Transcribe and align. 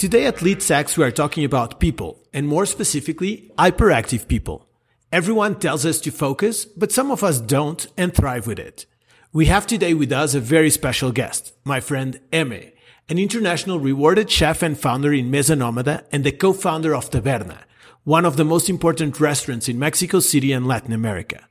Today 0.00 0.24
at 0.24 0.40
Lead 0.40 0.62
Sex, 0.62 0.96
we 0.96 1.04
are 1.04 1.10
talking 1.10 1.44
about 1.44 1.78
people, 1.78 2.26
and 2.32 2.48
more 2.48 2.64
specifically, 2.64 3.52
hyperactive 3.58 4.28
people. 4.28 4.66
Everyone 5.12 5.58
tells 5.58 5.84
us 5.84 6.00
to 6.00 6.10
focus, 6.10 6.64
but 6.64 6.90
some 6.90 7.10
of 7.10 7.22
us 7.22 7.38
don't 7.38 7.86
and 7.98 8.14
thrive 8.14 8.46
with 8.46 8.58
it. 8.58 8.86
We 9.34 9.44
have 9.52 9.66
today 9.66 9.92
with 9.92 10.10
us 10.10 10.32
a 10.32 10.40
very 10.40 10.70
special 10.70 11.12
guest, 11.12 11.52
my 11.64 11.80
friend 11.80 12.18
Eme, 12.32 12.72
an 13.10 13.18
international 13.18 13.78
rewarded 13.78 14.30
chef 14.30 14.62
and 14.62 14.78
founder 14.78 15.12
in 15.12 15.30
Mesa 15.30 15.54
Nomada 15.54 16.04
and 16.10 16.24
the 16.24 16.32
co-founder 16.32 16.94
of 16.94 17.10
Taverna, 17.10 17.58
one 18.02 18.24
of 18.24 18.38
the 18.38 18.44
most 18.46 18.70
important 18.70 19.20
restaurants 19.20 19.68
in 19.68 19.78
Mexico 19.78 20.20
City 20.20 20.50
and 20.50 20.66
Latin 20.66 20.94
America. 20.94 21.46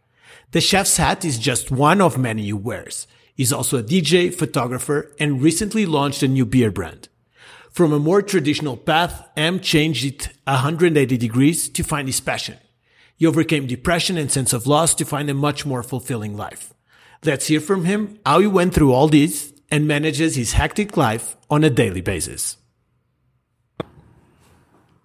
The 0.53 0.61
chef's 0.61 0.97
hat 0.97 1.23
is 1.23 1.37
just 1.37 1.69
one 1.69 2.01
of 2.01 2.17
many 2.17 2.45
he 2.45 2.53
wears. 2.53 3.05
He's 3.35 3.53
also 3.53 3.77
a 3.77 3.83
DJ, 3.83 4.33
photographer, 4.33 5.15
and 5.19 5.39
recently 5.39 5.85
launched 5.85 6.23
a 6.23 6.27
new 6.27 6.47
beer 6.47 6.71
brand. 6.71 7.09
From 7.71 7.93
a 7.93 7.99
more 7.99 8.21
traditional 8.21 8.75
path, 8.75 9.29
M 9.37 9.59
changed 9.59 10.05
it 10.05 10.29
180 10.45 11.17
degrees 11.17 11.69
to 11.69 11.83
find 11.83 12.07
his 12.07 12.19
passion. 12.19 12.57
He 13.15 13.25
overcame 13.25 13.67
depression 13.67 14.17
and 14.17 14.31
sense 14.31 14.53
of 14.53 14.65
loss 14.65 14.95
to 14.95 15.05
find 15.05 15.29
a 15.29 15.33
much 15.33 15.65
more 15.65 15.83
fulfilling 15.83 16.35
life. 16.35 16.73
Let's 17.23 17.47
hear 17.47 17.59
from 17.59 17.85
him 17.85 18.19
how 18.25 18.39
he 18.39 18.47
went 18.47 18.73
through 18.73 18.93
all 18.93 19.07
this 19.07 19.53
and 19.69 19.87
manages 19.87 20.35
his 20.35 20.53
hectic 20.53 20.97
life 20.97 21.37
on 21.49 21.63
a 21.63 21.69
daily 21.69 22.01
basis. 22.01 22.57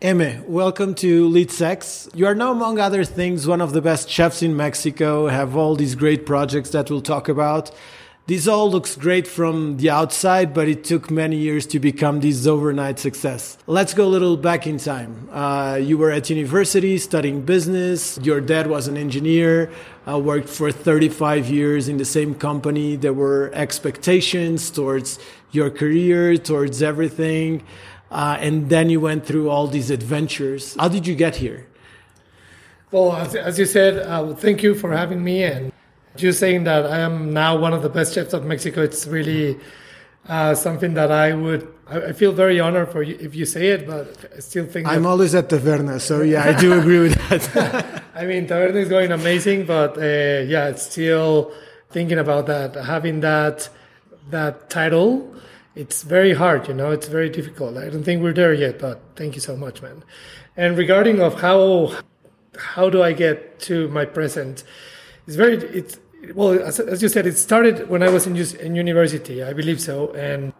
Eme, 0.00 0.44
welcome 0.46 0.94
to 0.96 1.28
Lead 1.28 1.50
Sex. 1.50 2.08
You 2.14 2.26
are 2.26 2.34
now, 2.34 2.52
among 2.52 2.78
other 2.78 3.04
things, 3.04 3.46
one 3.46 3.60
of 3.60 3.72
the 3.72 3.80
best 3.80 4.08
chefs 4.08 4.42
in 4.42 4.56
Mexico, 4.56 5.28
have 5.28 5.56
all 5.56 5.76
these 5.76 5.94
great 5.94 6.26
projects 6.26 6.70
that 6.70 6.90
we'll 6.90 7.00
talk 7.00 7.28
about. 7.28 7.70
This 8.26 8.48
all 8.48 8.70
looks 8.70 8.96
great 8.96 9.26
from 9.26 9.76
the 9.76 9.90
outside, 9.90 10.54
but 10.54 10.66
it 10.66 10.82
took 10.82 11.10
many 11.10 11.36
years 11.36 11.66
to 11.66 11.78
become 11.78 12.20
this 12.20 12.46
overnight 12.46 12.98
success. 12.98 13.58
Let's 13.66 13.92
go 13.92 14.06
a 14.06 14.08
little 14.08 14.38
back 14.38 14.66
in 14.66 14.78
time. 14.78 15.28
Uh, 15.30 15.78
you 15.82 15.98
were 15.98 16.10
at 16.10 16.30
university 16.30 16.96
studying 16.96 17.42
business. 17.42 18.18
Your 18.22 18.40
dad 18.40 18.66
was 18.68 18.88
an 18.88 18.96
engineer, 18.96 19.70
uh, 20.08 20.18
worked 20.18 20.48
for 20.48 20.72
35 20.72 21.50
years 21.50 21.86
in 21.86 21.98
the 21.98 22.06
same 22.06 22.34
company. 22.34 22.96
There 22.96 23.12
were 23.12 23.50
expectations 23.52 24.70
towards 24.70 25.18
your 25.50 25.68
career, 25.68 26.38
towards 26.38 26.82
everything. 26.82 27.62
Uh, 28.10 28.38
and 28.40 28.70
then 28.70 28.88
you 28.88 29.02
went 29.02 29.26
through 29.26 29.50
all 29.50 29.66
these 29.66 29.90
adventures. 29.90 30.76
How 30.80 30.88
did 30.88 31.06
you 31.06 31.14
get 31.14 31.36
here? 31.36 31.66
Well, 32.90 33.16
as, 33.16 33.34
as 33.34 33.58
you 33.58 33.66
said, 33.66 33.98
uh, 33.98 34.34
thank 34.34 34.62
you 34.62 34.74
for 34.74 34.96
having 34.96 35.22
me. 35.22 35.44
And 35.44 35.73
you 36.22 36.32
saying 36.32 36.64
that 36.64 36.86
I 36.86 37.00
am 37.00 37.32
now 37.32 37.56
one 37.56 37.72
of 37.72 37.82
the 37.82 37.88
best 37.88 38.14
chefs 38.14 38.32
of 38.32 38.44
Mexico, 38.44 38.82
it's 38.82 39.06
really 39.06 39.58
uh, 40.28 40.54
something 40.54 40.94
that 40.94 41.10
I 41.10 41.34
would. 41.34 41.68
I, 41.86 42.12
feel 42.12 42.32
very 42.32 42.60
honored 42.60 42.90
for 42.90 43.02
you 43.02 43.16
if 43.20 43.34
you 43.34 43.44
say 43.44 43.68
it, 43.68 43.86
but 43.86 44.16
I 44.34 44.40
still 44.40 44.64
think 44.64 44.88
I'm 44.88 45.04
always 45.04 45.34
at 45.34 45.50
Taverna, 45.50 46.00
so 46.00 46.22
yeah, 46.22 46.44
I 46.44 46.58
do 46.58 46.78
agree 46.78 47.00
with 47.00 47.14
that. 47.28 48.02
I 48.14 48.24
mean, 48.24 48.46
Taverna 48.46 48.76
is 48.76 48.88
going 48.88 49.12
amazing, 49.12 49.66
but 49.66 49.98
uh, 49.98 50.00
yeah, 50.46 50.68
it's 50.68 50.82
still 50.90 51.52
thinking 51.90 52.18
about 52.18 52.46
that, 52.46 52.74
having 52.74 53.20
that 53.20 53.68
that 54.30 54.70
title. 54.70 55.30
It's 55.74 56.02
very 56.02 56.32
hard, 56.32 56.68
you 56.68 56.74
know. 56.74 56.90
It's 56.90 57.08
very 57.08 57.28
difficult. 57.28 57.76
I 57.76 57.90
don't 57.90 58.04
think 58.04 58.22
we're 58.22 58.32
there 58.32 58.54
yet, 58.54 58.78
but 58.78 59.02
thank 59.16 59.34
you 59.34 59.40
so 59.40 59.56
much, 59.56 59.82
man. 59.82 60.04
And 60.56 60.78
regarding 60.78 61.20
of 61.20 61.40
how 61.40 61.92
how 62.56 62.88
do 62.88 63.02
I 63.02 63.12
get 63.12 63.58
to 63.60 63.88
my 63.88 64.06
present, 64.06 64.64
it's 65.26 65.36
very 65.36 65.56
it's 65.56 65.98
well, 66.34 66.62
as, 66.62 66.80
as, 66.80 67.02
you 67.02 67.08
said, 67.08 67.26
it 67.26 67.36
started 67.36 67.88
when 67.88 68.02
I 68.02 68.08
was 68.08 68.26
in, 68.26 68.36
in 68.36 68.74
university, 68.74 69.42
I 69.42 69.52
believe 69.52 69.80
so, 69.80 70.12
and 70.14 70.52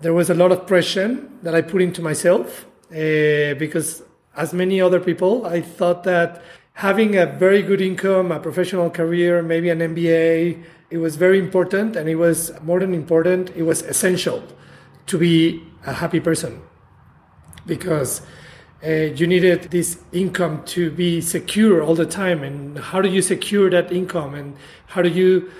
there 0.00 0.12
was 0.12 0.30
a 0.30 0.34
lot 0.34 0.52
of 0.52 0.66
pressure 0.66 1.16
that 1.42 1.54
I 1.54 1.62
put 1.62 1.82
into 1.82 2.02
myself 2.02 2.66
uh, 2.90 3.54
because, 3.58 4.02
as 4.36 4.52
many 4.52 4.80
other 4.80 5.00
people, 5.00 5.46
I 5.46 5.62
thought 5.62 6.04
that 6.04 6.42
having 6.74 7.16
a 7.16 7.26
very 7.26 7.62
good 7.62 7.80
income, 7.80 8.30
a 8.30 8.38
professional 8.38 8.90
career, 8.90 9.42
maybe 9.42 9.70
an 9.70 9.78
MBA, 9.78 10.62
it 10.90 10.98
was 10.98 11.16
very 11.16 11.38
important, 11.38 11.96
and 11.96 12.08
it 12.08 12.16
was 12.16 12.52
more 12.62 12.80
than 12.80 12.92
important. 12.92 13.50
It 13.56 13.62
was 13.62 13.82
essential 13.82 14.42
to 15.06 15.18
be 15.18 15.62
a 15.86 15.92
happy 15.92 16.20
person 16.20 16.60
because 17.66 18.22
uh, 18.84 18.90
you 18.90 19.26
needed 19.26 19.64
this 19.70 19.98
income 20.12 20.62
to 20.64 20.90
be 20.90 21.20
secure 21.20 21.82
all 21.82 21.94
the 21.94 22.06
time. 22.06 22.42
And 22.42 22.78
how 22.78 23.00
do 23.00 23.08
you 23.08 23.22
secure 23.22 23.70
that 23.70 23.92
income? 23.92 24.34
And 24.34 24.56
how 24.86 25.02
do 25.02 25.08
you 25.08 25.50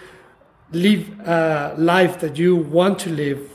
live 0.73 1.09
a 1.21 1.75
life 1.79 2.21
that 2.21 2.37
you 2.37 2.57
want 2.57 2.99
to 3.01 3.11
live 3.11 3.51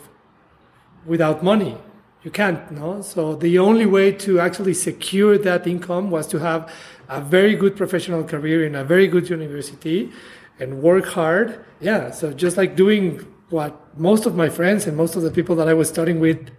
without 1.05 1.43
money? 1.43 1.77
You 2.23 2.31
can't, 2.31 2.71
no? 2.71 3.01
So 3.01 3.35
the 3.35 3.57
only 3.59 3.85
way 3.85 4.11
to 4.13 4.39
actually 4.39 4.75
secure 4.75 5.37
that 5.39 5.65
income 5.65 6.11
was 6.11 6.27
to 6.27 6.39
have 6.39 6.71
a 7.09 7.19
very 7.19 7.55
good 7.55 7.75
professional 7.75 8.23
career 8.23 8.65
in 8.65 8.75
a 8.75 8.83
very 8.83 9.07
good 9.07 9.29
university 9.29 10.11
and 10.59 10.81
work 10.81 11.05
hard. 11.05 11.65
Yeah, 11.79 12.11
so 12.11 12.31
just 12.31 12.57
like 12.57 12.75
doing 12.75 13.25
what 13.49 13.97
most 13.97 14.25
of 14.25 14.35
my 14.35 14.49
friends 14.49 14.85
and 14.87 14.95
most 14.95 15.15
of 15.15 15.23
the 15.23 15.31
people 15.31 15.55
that 15.55 15.67
I 15.67 15.73
was 15.73 15.89
studying 15.89 16.19
with 16.19 16.51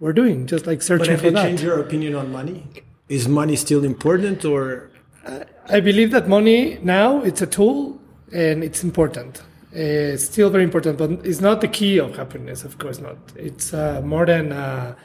we're 0.00 0.14
doing, 0.14 0.46
just 0.46 0.66
like 0.66 0.82
searching 0.82 1.14
but 1.14 1.20
have 1.20 1.20
for 1.20 1.26
you 1.26 1.44
changed 1.44 1.62
your 1.62 1.80
opinion 1.80 2.14
on 2.14 2.32
money? 2.32 2.66
Is 3.08 3.28
money 3.28 3.56
still 3.56 3.84
important, 3.84 4.44
or? 4.44 4.90
I 5.68 5.80
believe 5.80 6.10
that 6.12 6.26
money 6.28 6.78
now 6.82 7.22
it's 7.22 7.42
a 7.42 7.46
tool 7.46 8.00
and 8.32 8.64
it's 8.64 8.82
important. 8.82 9.42
It's 9.72 10.24
still 10.24 10.50
very 10.50 10.64
important, 10.64 10.98
but 10.98 11.10
it's 11.24 11.40
not 11.40 11.60
the 11.60 11.68
key 11.68 12.00
of 12.00 12.16
happiness. 12.16 12.64
Of 12.64 12.78
course 12.78 12.98
not. 12.98 13.18
It's 13.36 13.72
uh, 13.72 14.00
more 14.02 14.26
than 14.26 14.50
a 14.50 14.96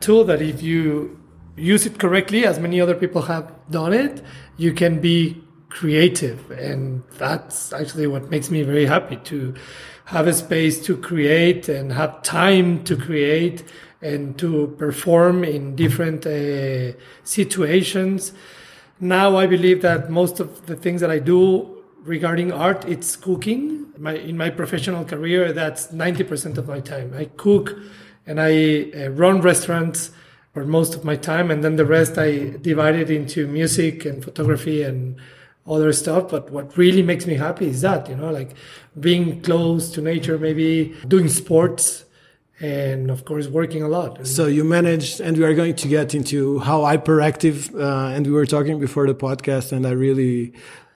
tool 0.00 0.24
that 0.24 0.40
if 0.40 0.62
you 0.62 1.18
use 1.56 1.86
it 1.86 1.98
correctly, 1.98 2.44
as 2.44 2.58
many 2.58 2.80
other 2.80 2.94
people 2.94 3.22
have 3.22 3.50
done 3.70 3.92
it, 3.92 4.22
you 4.56 4.72
can 4.72 5.00
be 5.00 5.42
creative, 5.68 6.50
and 6.52 7.02
that's 7.18 7.72
actually 7.72 8.06
what 8.06 8.30
makes 8.30 8.50
me 8.50 8.62
very 8.62 8.86
happy 8.86 9.16
to 9.16 9.54
have 10.04 10.28
a 10.28 10.32
space 10.32 10.84
to 10.84 10.96
create 10.96 11.68
and 11.68 11.92
have 11.92 12.22
time 12.22 12.84
to 12.84 12.96
create 12.96 13.64
and 14.04 14.38
to 14.38 14.74
perform 14.78 15.42
in 15.44 15.74
different 15.74 16.26
uh, 16.26 16.92
situations. 17.24 18.32
Now 19.00 19.36
I 19.36 19.46
believe 19.46 19.80
that 19.82 20.10
most 20.10 20.40
of 20.40 20.66
the 20.66 20.76
things 20.76 21.00
that 21.00 21.10
I 21.10 21.18
do 21.18 21.82
regarding 22.04 22.52
art, 22.52 22.84
it's 22.84 23.16
cooking. 23.16 23.86
My, 23.96 24.14
in 24.14 24.36
my 24.36 24.50
professional 24.50 25.04
career, 25.04 25.52
that's 25.52 25.86
90% 25.86 26.58
of 26.58 26.68
my 26.68 26.80
time. 26.80 27.14
I 27.16 27.24
cook 27.36 27.74
and 28.26 28.38
I 28.40 28.90
uh, 28.92 29.08
run 29.08 29.40
restaurants 29.40 30.10
for 30.52 30.64
most 30.64 30.94
of 30.94 31.04
my 31.04 31.16
time, 31.16 31.50
and 31.50 31.64
then 31.64 31.76
the 31.76 31.84
rest 31.84 32.16
I 32.16 32.56
divide 32.60 32.94
it 32.94 33.10
into 33.10 33.48
music 33.48 34.04
and 34.04 34.22
photography 34.22 34.82
and 34.82 35.16
other 35.66 35.92
stuff. 35.92 36.28
But 36.30 36.50
what 36.50 36.76
really 36.76 37.02
makes 37.02 37.26
me 37.26 37.34
happy 37.34 37.68
is 37.68 37.80
that, 37.80 38.08
you 38.08 38.16
know, 38.16 38.30
like 38.30 38.54
being 39.00 39.40
close 39.42 39.90
to 39.92 40.00
nature, 40.00 40.38
maybe 40.38 40.94
doing 41.08 41.28
sports 41.28 42.04
and 42.60 43.10
of 43.10 43.24
course 43.24 43.48
working 43.48 43.82
a 43.82 43.88
lot. 43.88 44.26
So 44.26 44.46
you 44.46 44.64
managed, 44.64 45.20
and 45.20 45.36
we 45.36 45.44
are 45.44 45.54
going 45.54 45.74
to 45.76 45.88
get 45.88 46.14
into 46.14 46.58
how 46.60 46.80
hyperactive, 46.82 47.74
uh, 47.74 48.14
and 48.14 48.26
we 48.26 48.32
were 48.32 48.46
talking 48.46 48.78
before 48.78 49.06
the 49.06 49.14
podcast, 49.14 49.72
and 49.72 49.86
I 49.86 49.90
really 49.90 50.52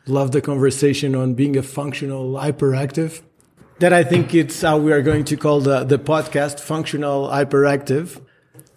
love 0.07 0.33
the 0.33 0.41
conversation 0.41 1.15
on 1.15 1.35
being 1.35 1.57
a 1.57 1.63
functional 1.63 2.33
hyperactive. 2.35 3.23
That 3.81 3.93
I 3.93 4.03
think 4.03 4.35
it's 4.35 4.61
how 4.63 4.79
we 4.79 4.93
are 4.93 5.03
going 5.03 5.25
to 5.25 5.37
call 5.37 5.61
the, 5.61 5.85
the 5.85 5.99
podcast 5.99 6.59
functional 6.59 7.29
hyperactive. 7.29 8.21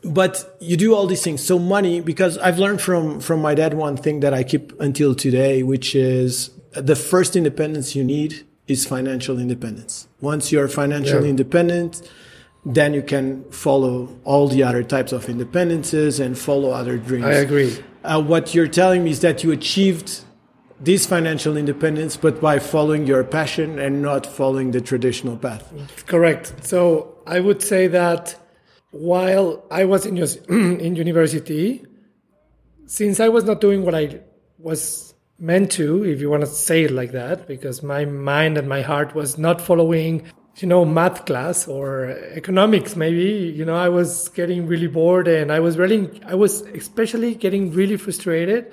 But 0.03 0.57
you 0.59 0.77
do 0.77 0.95
all 0.95 1.07
these 1.07 1.23
things. 1.23 1.43
So 1.43 1.57
money, 1.59 2.01
because 2.01 2.37
I've 2.37 2.59
learned 2.59 2.81
from, 2.81 3.19
from 3.19 3.41
my 3.41 3.55
dad 3.55 3.73
one 3.73 3.97
thing 3.97 4.19
that 4.21 4.33
I 4.33 4.43
keep 4.43 4.79
until 4.79 5.15
today, 5.15 5.63
which 5.63 5.95
is 5.95 6.51
the 6.73 6.95
first 6.95 7.35
independence 7.35 7.95
you 7.95 8.03
need 8.03 8.45
is 8.67 8.85
financial 8.85 9.39
independence. 9.39 10.07
Once 10.19 10.51
you're 10.51 10.67
financially 10.67 11.25
yeah. 11.25 11.29
independent, 11.29 12.07
then 12.65 12.93
you 12.93 13.01
can 13.01 13.43
follow 13.51 14.07
all 14.23 14.47
the 14.47 14.63
other 14.63 14.83
types 14.83 15.11
of 15.11 15.25
independences 15.25 16.19
and 16.19 16.37
follow 16.37 16.71
other 16.71 16.97
dreams. 16.97 17.25
I 17.25 17.33
agree. 17.33 17.75
Uh, 18.03 18.21
what 18.21 18.53
you're 18.53 18.67
telling 18.67 19.03
me 19.03 19.11
is 19.11 19.21
that 19.21 19.43
you 19.43 19.51
achieved 19.51 20.23
this 20.79 21.05
financial 21.05 21.57
independence, 21.57 22.17
but 22.17 22.41
by 22.41 22.59
following 22.59 23.05
your 23.05 23.23
passion 23.23 23.77
and 23.79 24.01
not 24.01 24.25
following 24.25 24.71
the 24.71 24.81
traditional 24.81 25.37
path. 25.37 25.71
Correct. 26.07 26.53
So 26.65 27.17
I 27.27 27.39
would 27.39 27.61
say 27.61 27.87
that 27.87 28.35
while 28.91 29.63
I 29.71 29.85
was 29.85 30.05
in, 30.05 30.17
in 30.79 30.95
university, 30.95 31.85
since 32.85 33.19
I 33.19 33.29
was 33.29 33.43
not 33.43 33.61
doing 33.61 33.85
what 33.85 33.95
I 33.95 34.21
was 34.57 35.13
meant 35.39 35.71
to, 35.71 36.03
if 36.03 36.19
you 36.19 36.29
want 36.29 36.41
to 36.41 36.47
say 36.47 36.83
it 36.83 36.91
like 36.91 37.11
that, 37.11 37.47
because 37.47 37.81
my 37.81 38.05
mind 38.05 38.57
and 38.57 38.67
my 38.67 38.81
heart 38.81 39.15
was 39.15 39.37
not 39.37 39.61
following 39.61 40.31
you 40.57 40.67
know 40.67 40.83
math 40.83 41.25
class 41.25 41.67
or 41.67 42.09
economics 42.33 42.95
maybe 42.95 43.53
you 43.55 43.63
know 43.63 43.75
i 43.75 43.89
was 43.89 44.29
getting 44.29 44.67
really 44.67 44.87
bored 44.87 45.27
and 45.27 45.51
i 45.51 45.59
was 45.59 45.77
really 45.77 46.21
i 46.25 46.35
was 46.35 46.61
especially 46.61 47.33
getting 47.35 47.71
really 47.71 47.97
frustrated 47.97 48.71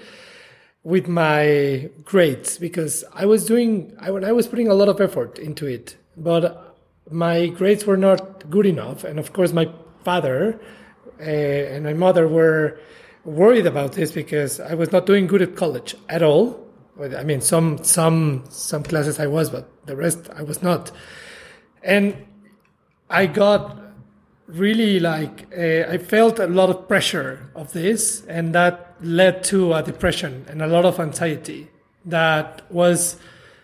with 0.82 1.06
my 1.08 1.88
grades 2.04 2.58
because 2.58 3.04
i 3.14 3.25
was 3.25 3.44
doing 3.46 3.96
i, 4.00 4.08
I 4.08 4.32
was 4.32 4.46
putting 4.48 4.69
a 4.69 4.75
lot 4.75 4.88
of 4.88 5.00
effort 5.00 5.38
into 5.38 5.66
it 5.66 5.96
but 6.16 6.76
my 7.10 7.46
grades 7.46 7.86
were 7.86 7.96
not 7.96 8.50
good 8.50 8.66
enough 8.66 9.04
and 9.04 9.19
of 9.19 9.32
course 9.32 9.52
my 9.52 9.70
father 10.04 10.60
uh, 11.20 11.25
and 11.25 11.84
my 11.84 11.94
mother 11.94 12.28
were 12.28 12.78
worried 13.25 13.66
about 13.66 13.92
this 13.92 14.12
because 14.12 14.60
I 14.60 14.75
was 14.75 14.92
not 14.92 15.06
doing 15.06 15.26
good 15.26 15.42
at 15.42 15.56
college 15.56 15.94
at 16.08 16.22
all. 16.22 16.66
I 17.00 17.22
mean, 17.25 17.40
some 17.40 17.82
some 17.84 18.44
some 18.50 18.82
classes 18.82 19.20
I 19.20 19.26
was, 19.26 19.50
but 19.50 19.86
the 19.86 19.96
rest 19.96 20.28
I 20.34 20.42
was 20.42 20.62
not. 20.62 20.90
And 21.88 22.26
I 23.08 23.25
got 23.25 23.79
really 24.46 25.00
like 25.00 25.52
I 25.56 25.96
felt 25.96 26.38
a 26.38 26.46
lot 26.46 26.69
of 26.69 26.87
pressure 26.87 27.50
of 27.55 27.73
this, 27.73 28.23
and 28.29 28.55
that 28.55 28.94
led 29.00 29.43
to 29.44 29.73
a 29.73 29.82
depression 29.82 30.44
and 30.49 30.61
a 30.61 30.67
lot 30.67 30.85
of 30.85 31.00
anxiety 31.00 31.69
that 32.05 32.70
was 32.70 33.17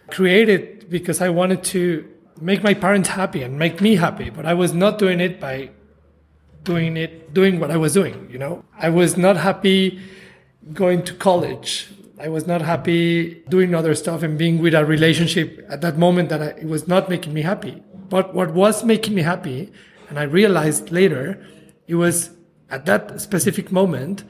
created 0.09 0.88
because 0.88 1.21
I 1.21 1.29
wanted 1.29 1.62
to 1.65 2.09
make 2.41 2.62
my 2.62 2.73
parents 2.73 3.11
happy 3.11 3.43
and 3.43 3.59
make 3.59 3.81
me 3.81 3.97
happy, 3.97 4.31
but 4.31 4.47
I 4.47 4.55
was 4.55 4.73
not 4.73 4.99
doing 4.99 5.21
it 5.21 5.38
by 5.38 5.71
doing 6.62 6.97
it 6.97 7.35
doing 7.35 7.61
what 7.61 7.71
I 7.71 7.76
was 7.76 7.93
doing. 7.93 8.29
You 8.31 8.38
know, 8.38 8.65
I 8.79 8.88
was 8.88 9.19
not 9.19 9.37
happy 9.37 10.00
going 10.73 11.03
to 11.05 11.15
college. 11.15 11.91
I 12.19 12.29
was 12.29 12.47
not 12.47 12.62
happy 12.62 13.43
doing 13.50 13.75
other 13.75 13.94
stuff 13.94 14.23
and 14.23 14.38
being 14.38 14.62
with 14.62 14.75
a 14.75 14.85
relationship 14.85 15.65
at 15.69 15.82
that 15.82 15.99
moment 15.99 16.31
that 16.31 16.41
I, 16.41 16.47
it 16.65 16.69
was 16.69 16.88
not 16.88 17.11
making 17.11 17.35
me 17.35 17.43
happy. 17.43 17.82
But 18.09 18.35
what 18.35 18.53
was 18.53 18.85
making 18.85 19.15
me 19.15 19.23
happy 19.23 19.73
and 20.09 20.19
I 20.19 20.25
realized 20.25 20.91
later 20.91 21.45
it 21.87 21.95
was 21.97 22.31
at 22.71 22.87
that 22.87 23.21
specific 23.21 23.71
moment, 23.73 24.25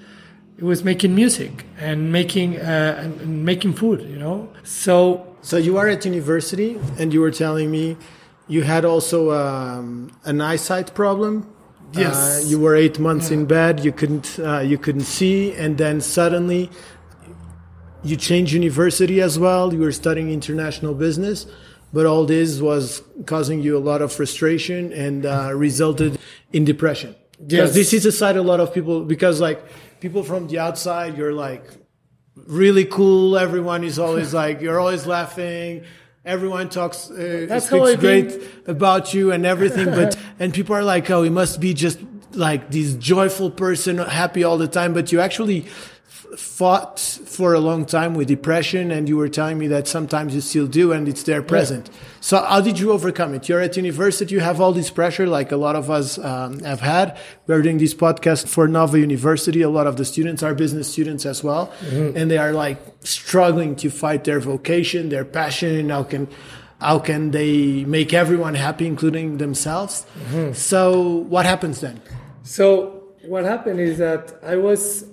it 0.56 0.64
was 0.64 0.84
making 0.84 1.14
music 1.14 1.66
and 1.78 2.12
making 2.12 2.56
uh, 2.56 2.96
and, 2.98 3.20
and 3.20 3.44
making 3.44 3.74
food. 3.74 4.00
You 4.02 4.18
know, 4.18 4.48
so 4.62 5.36
so 5.42 5.56
you 5.56 5.76
are 5.76 5.88
at 5.88 6.04
university, 6.04 6.78
and 6.98 7.12
you 7.12 7.20
were 7.20 7.30
telling 7.30 7.70
me 7.70 7.96
you 8.48 8.62
had 8.62 8.84
also 8.84 9.32
um, 9.32 10.10
an 10.24 10.40
eyesight 10.40 10.94
problem. 10.94 11.50
Yes, 11.92 12.16
uh, 12.16 12.48
you 12.48 12.58
were 12.58 12.74
eight 12.74 12.98
months 12.98 13.30
yeah. 13.30 13.38
in 13.38 13.46
bed. 13.46 13.84
You 13.84 13.92
couldn't 13.92 14.38
uh, 14.38 14.60
you 14.60 14.78
couldn't 14.78 15.08
see, 15.18 15.52
and 15.52 15.76
then 15.76 16.00
suddenly 16.00 16.70
you 18.02 18.16
changed 18.16 18.52
university 18.52 19.20
as 19.20 19.38
well. 19.38 19.72
You 19.72 19.80
were 19.80 19.92
studying 19.92 20.30
international 20.30 20.94
business 20.94 21.46
but 21.94 22.06
all 22.06 22.26
this 22.26 22.60
was 22.60 23.02
causing 23.24 23.62
you 23.62 23.78
a 23.78 23.84
lot 23.90 24.02
of 24.02 24.12
frustration 24.12 24.92
and 24.92 25.24
uh, 25.24 25.52
resulted 25.54 26.18
in 26.52 26.64
depression. 26.64 27.14
Yes, 27.46 27.72
this 27.72 27.92
is 27.92 28.04
a 28.04 28.10
side 28.12 28.36
a 28.36 28.42
lot 28.42 28.58
of 28.58 28.74
people 28.74 29.04
because 29.04 29.40
like 29.40 29.64
people 30.00 30.24
from 30.24 30.48
the 30.48 30.58
outside, 30.58 31.16
you're 31.16 31.32
like 31.32 31.64
really 32.48 32.84
cool. 32.84 33.38
Everyone 33.38 33.84
is 33.84 33.98
always 33.98 34.34
like 34.42 34.60
you're 34.60 34.80
always 34.80 35.06
laughing. 35.06 35.84
Everyone 36.24 36.68
talks 36.68 37.10
uh, 37.10 37.46
That's 37.48 37.66
speaks 37.66 37.96
great 37.96 38.32
think. 38.32 38.66
about 38.66 39.14
you 39.14 39.30
and 39.30 39.46
everything, 39.46 39.86
but 39.86 40.18
and 40.40 40.52
people 40.52 40.74
are 40.74 40.82
like, 40.82 41.08
oh, 41.10 41.22
he 41.22 41.30
must 41.30 41.60
be 41.60 41.74
just 41.74 42.00
like 42.32 42.72
this 42.72 42.94
joyful 42.94 43.50
person, 43.50 43.98
happy 43.98 44.42
all 44.42 44.58
the 44.58 44.66
time. 44.66 44.94
But 44.94 45.12
you 45.12 45.20
actually 45.20 45.66
fought 46.36 47.00
for 47.00 47.54
a 47.54 47.60
long 47.60 47.84
time 47.84 48.14
with 48.14 48.28
depression 48.28 48.90
and 48.90 49.08
you 49.08 49.16
were 49.16 49.28
telling 49.28 49.58
me 49.58 49.66
that 49.66 49.88
sometimes 49.88 50.34
you 50.34 50.40
still 50.40 50.66
do 50.66 50.92
and 50.92 51.08
it's 51.08 51.24
there 51.24 51.42
present. 51.42 51.90
Yeah. 51.92 51.98
so 52.20 52.38
how 52.42 52.60
did 52.60 52.78
you 52.78 52.92
overcome 52.92 53.34
it? 53.34 53.48
You're 53.48 53.60
at 53.60 53.76
university 53.76 54.34
you 54.34 54.40
have 54.40 54.60
all 54.60 54.72
this 54.72 54.90
pressure 54.90 55.26
like 55.26 55.50
a 55.52 55.56
lot 55.56 55.76
of 55.76 55.90
us 55.90 56.18
um, 56.18 56.60
have 56.60 56.80
had. 56.80 57.18
We're 57.46 57.62
doing 57.62 57.78
this 57.78 57.94
podcast 57.94 58.48
for 58.48 58.68
nova 58.68 58.98
university. 58.98 59.62
A 59.62 59.68
lot 59.68 59.86
of 59.86 59.96
the 59.96 60.04
students 60.04 60.42
are 60.42 60.54
business 60.54 60.90
students 60.90 61.26
as 61.26 61.42
well. 61.42 61.72
Mm-hmm. 61.80 62.16
and 62.16 62.30
they 62.30 62.38
are 62.38 62.52
like 62.52 62.78
struggling 63.00 63.76
to 63.76 63.90
fight 63.90 64.24
their 64.24 64.40
vocation 64.40 65.08
their 65.08 65.24
passion 65.24 65.74
and 65.76 65.90
how 65.90 66.04
can 66.04 66.28
how 66.80 66.98
can 66.98 67.30
they 67.32 67.84
make 67.84 68.12
everyone 68.14 68.54
happy 68.54 68.86
including 68.86 69.38
themselves. 69.38 70.06
Mm-hmm. 70.30 70.52
so 70.52 71.00
what 71.28 71.44
happens 71.44 71.80
then? 71.80 72.00
So 72.42 73.02
what 73.26 73.44
happened 73.44 73.80
is 73.80 73.96
that 73.98 74.38
i 74.42 74.54
was 74.54 75.06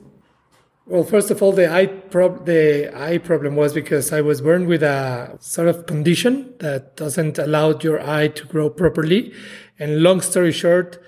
well, 0.92 1.06
first 1.06 1.32
of 1.32 1.42
all, 1.42 1.54
the 1.54 1.72
eye 1.72 1.86
prob- 1.86 2.46
the 2.46 2.92
eye 2.94 3.18
problem 3.18 3.56
was 3.56 3.74
because 3.74 4.12
I 4.12 4.20
was 4.20 4.42
born 4.42 4.68
with 4.68 4.84
a 4.84 5.38
sort 5.40 5.70
of 5.70 5.86
condition 5.86 6.54
that 6.60 6.98
doesn't 6.98 7.40
allow 7.40 7.80
your 7.80 8.02
eye 8.02 8.28
to 8.28 8.46
grow 8.46 8.70
properly. 8.70 9.32
And 9.80 10.04
long 10.04 10.20
story 10.20 10.52
short, 10.52 11.02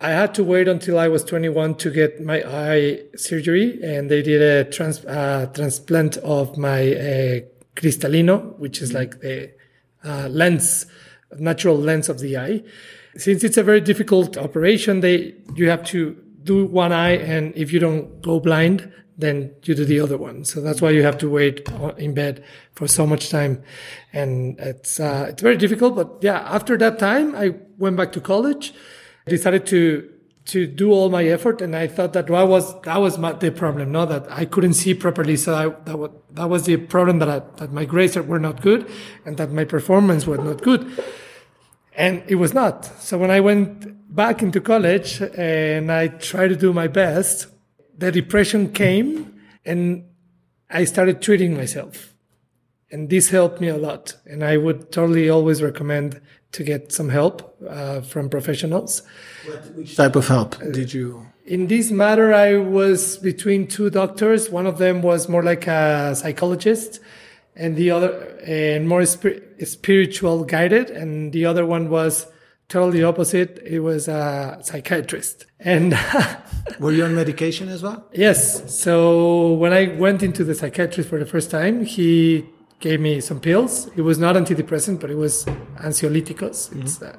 I 0.00 0.10
had 0.10 0.32
to 0.36 0.44
wait 0.44 0.68
until 0.68 0.96
I 0.96 1.08
was 1.08 1.24
21 1.24 1.74
to 1.78 1.90
get 1.90 2.20
my 2.20 2.40
eye 2.46 3.00
surgery, 3.16 3.80
and 3.82 4.08
they 4.08 4.22
did 4.22 4.42
a 4.42 4.70
trans- 4.70 5.04
uh, 5.04 5.50
transplant 5.52 6.16
of 6.18 6.56
my 6.56 6.94
uh, 6.94 7.40
cristallino, 7.74 8.56
which 8.60 8.80
is 8.80 8.92
like 8.92 9.20
the 9.22 9.50
uh, 10.04 10.28
lens, 10.28 10.86
natural 11.36 11.76
lens 11.76 12.08
of 12.08 12.20
the 12.20 12.38
eye. 12.38 12.62
Since 13.16 13.42
it's 13.42 13.56
a 13.56 13.64
very 13.64 13.80
difficult 13.80 14.38
operation, 14.38 15.00
they 15.00 15.34
you 15.56 15.68
have 15.68 15.82
to 15.86 16.16
do 16.42 16.66
one 16.66 16.92
eye, 16.92 17.16
and 17.16 17.54
if 17.56 17.72
you 17.72 17.78
don't 17.78 18.22
go 18.22 18.40
blind, 18.40 18.92
then 19.18 19.54
you 19.64 19.74
do 19.74 19.84
the 19.84 20.00
other 20.00 20.16
one. 20.16 20.44
So 20.44 20.60
that's 20.60 20.80
why 20.80 20.90
you 20.90 21.02
have 21.02 21.18
to 21.18 21.28
wait 21.28 21.68
in 21.98 22.14
bed 22.14 22.42
for 22.72 22.88
so 22.88 23.06
much 23.06 23.28
time, 23.28 23.62
and 24.12 24.58
it's 24.58 24.98
uh, 24.98 25.26
it's 25.28 25.42
very 25.42 25.56
difficult. 25.56 25.94
But 25.94 26.18
yeah, 26.20 26.40
after 26.40 26.76
that 26.78 26.98
time, 26.98 27.34
I 27.34 27.54
went 27.78 27.96
back 27.96 28.12
to 28.12 28.20
college, 28.20 28.72
decided 29.26 29.66
to 29.66 30.08
to 30.46 30.66
do 30.66 30.90
all 30.90 31.10
my 31.10 31.24
effort, 31.24 31.60
and 31.60 31.76
I 31.76 31.86
thought 31.86 32.12
that 32.14 32.28
was 32.30 32.80
that 32.82 32.96
was 32.96 33.18
my, 33.18 33.32
the 33.32 33.50
problem, 33.52 33.92
no, 33.92 34.06
that 34.06 34.26
I 34.30 34.46
couldn't 34.46 34.74
see 34.74 34.94
properly. 34.94 35.36
So 35.36 35.54
I, 35.54 35.68
that 35.84 35.98
was 35.98 36.10
that 36.32 36.48
was 36.48 36.64
the 36.64 36.76
problem 36.76 37.18
that 37.18 37.28
I, 37.28 37.40
that 37.56 37.72
my 37.72 37.84
grades 37.84 38.16
were 38.16 38.40
not 38.40 38.62
good, 38.62 38.90
and 39.24 39.36
that 39.36 39.52
my 39.52 39.64
performance 39.64 40.26
was 40.26 40.40
not 40.40 40.62
good, 40.62 40.90
and 41.94 42.22
it 42.26 42.36
was 42.36 42.54
not. 42.54 42.84
So 43.00 43.18
when 43.18 43.30
I 43.30 43.40
went 43.40 44.14
back 44.14 44.42
into 44.42 44.60
college 44.60 45.20
and 45.20 45.90
I 45.92 46.08
tried 46.08 46.48
to 46.48 46.56
do 46.56 46.72
my 46.72 46.88
best 46.88 47.46
the 48.00 48.10
depression 48.10 48.72
came 48.72 49.40
and 49.64 50.04
I 50.70 50.84
started 50.84 51.20
treating 51.20 51.54
myself. 51.56 52.14
And 52.90 53.08
this 53.08 53.28
helped 53.28 53.60
me 53.60 53.68
a 53.68 53.76
lot. 53.76 54.16
And 54.26 54.42
I 54.42 54.56
would 54.56 54.90
totally 54.90 55.28
always 55.28 55.62
recommend 55.62 56.20
to 56.52 56.64
get 56.64 56.92
some 56.92 57.10
help 57.10 57.56
uh, 57.68 58.00
from 58.00 58.28
professionals. 58.28 59.02
What, 59.46 59.74
which 59.76 59.96
type 59.96 60.16
of 60.16 60.26
help 60.26 60.58
did 60.72 60.92
you? 60.92 61.26
In 61.44 61.66
this 61.68 61.90
matter, 61.90 62.32
I 62.32 62.56
was 62.56 63.18
between 63.18 63.66
two 63.66 63.90
doctors. 63.90 64.50
One 64.50 64.66
of 64.66 64.78
them 64.78 65.02
was 65.02 65.28
more 65.28 65.42
like 65.42 65.66
a 65.66 66.14
psychologist, 66.16 67.00
and 67.56 67.76
the 67.76 67.90
other, 67.90 68.38
and 68.44 68.88
more 68.88 69.04
spiritual 69.04 70.44
guided, 70.44 70.90
and 70.90 71.32
the 71.32 71.44
other 71.44 71.66
one 71.66 71.90
was 71.90 72.26
totally 72.68 73.02
opposite. 73.02 73.60
It 73.66 73.80
was 73.80 74.08
a 74.08 74.58
psychiatrist. 74.62 75.46
And 75.58 75.98
were 76.80 76.92
you 76.92 77.04
on 77.04 77.14
medication 77.14 77.68
as 77.68 77.82
well? 77.82 78.06
Yes. 78.12 78.74
So 78.82 79.52
when 79.54 79.72
I 79.72 79.94
went 79.96 80.22
into 80.22 80.44
the 80.44 80.54
psychiatrist 80.54 81.10
for 81.10 81.18
the 81.18 81.26
first 81.26 81.50
time, 81.50 81.84
he 81.84 82.46
gave 82.78 83.00
me 83.00 83.20
some 83.20 83.40
pills. 83.40 83.90
It 83.96 84.02
was 84.02 84.18
not 84.18 84.36
antidepressant, 84.36 85.00
but 85.00 85.10
it 85.10 85.16
was 85.16 85.44
anxiolyticos. 85.76 86.70
Mm-hmm. 86.70 87.04
Uh, 87.04 87.12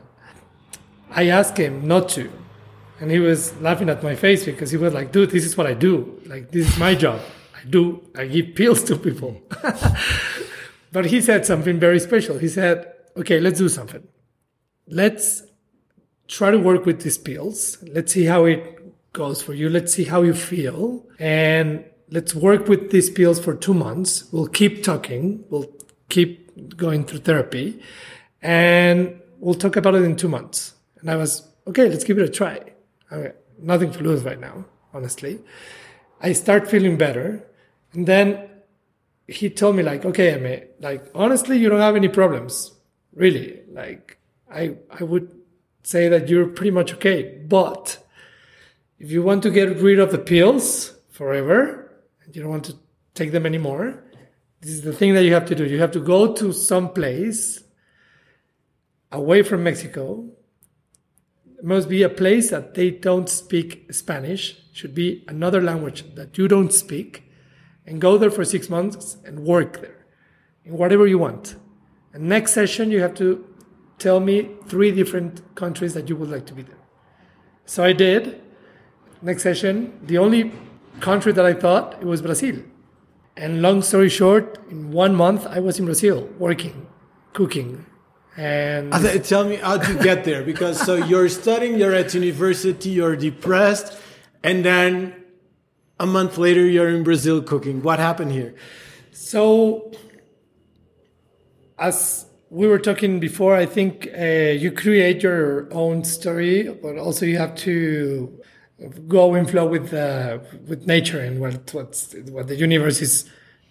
I 1.11 1.27
asked 1.27 1.57
him 1.57 1.87
not 1.87 2.09
to. 2.09 2.31
And 2.99 3.11
he 3.11 3.19
was 3.19 3.55
laughing 3.61 3.89
at 3.89 4.01
my 4.03 4.15
face 4.15 4.45
because 4.45 4.71
he 4.71 4.77
was 4.77 4.93
like, 4.93 5.11
dude, 5.11 5.31
this 5.31 5.43
is 5.43 5.57
what 5.57 5.67
I 5.67 5.73
do. 5.73 6.21
Like, 6.25 6.51
this 6.51 6.67
is 6.67 6.77
my 6.77 6.95
job. 6.95 7.19
I 7.61 7.69
do, 7.69 8.01
I 8.15 8.25
give 8.27 8.55
pills 8.55 8.83
to 8.85 8.95
people. 8.95 9.41
but 10.91 11.05
he 11.05 11.21
said 11.21 11.45
something 11.45 11.79
very 11.79 11.99
special. 11.99 12.37
He 12.37 12.47
said, 12.47 12.91
okay, 13.15 13.39
let's 13.39 13.59
do 13.59 13.69
something 13.69 14.07
let's 14.91 15.43
try 16.27 16.51
to 16.51 16.59
work 16.59 16.85
with 16.85 17.01
these 17.01 17.17
pills. 17.17 17.77
Let's 17.81 18.13
see 18.13 18.25
how 18.25 18.45
it 18.45 19.13
goes 19.13 19.41
for 19.41 19.53
you. 19.53 19.69
Let's 19.69 19.93
see 19.93 20.03
how 20.03 20.21
you 20.21 20.33
feel. 20.33 21.05
And 21.19 21.85
let's 22.09 22.35
work 22.35 22.67
with 22.67 22.91
these 22.91 23.09
pills 23.09 23.39
for 23.39 23.55
two 23.55 23.73
months. 23.73 24.31
We'll 24.31 24.47
keep 24.47 24.83
talking. 24.83 25.43
We'll 25.49 25.71
keep 26.09 26.77
going 26.77 27.05
through 27.05 27.19
therapy 27.19 27.81
and 28.41 29.19
we'll 29.39 29.55
talk 29.55 29.75
about 29.75 29.95
it 29.95 30.03
in 30.03 30.15
two 30.15 30.27
months. 30.27 30.73
And 30.99 31.09
I 31.09 31.15
was, 31.15 31.47
okay, 31.67 31.89
let's 31.89 32.03
give 32.03 32.17
it 32.19 32.23
a 32.23 32.31
try. 32.31 32.59
I 33.09 33.31
nothing 33.57 33.91
to 33.91 33.99
lose 33.99 34.23
right 34.23 34.39
now, 34.39 34.65
honestly. 34.93 35.39
I 36.19 36.33
start 36.33 36.69
feeling 36.69 36.97
better. 36.97 37.45
And 37.93 38.07
then 38.07 38.49
he 39.27 39.49
told 39.49 39.75
me 39.75 39.83
like, 39.83 40.05
okay, 40.05 40.37
mean, 40.39 40.63
like, 40.79 41.05
honestly, 41.15 41.57
you 41.57 41.69
don't 41.69 41.79
have 41.79 41.95
any 41.95 42.07
problems. 42.07 42.71
Really. 43.13 43.61
Like, 43.71 44.17
I, 44.49 44.75
I 44.89 45.03
would 45.03 45.29
say 45.83 46.07
that 46.09 46.29
you're 46.29 46.47
pretty 46.47 46.71
much 46.71 46.93
okay. 46.93 47.23
But 47.47 47.97
if 48.99 49.11
you 49.11 49.23
want 49.23 49.43
to 49.43 49.49
get 49.49 49.77
rid 49.77 49.99
of 49.99 50.11
the 50.11 50.17
pills 50.17 50.93
forever, 51.09 51.91
and 52.23 52.35
you 52.35 52.41
don't 52.41 52.51
want 52.51 52.65
to 52.65 52.75
take 53.13 53.31
them 53.31 53.45
anymore, 53.45 54.03
this 54.61 54.71
is 54.71 54.81
the 54.81 54.93
thing 54.93 55.13
that 55.15 55.23
you 55.23 55.33
have 55.33 55.45
to 55.47 55.55
do. 55.55 55.65
You 55.65 55.79
have 55.79 55.91
to 55.91 55.99
go 55.99 56.33
to 56.33 56.53
some 56.53 56.93
place 56.93 57.63
away 59.11 59.41
from 59.43 59.63
Mexico. 59.63 60.29
It 61.57 61.65
must 61.65 61.89
be 61.89 62.03
a 62.03 62.09
place 62.09 62.51
that 62.51 62.75
they 62.75 62.91
don't 62.91 63.27
speak 63.27 63.91
Spanish, 63.91 64.57
should 64.71 64.95
be 64.95 65.23
another 65.27 65.61
language 65.61 66.15
that 66.15 66.37
you 66.37 66.47
don't 66.47 66.71
speak, 66.71 67.23
and 67.85 67.99
go 67.99 68.17
there 68.17 68.31
for 68.31 68.45
six 68.45 68.69
months 68.69 69.17
and 69.25 69.39
work 69.39 69.81
there 69.81 70.05
in 70.65 70.73
whatever 70.73 71.07
you 71.07 71.17
want. 71.17 71.55
And 72.13 72.23
next 72.23 72.53
session, 72.53 72.91
you 72.91 73.01
have 73.01 73.15
to 73.15 73.45
tell 73.97 74.19
me 74.19 74.49
three 74.67 74.91
different 74.91 75.55
countries 75.55 75.93
that 75.93 76.09
you 76.09 76.15
would 76.15 76.29
like 76.29 76.45
to 76.47 76.53
be 76.53 76.63
there. 76.63 76.81
So 77.65 77.83
I 77.83 77.93
did. 77.93 78.41
next 79.21 79.43
session, 79.43 79.99
the 80.03 80.17
only 80.17 80.51
country 80.99 81.31
that 81.31 81.45
I 81.45 81.53
thought 81.53 81.93
it 82.01 82.05
was 82.05 82.21
Brazil. 82.21 82.57
And 83.37 83.61
long 83.61 83.81
story 83.81 84.09
short, 84.09 84.57
in 84.69 84.91
one 84.91 85.15
month 85.15 85.45
I 85.47 85.59
was 85.59 85.79
in 85.79 85.85
Brazil 85.85 86.27
working, 86.37 86.87
cooking, 87.33 87.85
and 88.37 88.93
tell 89.23 89.43
me 89.43 89.57
how 89.57 89.77
to 89.77 89.93
get 89.95 90.23
there 90.23 90.43
because 90.43 90.79
so 90.81 90.95
you're 90.95 91.29
studying, 91.29 91.77
you're 91.77 91.93
at 91.93 92.13
university, 92.13 92.89
you're 92.89 93.15
depressed, 93.15 93.97
and 94.43 94.65
then 94.65 95.20
a 96.01 96.05
month 96.07 96.37
later 96.37 96.65
you're 96.65 96.89
in 96.89 97.03
Brazil 97.03 97.41
cooking. 97.43 97.83
What 97.83 97.99
happened 97.99 98.31
here? 98.31 98.55
So, 99.11 99.91
as 101.77 102.25
we 102.49 102.67
were 102.67 102.79
talking 102.79 103.19
before, 103.19 103.55
I 103.55 103.67
think 103.67 104.09
uh, 104.17 104.25
you 104.63 104.71
create 104.71 105.21
your 105.21 105.71
own 105.71 106.03
story, 106.03 106.63
but 106.81 106.97
also 106.97 107.25
you 107.25 107.37
have 107.37 107.55
to 107.67 108.41
go 109.07 109.35
in 109.35 109.45
flow 109.45 109.67
with 109.67 109.93
uh, 109.93 110.39
with 110.67 110.87
nature 110.87 111.19
and 111.19 111.39
what 111.39 111.71
what's, 111.73 112.15
what 112.31 112.47
the 112.47 112.55
universe 112.55 112.99
is 112.99 113.29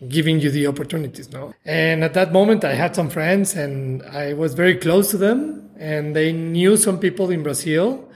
giving 0.09 0.41
you 0.41 0.51
the 0.51 0.67
opportunities 0.67 1.31
no 1.31 1.53
and 1.67 2.03
at 2.03 2.15
that 2.15 2.33
moment 2.33 2.65
i 2.65 2.73
had 2.73 2.95
some 2.95 3.11
friends 3.11 3.55
and 3.55 4.03
i 4.05 4.33
was 4.33 4.55
very 4.55 4.75
close 4.75 5.11
to 5.11 5.19
them 5.19 5.69
and 5.77 6.17
they 6.17 6.33
knew 6.33 6.75
some 6.75 6.99
people 6.99 7.29
in 7.29 7.43
brazil 7.43 8.09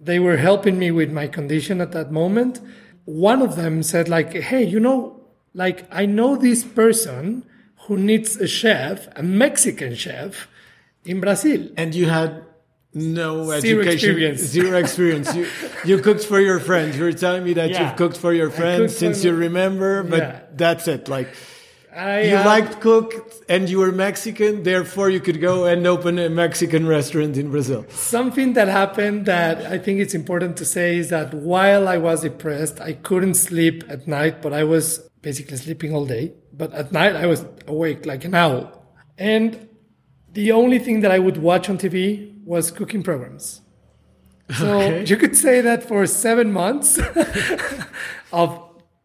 they 0.00 0.18
were 0.18 0.38
helping 0.38 0.80
me 0.80 0.90
with 0.90 1.12
my 1.12 1.28
condition 1.28 1.80
at 1.80 1.92
that 1.92 2.10
moment 2.10 2.60
one 3.04 3.42
of 3.42 3.56
them 3.56 3.82
said 3.82 4.08
like 4.08 4.32
hey 4.32 4.62
you 4.62 4.78
know 4.80 5.20
like 5.54 5.86
i 5.90 6.06
know 6.06 6.36
this 6.36 6.62
person 6.64 7.44
who 7.86 7.96
needs 7.96 8.36
a 8.36 8.46
chef 8.46 9.08
a 9.16 9.22
mexican 9.22 9.94
chef 9.94 10.48
in 11.04 11.20
brazil 11.20 11.68
And 11.76 11.94
you 11.94 12.08
had 12.08 12.44
no 12.94 13.44
Zero 13.58 13.80
education, 13.80 13.88
experience. 14.10 14.40
zero 14.42 14.76
experience. 14.78 15.34
you, 15.34 15.46
you 15.84 15.98
cooked 15.98 16.24
for 16.24 16.38
your 16.38 16.60
friends. 16.60 16.98
You're 16.98 17.12
telling 17.14 17.42
me 17.42 17.54
that 17.54 17.70
Yeah. 17.70 17.88
you've 17.88 17.96
cooked 17.96 18.18
for 18.18 18.34
your 18.34 18.50
friends 18.50 18.94
since 18.94 19.24
you 19.24 19.32
remember, 19.32 20.02
but 20.02 20.18
Yeah. 20.18 20.40
that's 20.54 20.86
it. 20.88 21.08
Like 21.08 21.28
I, 21.94 22.22
you 22.22 22.36
uh, 22.36 22.44
liked 22.44 22.80
cook 22.80 23.12
and 23.48 23.68
you 23.68 23.78
were 23.78 23.92
Mexican, 23.92 24.62
therefore 24.62 25.10
you 25.10 25.20
could 25.20 25.40
go 25.40 25.66
and 25.66 25.86
open 25.86 26.18
a 26.18 26.30
Mexican 26.30 26.86
restaurant 26.86 27.36
in 27.36 27.50
Brazil. 27.50 27.84
Something 27.90 28.54
that 28.54 28.68
happened 28.68 29.26
that 29.26 29.66
I 29.66 29.78
think 29.78 30.00
it's 30.00 30.14
important 30.14 30.56
to 30.58 30.64
say 30.64 30.96
is 30.96 31.10
that 31.10 31.34
while 31.34 31.88
I 31.88 31.98
was 31.98 32.22
depressed, 32.22 32.80
I 32.80 32.94
couldn't 32.94 33.34
sleep 33.34 33.84
at 33.88 34.08
night, 34.08 34.40
but 34.40 34.52
I 34.54 34.64
was 34.64 35.00
basically 35.20 35.58
sleeping 35.58 35.94
all 35.94 36.06
day. 36.06 36.32
But 36.52 36.72
at 36.72 36.92
night, 36.92 37.14
I 37.14 37.26
was 37.26 37.44
awake 37.66 38.06
like 38.06 38.24
an 38.24 38.34
owl. 38.34 38.86
And 39.18 39.68
the 40.32 40.50
only 40.52 40.78
thing 40.78 41.00
that 41.00 41.10
I 41.10 41.18
would 41.18 41.36
watch 41.36 41.68
on 41.68 41.76
TV 41.76 42.42
was 42.44 42.70
cooking 42.70 43.02
programs. 43.02 43.60
So 44.58 44.66
Okay. 44.80 45.04
you 45.04 45.16
could 45.16 45.36
say 45.36 45.60
that 45.60 45.84
for 45.86 46.06
seven 46.06 46.52
months 46.52 46.98
of 48.32 48.58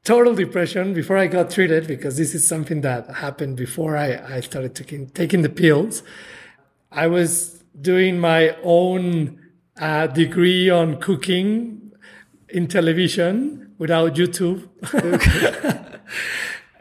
total 0.07 0.33
depression 0.33 0.93
before 0.93 1.17
I 1.17 1.27
got 1.27 1.51
treated, 1.51 1.85
because 1.85 2.15
this 2.15 2.33
is 2.33 2.47
something 2.47 2.79
that 2.79 3.09
happened 3.15 3.57
before 3.57 3.97
I, 3.97 4.35
I 4.35 4.39
started 4.39 4.73
taking, 4.73 5.09
taking 5.09 5.41
the 5.41 5.49
pills. 5.49 6.01
I 6.93 7.07
was 7.07 7.61
doing 7.79 8.17
my 8.17 8.55
own 8.63 9.37
uh, 9.77 10.07
degree 10.07 10.69
on 10.69 11.01
cooking 11.01 11.91
in 12.47 12.67
television 12.67 13.73
without 13.77 14.15
YouTube 14.15 14.69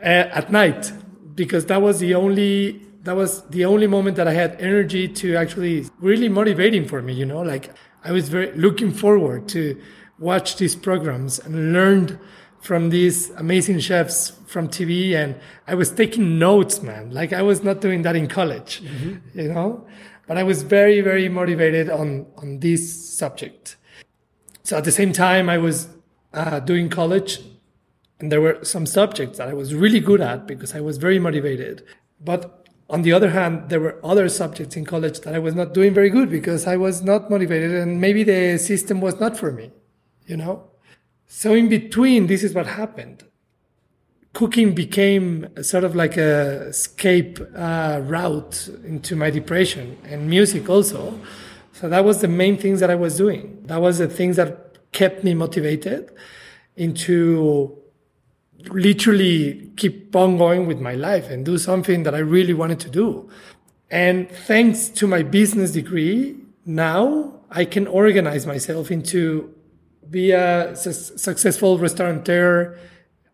uh, 0.03 0.07
at 0.07 0.53
night 0.53 0.93
because 1.35 1.67
that 1.67 1.83
was 1.83 1.99
the 1.99 2.15
only 2.15 2.81
that 3.03 3.17
was 3.17 3.43
the 3.49 3.65
only 3.65 3.89
moment 3.89 4.17
that 4.17 4.27
I 4.29 4.33
had 4.33 4.57
energy 4.61 5.07
to 5.09 5.37
actually 5.37 5.87
really 5.99 6.29
motivating 6.29 6.87
for 6.87 7.03
me. 7.03 7.13
You 7.13 7.27
know, 7.27 7.41
like 7.41 7.71
I 8.05 8.13
was 8.13 8.29
very 8.29 8.53
looking 8.53 8.93
forward 8.93 9.49
to 9.49 9.81
watch 10.19 10.57
these 10.57 10.77
programs 10.77 11.41
and 11.41 11.73
learned 11.73 12.19
from 12.67 12.91
these 12.91 13.31
amazing 13.31 13.79
chefs 13.79 14.33
from 14.47 14.67
TV 14.67 15.15
and 15.15 15.37
I 15.69 15.75
was 15.77 15.91
taking 15.91 16.39
notes, 16.39 16.83
man. 16.83 17.11
Like 17.11 17.33
I 17.33 17.41
was 17.43 17.63
not 17.63 17.81
doing 17.81 18.03
that 18.03 18.17
in 18.17 18.27
college, 18.27 18.83
you 19.35 19.49
know, 19.49 19.87
but 20.27 20.37
I 20.37 20.43
was 20.43 20.63
very, 20.63 21.01
very 21.01 21.29
motivated 21.29 21.89
on, 21.89 22.27
on 22.37 22.59
this 22.59 22.83
subject. 23.17 23.77
So 24.65 24.77
at 24.77 24.83
the 24.83 24.91
same 24.91 25.13
time, 25.13 25.49
I 25.49 25.59
was 25.59 25.89
uh, 26.35 26.59
doing 26.59 26.89
college 26.89 27.39
and 28.19 28.33
there 28.33 28.41
were 28.41 28.59
some 28.65 28.85
subjects 28.85 29.39
that 29.39 29.49
I 29.49 29.53
was 29.53 29.73
really 29.73 30.01
good 30.01 30.21
at 30.21 30.49
because 30.49 30.75
I 30.75 30.81
was 30.81 30.99
very 30.99 31.21
motivated. 31.21 31.85
But 32.21 32.69
on 32.91 33.03
the 33.03 33.13
other 33.13 33.31
hand, 33.31 33.69
there 33.69 33.81
were 33.81 34.01
other 34.03 34.29
subjects 34.29 34.75
in 34.77 34.85
college 34.85 35.21
that 35.21 35.35
I 35.35 35.39
was 35.39 35.55
not 35.55 35.73
doing 35.73 35.95
very 35.95 36.11
good 36.11 36.31
because 36.31 36.67
I 36.67 36.77
was 36.77 37.01
not 37.03 37.31
motivated 37.31 37.71
and 37.71 38.01
maybe 38.01 38.25
the 38.25 38.59
system 38.59 39.01
was 39.01 39.21
not 39.21 39.37
for 39.37 39.53
me, 39.53 39.71
you 40.27 40.37
know? 40.37 40.69
So 41.27 41.55
in 41.55 41.69
between, 41.69 42.27
this 42.27 42.43
is 42.43 42.55
what 42.55 42.67
happened. 42.67 43.25
Cooking 44.33 44.75
became 44.75 45.49
sort 45.63 45.85
of 45.85 45.97
like 45.97 46.17
a 46.17 46.69
escape 46.69 47.41
uh, 47.55 48.01
route 48.05 48.69
into 48.85 49.17
my 49.17 49.31
depression 49.31 49.99
and 50.05 50.29
music 50.29 50.69
also. 50.69 51.19
So 51.73 51.89
that 51.89 52.05
was 52.05 52.21
the 52.21 52.29
main 52.29 52.57
things 52.57 52.81
that 52.81 52.91
I 52.91 52.95
was 52.95 53.17
doing. 53.17 53.63
That 53.67 53.81
was 53.81 53.99
the 53.99 54.09
things 54.09 54.37
that 54.37 54.93
kept 54.93 55.25
me 55.25 55.35
motivated 55.35 56.11
into 56.77 57.77
literally 58.69 59.71
keep 59.77 60.15
on 60.15 60.37
going 60.37 60.67
with 60.67 60.81
my 60.81 60.95
life 60.95 61.31
and 61.31 61.45
do 61.45 61.59
something 61.59 62.03
that 62.03 62.15
I 62.15 62.19
really 62.19 62.55
wanted 62.55 62.81
to 62.81 62.91
do. 62.91 63.29
And 63.91 64.31
thanks 64.31 64.89
to 64.89 65.07
my 65.07 65.23
business 65.23 65.73
degree, 65.73 66.37
now 66.65 67.41
I 67.51 67.65
can 67.65 67.87
organize 67.87 68.47
myself 68.47 68.91
into 68.91 69.55
be 70.11 70.33
a 70.33 70.75
su- 70.77 70.93
successful 70.93 71.79
restaurateur 71.79 72.79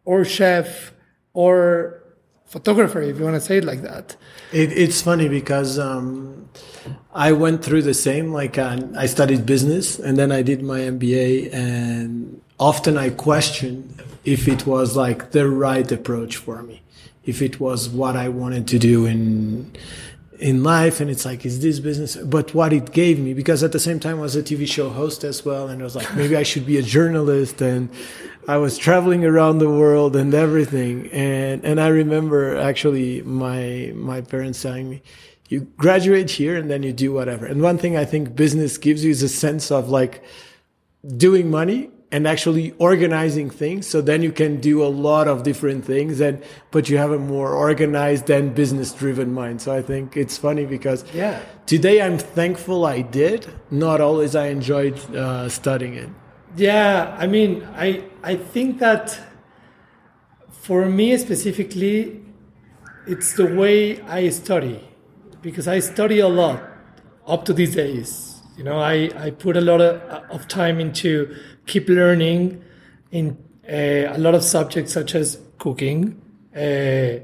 or 0.04 0.24
chef 0.24 0.92
or 1.32 2.02
photographer, 2.46 3.00
if 3.00 3.18
you 3.18 3.24
want 3.24 3.36
to 3.36 3.40
say 3.40 3.58
it 3.58 3.64
like 3.64 3.82
that. 3.82 4.16
It, 4.52 4.72
it's 4.72 5.00
funny 5.00 5.28
because 5.28 5.78
um, 5.78 6.48
I 7.14 7.32
went 7.32 7.64
through 7.64 7.82
the 7.82 7.94
same. 7.94 8.32
Like 8.32 8.58
uh, 8.58 8.78
I 8.96 9.06
studied 9.06 9.46
business 9.46 9.98
and 9.98 10.18
then 10.18 10.30
I 10.30 10.42
did 10.42 10.62
my 10.62 10.80
MBA, 10.80 11.52
and 11.52 12.40
often 12.58 12.96
I 12.98 13.10
question 13.10 13.94
if 14.24 14.46
it 14.48 14.66
was 14.66 14.96
like 14.96 15.30
the 15.32 15.48
right 15.48 15.90
approach 15.90 16.36
for 16.36 16.62
me, 16.62 16.82
if 17.24 17.40
it 17.42 17.58
was 17.58 17.88
what 17.88 18.16
I 18.16 18.28
wanted 18.28 18.68
to 18.68 18.78
do 18.78 19.06
in 19.06 19.72
in 20.38 20.62
life. 20.62 21.00
And 21.00 21.10
it's 21.10 21.24
like, 21.24 21.44
is 21.44 21.60
this 21.60 21.78
business? 21.78 22.16
But 22.16 22.54
what 22.54 22.72
it 22.72 22.92
gave 22.92 23.18
me, 23.18 23.34
because 23.34 23.62
at 23.62 23.72
the 23.72 23.78
same 23.78 24.00
time 24.00 24.18
I 24.18 24.22
was 24.22 24.36
a 24.36 24.42
TV 24.42 24.66
show 24.66 24.88
host 24.88 25.24
as 25.24 25.44
well, 25.44 25.68
and 25.68 25.80
I 25.80 25.84
was 25.84 25.96
like, 25.96 26.14
maybe 26.16 26.36
I 26.36 26.42
should 26.42 26.66
be 26.66 26.78
a 26.78 26.82
journalist 26.82 27.60
and. 27.60 27.90
I 28.48 28.56
was 28.56 28.76
traveling 28.76 29.24
around 29.24 29.58
the 29.58 29.70
world 29.70 30.16
and 30.16 30.34
everything, 30.34 31.06
and 31.12 31.64
and 31.64 31.80
I 31.80 31.86
remember 31.86 32.56
actually 32.56 33.22
my 33.22 33.92
my 33.94 34.20
parents 34.20 34.60
telling 34.60 34.90
me, 34.90 35.00
"You 35.48 35.60
graduate 35.76 36.28
here 36.28 36.56
and 36.56 36.68
then 36.68 36.82
you 36.82 36.92
do 36.92 37.12
whatever." 37.12 37.46
And 37.46 37.62
one 37.62 37.78
thing 37.78 37.96
I 37.96 38.04
think 38.04 38.34
business 38.34 38.78
gives 38.78 39.04
you 39.04 39.12
is 39.12 39.22
a 39.22 39.28
sense 39.28 39.70
of 39.70 39.90
like 39.90 40.24
doing 41.16 41.52
money 41.52 41.91
and 42.12 42.28
actually 42.28 42.74
organizing 42.78 43.48
things, 43.50 43.86
so 43.86 44.00
then 44.02 44.22
you 44.22 44.30
can 44.32 44.60
do 44.60 44.84
a 44.84 44.90
lot 45.08 45.26
of 45.26 45.42
different 45.42 45.84
things, 45.84 46.20
and 46.20 46.42
but 46.70 46.88
you 46.90 46.98
have 46.98 47.10
a 47.10 47.18
more 47.18 47.50
organized 47.66 48.28
and 48.30 48.54
business 48.54 48.92
driven 48.92 49.32
mind. 49.32 49.62
So 49.62 49.72
I 49.74 49.82
think 49.82 50.16
it's 50.16 50.36
funny 50.36 50.66
because 50.66 51.04
Yeah. 51.14 51.40
today 51.66 51.96
I'm 52.02 52.18
thankful 52.18 52.84
I 52.84 53.00
did. 53.00 53.46
Not 53.70 54.00
always 54.00 54.36
I 54.36 54.46
enjoyed 54.48 54.96
uh, 55.16 55.48
studying 55.48 55.94
it. 55.94 56.10
Yeah, 56.56 57.16
I 57.18 57.26
mean, 57.26 57.66
I 57.86 58.04
I 58.22 58.36
think 58.36 58.78
that 58.80 59.18
for 60.50 60.84
me 60.86 61.16
specifically, 61.16 62.20
it's 63.06 63.32
the 63.34 63.46
way 63.60 64.00
I 64.02 64.28
study 64.30 64.78
because 65.40 65.66
I 65.66 65.80
study 65.80 66.20
a 66.20 66.28
lot 66.28 66.60
up 67.26 67.44
to 67.46 67.52
these 67.52 67.74
days. 67.74 68.28
You 68.56 68.64
know, 68.64 68.78
I, 68.78 69.10
I 69.16 69.30
put 69.30 69.56
a 69.56 69.60
lot 69.60 69.80
of, 69.80 70.00
of 70.30 70.46
time 70.46 70.78
into 70.78 71.34
keep 71.66 71.88
learning 71.88 72.62
in 73.10 73.36
uh, 73.68 74.14
a 74.14 74.18
lot 74.18 74.34
of 74.34 74.42
subjects 74.42 74.92
such 74.92 75.14
as 75.14 75.38
cooking, 75.58 76.20
uh, 76.56 77.18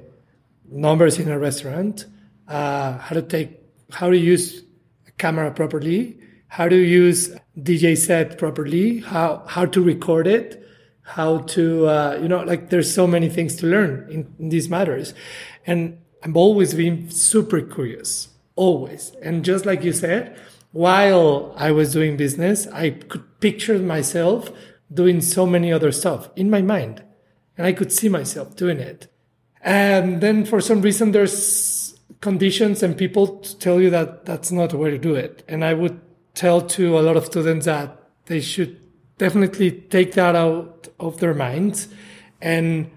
numbers 0.70 1.18
in 1.18 1.28
a 1.30 1.38
restaurant, 1.38 2.06
uh, 2.46 2.98
how 2.98 3.14
to 3.14 3.22
take, 3.22 3.60
how 3.90 4.08
to 4.10 4.16
use 4.16 4.62
a 5.06 5.10
camera 5.12 5.50
properly, 5.50 6.18
how 6.48 6.68
to 6.68 6.76
use 6.76 7.34
DJ 7.58 7.96
set 7.96 8.38
properly, 8.38 9.00
how 9.00 9.44
how 9.46 9.66
to 9.66 9.82
record 9.82 10.26
it, 10.26 10.66
how 11.02 11.38
to 11.38 11.86
uh, 11.86 12.18
you 12.22 12.28
know 12.28 12.42
like 12.42 12.70
there's 12.70 12.92
so 12.92 13.06
many 13.06 13.28
things 13.28 13.56
to 13.56 13.66
learn 13.66 14.06
in, 14.10 14.34
in 14.38 14.48
these 14.48 14.68
matters, 14.68 15.14
and 15.66 15.98
I'm 16.22 16.36
always 16.36 16.74
being 16.74 17.10
super 17.10 17.60
curious, 17.60 18.28
always. 18.56 19.12
And 19.22 19.44
just 19.44 19.66
like 19.66 19.84
you 19.84 19.92
said, 19.92 20.38
while 20.72 21.54
I 21.56 21.70
was 21.70 21.92
doing 21.92 22.16
business, 22.16 22.66
I 22.68 22.90
could 22.90 23.40
picture 23.40 23.78
myself 23.78 24.50
doing 24.92 25.20
so 25.20 25.46
many 25.46 25.72
other 25.72 25.92
stuff 25.92 26.30
in 26.36 26.50
my 26.50 26.62
mind, 26.62 27.02
and 27.56 27.66
I 27.66 27.72
could 27.72 27.92
see 27.92 28.08
myself 28.08 28.56
doing 28.56 28.78
it. 28.78 29.08
And 29.62 30.20
then 30.20 30.44
for 30.44 30.60
some 30.60 30.82
reason, 30.82 31.12
there's 31.12 31.98
conditions 32.20 32.82
and 32.82 32.96
people 32.96 33.38
to 33.38 33.58
tell 33.58 33.80
you 33.80 33.90
that 33.90 34.24
that's 34.24 34.50
not 34.50 34.70
the 34.70 34.76
way 34.76 34.90
to 34.90 34.98
do 34.98 35.14
it. 35.14 35.44
And 35.48 35.64
I 35.64 35.74
would 35.74 36.00
tell 36.34 36.60
to 36.60 36.98
a 36.98 37.02
lot 37.02 37.16
of 37.16 37.26
students 37.26 37.66
that 37.66 37.96
they 38.26 38.40
should 38.40 38.78
definitely 39.18 39.70
take 39.70 40.12
that 40.12 40.36
out 40.36 40.88
of 41.00 41.18
their 41.18 41.34
minds 41.34 41.88
and 42.40 42.90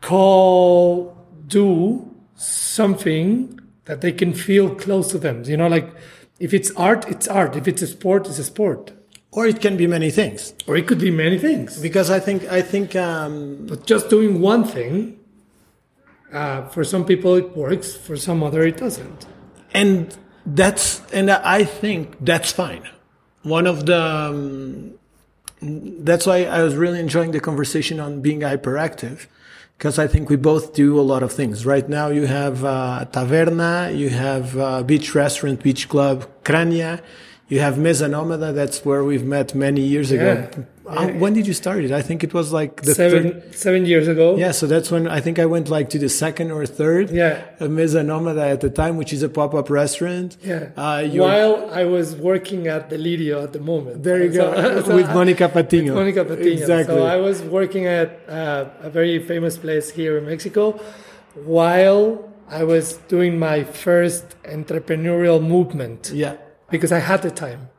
call, 0.00 1.16
do 1.46 2.14
something 2.36 3.58
that 3.86 4.00
they 4.00 4.12
can 4.12 4.32
feel 4.32 4.74
close 4.74 5.10
to 5.10 5.18
them. 5.18 5.42
You 5.44 5.56
know, 5.56 5.68
like 5.68 5.92
if 6.38 6.52
it's 6.54 6.70
art, 6.76 7.08
it's 7.08 7.28
art. 7.28 7.56
If 7.56 7.66
it's 7.68 7.82
a 7.82 7.86
sport, 7.86 8.26
it's 8.28 8.38
a 8.38 8.44
sport. 8.44 8.92
Or 9.32 9.46
it 9.46 9.60
can 9.60 9.76
be 9.76 9.86
many 9.86 10.10
things. 10.10 10.54
Or 10.66 10.76
it 10.76 10.86
could 10.86 10.98
be 10.98 11.10
many 11.10 11.38
things. 11.38 11.78
Because 11.80 12.10
I 12.10 12.20
think 12.20 12.44
I 12.50 12.62
think 12.62 12.96
um, 12.96 13.66
But 13.68 13.86
just 13.86 14.08
doing 14.08 14.40
one 14.40 14.64
thing, 14.64 15.18
uh, 16.32 16.68
for 16.68 16.84
some 16.84 17.04
people 17.04 17.34
it 17.34 17.56
works, 17.56 17.94
for 17.96 18.16
some 18.16 18.42
other 18.42 18.62
it 18.62 18.76
doesn't. 18.78 19.26
and 19.74 20.16
that's 20.46 21.02
and 21.12 21.30
I 21.30 21.64
think 21.64 22.16
that's 22.20 22.52
fine. 22.52 22.84
One 23.42 23.66
of 23.66 23.86
the 23.86 24.00
um, 24.00 24.92
that's 25.60 26.24
why 26.26 26.44
I 26.44 26.62
was 26.62 26.74
really 26.76 27.00
enjoying 27.00 27.32
the 27.32 27.40
conversation 27.40 27.98
on 28.00 28.20
being 28.20 28.40
hyperactive 28.40 29.26
because 29.76 29.98
I 29.98 30.06
think 30.06 30.30
we 30.30 30.36
both 30.36 30.72
do 30.74 30.98
a 30.98 31.02
lot 31.02 31.22
of 31.22 31.32
things. 31.32 31.66
Right 31.66 31.88
now, 31.88 32.08
you 32.08 32.26
have 32.26 32.64
uh, 32.64 33.06
Taverna, 33.12 33.96
you 33.96 34.08
have 34.10 34.56
uh, 34.56 34.82
beach 34.82 35.14
restaurant, 35.14 35.62
beach 35.62 35.88
club, 35.88 36.26
Crania, 36.44 37.02
you 37.48 37.60
have 37.60 37.78
Mesa 37.78 38.06
Nomada. 38.06 38.54
That's 38.54 38.84
where 38.84 39.04
we've 39.04 39.24
met 39.24 39.54
many 39.54 39.82
years 39.82 40.10
ago. 40.10 40.48
Uh, 40.86 41.08
when 41.22 41.32
did 41.34 41.46
you 41.46 41.52
start 41.52 41.84
it? 41.84 41.90
I 41.90 42.00
think 42.00 42.22
it 42.22 42.32
was 42.32 42.52
like 42.52 42.82
the 42.82 42.94
seven 42.94 43.22
third. 43.32 43.54
seven 43.54 43.86
years 43.86 44.06
ago. 44.06 44.36
Yeah, 44.36 44.52
so 44.52 44.66
that's 44.66 44.90
when 44.90 45.08
I 45.08 45.20
think 45.20 45.38
I 45.38 45.46
went 45.46 45.68
like 45.68 45.90
to 45.90 45.98
the 45.98 46.08
second 46.08 46.52
or 46.52 46.64
third. 46.64 47.10
Yeah. 47.10 47.42
Mesa 47.60 48.02
Nomada 48.02 48.50
at 48.52 48.60
the 48.60 48.70
time, 48.70 48.96
which 48.96 49.12
is 49.12 49.22
a 49.22 49.28
pop 49.28 49.52
up 49.54 49.68
restaurant. 49.68 50.36
Yeah. 50.42 50.70
Uh, 50.76 51.04
While 51.08 51.70
I 51.72 51.84
was 51.84 52.14
working 52.14 52.68
at 52.68 52.88
Delirio 52.90 53.42
at 53.42 53.52
the 53.52 53.60
moment. 53.60 54.02
there 54.04 54.22
you 54.22 54.30
go 54.30 54.54
So- 54.54 54.82
so 54.86 54.96
with 54.96 55.08
Monica 55.12 55.48
Patiño. 55.48 55.94
Monica 55.94 56.24
Patiño. 56.24 56.52
Exactly. 56.60 56.94
So 56.94 57.04
I 57.04 57.16
was 57.16 57.42
working 57.42 57.86
at 57.86 58.20
uh, 58.28 58.66
a 58.88 58.90
very 58.90 59.18
famous 59.18 59.56
place 59.58 59.90
here 59.90 60.18
in 60.18 60.26
Mexico 60.26 60.78
while 61.44 62.32
I 62.48 62.64
was 62.64 62.94
doing 63.08 63.38
my 63.38 63.64
first 63.64 64.24
entrepreneurial 64.44 65.42
movement 65.42 66.10
yeah. 66.14 66.36
because 66.70 66.92
I 66.92 67.00
had 67.00 67.22
the 67.22 67.30
time. 67.30 67.70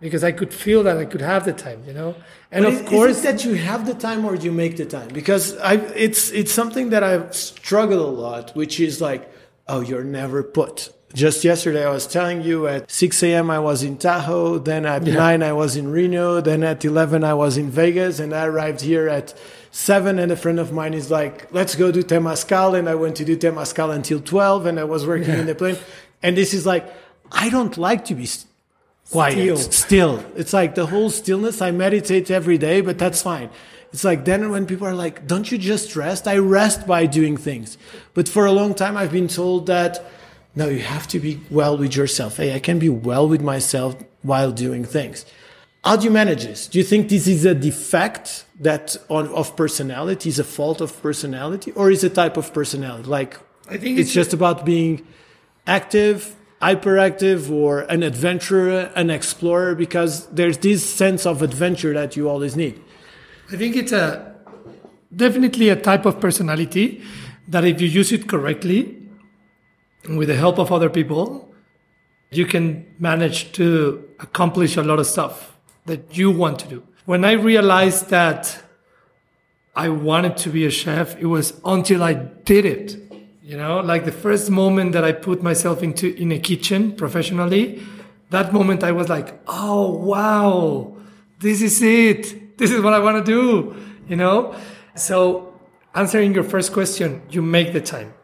Because 0.00 0.24
I 0.24 0.32
could 0.32 0.54
feel 0.54 0.82
that 0.84 0.96
I 0.96 1.04
could 1.04 1.20
have 1.20 1.44
the 1.44 1.52
time, 1.52 1.84
you 1.86 1.92
know? 1.92 2.14
And 2.52 2.64
But 2.64 2.72
of 2.74 2.80
is- 2.82 2.88
course, 2.88 3.16
is 3.18 3.22
that 3.22 3.44
you 3.44 3.54
have 3.54 3.86
the 3.86 3.94
time 3.94 4.24
or 4.24 4.34
you 4.34 4.50
make 4.52 4.76
the 4.76 4.84
time? 4.84 5.08
Because 5.08 5.56
I, 5.58 5.74
it's 5.94 6.30
it's 6.32 6.52
something 6.52 6.90
that 6.90 7.02
I've 7.04 7.34
struggled 7.34 8.00
a 8.00 8.20
lot, 8.20 8.50
which 8.56 8.80
is 8.80 9.00
like, 9.00 9.30
oh, 9.68 9.80
you're 9.80 10.04
never 10.04 10.42
put. 10.42 10.90
Just 11.12 11.42
yesterday, 11.44 11.84
I 11.84 11.90
was 11.90 12.06
telling 12.06 12.42
you 12.42 12.68
at 12.68 12.88
6 12.88 13.22
a.m. 13.24 13.50
I 13.50 13.58
was 13.58 13.82
in 13.82 13.96
Tahoe, 13.98 14.58
then 14.58 14.86
at 14.86 15.02
9 15.02 15.42
I 15.42 15.52
was 15.52 15.76
in 15.76 15.90
Reno, 15.90 16.40
then 16.40 16.62
at 16.62 16.84
11 16.84 17.24
I 17.24 17.34
was 17.34 17.56
in 17.56 17.68
Vegas, 17.68 18.20
and 18.20 18.32
I 18.32 18.44
arrived 18.46 18.80
here 18.80 19.08
at 19.08 19.34
7. 19.72 20.20
And 20.20 20.30
a 20.30 20.36
friend 20.36 20.60
of 20.60 20.70
mine 20.72 20.94
is 20.94 21.10
like, 21.10 21.52
let's 21.52 21.74
go 21.74 21.90
do 21.90 22.04
Temascal. 22.04 22.78
And 22.78 22.88
I 22.88 22.94
went 22.94 23.16
to 23.16 23.24
do 23.24 23.36
Temascal 23.36 23.92
until 23.92 24.20
12, 24.20 24.66
and 24.66 24.78
I 24.78 24.84
was 24.84 25.04
working 25.04 25.34
in 25.34 25.46
the 25.46 25.54
plane. 25.56 25.78
And 26.22 26.36
this 26.36 26.54
is 26.54 26.64
like, 26.64 26.86
I 27.32 27.48
don't 27.50 27.76
like 27.76 28.04
to 28.06 28.14
be 28.14 28.26
quiet, 29.10 29.56
Still. 29.58 29.72
still. 29.72 30.24
It's 30.36 30.52
like 30.52 30.74
the 30.74 30.86
whole 30.86 31.10
stillness. 31.10 31.60
I 31.60 31.70
meditate 31.70 32.30
every 32.30 32.58
day, 32.58 32.80
but 32.80 32.98
that's 32.98 33.22
fine. 33.22 33.50
It's 33.92 34.04
like 34.04 34.24
then 34.24 34.50
when 34.50 34.66
people 34.66 34.86
are 34.86 34.94
like, 34.94 35.26
don't 35.26 35.50
you 35.50 35.58
just 35.58 35.96
rest? 35.96 36.28
I 36.28 36.38
rest 36.38 36.86
by 36.86 37.06
doing 37.06 37.36
things. 37.36 37.76
But 38.14 38.28
for 38.28 38.46
a 38.46 38.52
long 38.52 38.74
time, 38.74 38.96
I've 38.96 39.12
been 39.12 39.28
told 39.28 39.66
that 39.66 40.04
no, 40.54 40.68
you 40.68 40.80
have 40.80 41.06
to 41.08 41.20
be 41.20 41.40
well 41.50 41.76
with 41.78 41.94
yourself. 41.94 42.36
Hey, 42.38 42.54
I 42.54 42.58
can 42.58 42.78
be 42.80 42.88
well 42.88 43.28
with 43.28 43.40
myself 43.40 43.94
while 44.22 44.50
doing 44.50 44.84
things. 44.84 45.24
How 45.84 45.96
do 45.96 46.04
you 46.04 46.10
manage 46.10 46.44
this? 46.44 46.66
Do 46.66 46.76
you 46.78 46.84
think 46.84 47.08
this 47.08 47.26
is 47.28 47.44
a 47.44 47.54
defect 47.54 48.44
that 48.60 48.96
on, 49.08 49.28
of 49.28 49.56
personality, 49.56 50.28
is 50.28 50.38
a 50.40 50.44
fault 50.44 50.80
of 50.80 51.00
personality, 51.02 51.70
or 51.72 51.90
is 51.90 52.02
a 52.04 52.10
type 52.10 52.36
of 52.36 52.52
personality? 52.52 53.08
Like, 53.08 53.38
I 53.68 53.76
think 53.78 53.98
it's 53.98 54.10
it's- 54.10 54.12
just 54.12 54.32
about 54.34 54.64
being 54.66 55.06
active, 55.66 56.34
hyperactive, 56.60 57.50
or 57.50 57.80
an 57.82 58.02
adventurer, 58.02 58.92
an 58.94 59.10
explorer, 59.10 59.74
because 59.74 60.26
there's 60.26 60.58
this 60.58 60.88
sense 60.88 61.24
of 61.26 61.42
adventure 61.42 61.94
that 61.94 62.16
you 62.16 62.28
always 62.28 62.56
need. 62.56 62.80
I 63.50 63.56
think 63.56 63.76
it's 63.76 63.92
a 63.92 64.34
definitely 65.14 65.70
a 65.70 65.76
type 65.76 66.06
of 66.06 66.20
personality 66.20 67.02
that 67.48 67.64
if 67.64 67.80
you 67.80 67.88
use 67.88 68.12
it 68.12 68.28
correctly 68.28 68.96
with 70.08 70.28
the 70.28 70.36
help 70.36 70.58
of 70.58 70.70
other 70.70 70.88
people, 70.88 71.52
you 72.30 72.46
can 72.46 72.86
manage 72.98 73.52
to 73.52 74.08
accomplish 74.20 74.76
a 74.76 74.82
lot 74.82 74.98
of 74.98 75.06
stuff 75.06 75.56
that 75.86 76.16
you 76.16 76.30
want 76.30 76.58
to 76.60 76.68
do. 76.68 76.82
When 77.06 77.24
I 77.24 77.32
realized 77.32 78.10
that 78.10 78.62
I 79.74 79.88
wanted 79.88 80.36
to 80.38 80.50
be 80.50 80.64
a 80.64 80.70
chef, 80.70 81.16
it 81.16 81.26
was 81.26 81.60
until 81.64 82.02
I 82.04 82.14
did 82.14 82.64
it. 82.64 83.09
You 83.50 83.56
know, 83.56 83.80
like 83.80 84.04
the 84.04 84.12
first 84.12 84.48
moment 84.48 84.92
that 84.92 85.02
I 85.02 85.10
put 85.10 85.42
myself 85.42 85.82
into 85.82 86.14
in 86.14 86.30
a 86.30 86.38
kitchen 86.38 86.92
professionally, 86.92 87.82
that 88.28 88.52
moment 88.52 88.84
I 88.84 88.92
was 88.92 89.08
like, 89.08 89.40
oh 89.48 89.90
wow, 89.90 90.96
this 91.40 91.60
is 91.60 91.82
it. 91.82 92.56
This 92.58 92.70
is 92.70 92.80
what 92.80 92.92
I 92.92 93.00
want 93.00 93.26
to 93.26 93.28
do. 93.28 93.74
You 94.08 94.14
know? 94.14 94.54
So 94.94 95.52
answering 95.96 96.32
your 96.32 96.44
first 96.44 96.72
question, 96.72 97.22
you 97.28 97.42
make 97.42 97.72
the 97.72 97.80
time. 97.80 98.14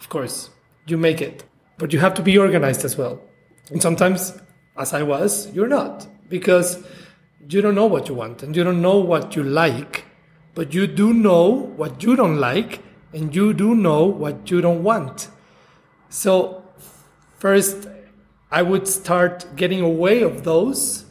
Of 0.00 0.08
course, 0.08 0.50
you 0.88 0.98
make 0.98 1.22
it. 1.22 1.44
But 1.76 1.92
you 1.92 2.00
have 2.00 2.14
to 2.14 2.22
be 2.22 2.36
organized 2.36 2.84
as 2.84 2.98
well. 2.98 3.20
And 3.70 3.80
sometimes, 3.80 4.36
as 4.76 4.92
I 4.92 5.04
was, 5.04 5.48
you're 5.54 5.68
not. 5.68 6.04
Because 6.28 6.84
you 7.48 7.62
don't 7.62 7.76
know 7.76 7.86
what 7.86 8.08
you 8.08 8.16
want 8.16 8.42
and 8.42 8.56
you 8.56 8.64
don't 8.64 8.82
know 8.82 8.98
what 8.98 9.36
you 9.36 9.44
like, 9.44 10.06
but 10.56 10.74
you 10.74 10.88
do 10.88 11.14
know 11.14 11.48
what 11.76 12.02
you 12.02 12.16
don't 12.16 12.38
like 12.38 12.82
and 13.12 13.34
you 13.34 13.54
do 13.54 13.74
know 13.74 14.04
what 14.04 14.50
you 14.50 14.60
don't 14.60 14.82
want. 14.82 15.28
So, 16.08 16.62
first, 17.38 17.88
I 18.50 18.62
would 18.62 18.88
start 18.88 19.46
getting 19.56 19.80
away 19.80 20.22
of 20.22 20.44
those 20.44 21.04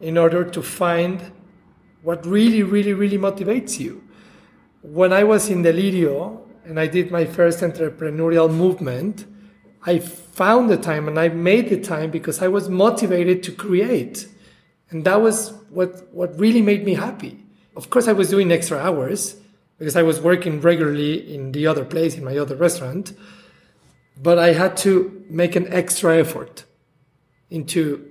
in 0.00 0.18
order 0.18 0.44
to 0.44 0.62
find 0.62 1.32
what 2.02 2.24
really, 2.26 2.62
really, 2.62 2.92
really 2.92 3.18
motivates 3.18 3.78
you. 3.78 4.02
When 4.82 5.12
I 5.12 5.24
was 5.24 5.48
in 5.48 5.62
Delirio 5.62 6.40
and 6.64 6.78
I 6.78 6.86
did 6.86 7.10
my 7.10 7.24
first 7.24 7.60
entrepreneurial 7.60 8.52
movement, 8.52 9.26
I 9.84 9.98
found 10.00 10.70
the 10.70 10.76
time 10.76 11.08
and 11.08 11.18
I 11.18 11.28
made 11.28 11.68
the 11.68 11.80
time 11.80 12.10
because 12.10 12.42
I 12.42 12.48
was 12.48 12.68
motivated 12.68 13.42
to 13.44 13.52
create. 13.52 14.28
And 14.90 15.04
that 15.04 15.20
was 15.20 15.52
what, 15.70 16.12
what 16.12 16.38
really 16.38 16.62
made 16.62 16.84
me 16.84 16.94
happy. 16.94 17.44
Of 17.76 17.90
course, 17.90 18.08
I 18.08 18.12
was 18.12 18.30
doing 18.30 18.50
extra 18.52 18.78
hours 18.78 19.36
because 19.78 19.96
I 19.96 20.02
was 20.02 20.20
working 20.20 20.60
regularly 20.60 21.34
in 21.34 21.52
the 21.52 21.66
other 21.66 21.84
place, 21.84 22.16
in 22.16 22.24
my 22.24 22.36
other 22.38 22.56
restaurant. 22.56 23.12
But 24.20 24.38
I 24.38 24.52
had 24.52 24.76
to 24.78 25.24
make 25.28 25.56
an 25.56 25.72
extra 25.72 26.16
effort 26.16 26.64
into 27.50 28.10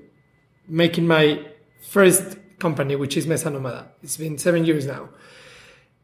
making 0.68 1.08
my 1.08 1.44
first 1.82 2.38
company, 2.60 2.96
which 2.96 3.18
is 3.18 3.26
Mesa 3.28 3.50
Nomada. 3.50 3.88
It's 4.04 4.18
been 4.18 4.38
seven 4.38 4.66
years 4.66 4.86
now. 4.86 5.10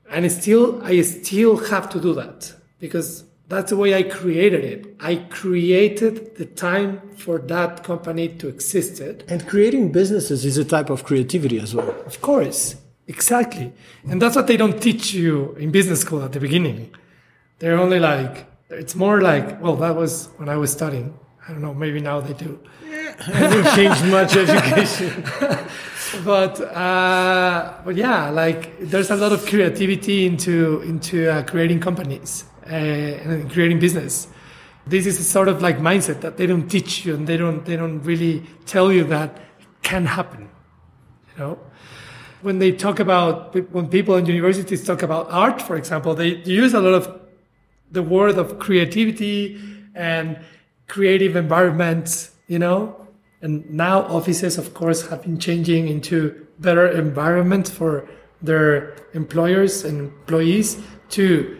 And 0.09 0.29
still, 0.31 0.83
I 0.83 1.01
still 1.01 1.57
have 1.57 1.89
to 1.91 2.01
do 2.01 2.13
that 2.15 2.53
because 2.79 3.23
that's 3.47 3.69
the 3.69 3.77
way 3.77 3.93
I 3.93 4.03
created 4.03 4.63
it. 4.63 4.95
I 4.99 5.15
created 5.15 6.35
the 6.37 6.45
time 6.45 7.01
for 7.15 7.37
that 7.37 7.83
company 7.83 8.29
to 8.29 8.47
exist. 8.47 8.99
It. 8.99 9.23
And 9.27 9.47
creating 9.47 9.91
businesses 9.91 10.45
is 10.45 10.57
a 10.57 10.65
type 10.65 10.89
of 10.89 11.03
creativity 11.03 11.59
as 11.59 11.75
well. 11.75 11.89
Of 12.05 12.21
course, 12.21 12.75
exactly. 13.15 13.67
And 14.09 14.21
that's 14.21 14.35
what 14.35 14.47
they 14.47 14.57
don't 14.57 14.77
teach 14.87 15.13
you 15.13 15.53
in 15.63 15.71
business 15.71 15.99
school 16.01 16.21
at 16.23 16.31
the 16.31 16.39
beginning. 16.39 16.79
They're 17.59 17.79
only 17.85 17.99
like, 17.99 18.33
it's 18.69 18.95
more 18.95 19.21
like, 19.21 19.61
well, 19.63 19.75
that 19.77 19.95
was 19.95 20.29
when 20.37 20.49
I 20.49 20.57
was 20.63 20.71
studying. 20.71 21.07
I 21.45 21.51
don't 21.51 21.61
know, 21.61 21.73
maybe 21.73 21.99
now 21.99 22.17
they 22.21 22.33
do. 22.33 22.59
hasn't 23.19 23.67
changed 23.75 24.03
much 24.17 24.35
education. 24.35 25.23
but 26.31 26.59
uh, 26.61 27.81
but 27.85 27.95
yeah, 27.95 28.29
like 28.29 28.79
there's 28.79 29.11
a 29.11 29.15
lot 29.15 29.31
of 29.31 29.45
creativity 29.45 30.25
into 30.25 30.81
into 30.81 31.29
uh, 31.29 31.43
creating 31.43 31.79
companies 31.79 32.45
uh, 32.67 32.73
and 32.73 33.51
creating 33.51 33.79
business. 33.79 34.27
This 34.85 35.05
is 35.05 35.19
a 35.19 35.23
sort 35.23 35.47
of 35.47 35.61
like 35.61 35.77
mindset 35.77 36.21
that 36.21 36.37
they 36.37 36.47
don't 36.47 36.67
teach 36.67 37.05
you 37.05 37.15
and 37.15 37.27
they 37.27 37.37
don't 37.37 37.65
they 37.65 37.75
don't 37.75 38.01
really 38.01 38.43
tell 38.65 38.91
you 38.91 39.03
that 39.05 39.29
can 39.81 40.05
happen. 40.05 40.49
You 41.31 41.37
know, 41.39 41.59
when 42.41 42.59
they 42.59 42.71
talk 42.71 42.99
about 42.99 43.55
when 43.71 43.87
people 43.87 44.15
in 44.15 44.25
universities 44.25 44.83
talk 44.83 45.01
about 45.01 45.29
art, 45.31 45.61
for 45.61 45.75
example, 45.75 46.15
they 46.15 46.35
use 46.43 46.73
a 46.73 46.79
lot 46.79 46.93
of 46.93 47.21
the 47.91 48.03
word 48.03 48.37
of 48.37 48.59
creativity 48.59 49.59
and 49.95 50.39
creative 50.87 51.35
environments. 51.35 52.31
You 52.47 52.59
know, 52.59 53.07
and 53.41 53.69
now 53.71 54.01
offices, 54.03 54.57
of 54.57 54.73
course, 54.73 55.07
have 55.07 55.23
been 55.23 55.39
changing 55.39 55.87
into 55.87 56.47
better 56.59 56.87
environment 56.87 57.67
for 57.67 58.07
their 58.41 58.95
employers 59.13 59.83
and 59.83 59.99
employees 59.99 60.77
to 61.09 61.59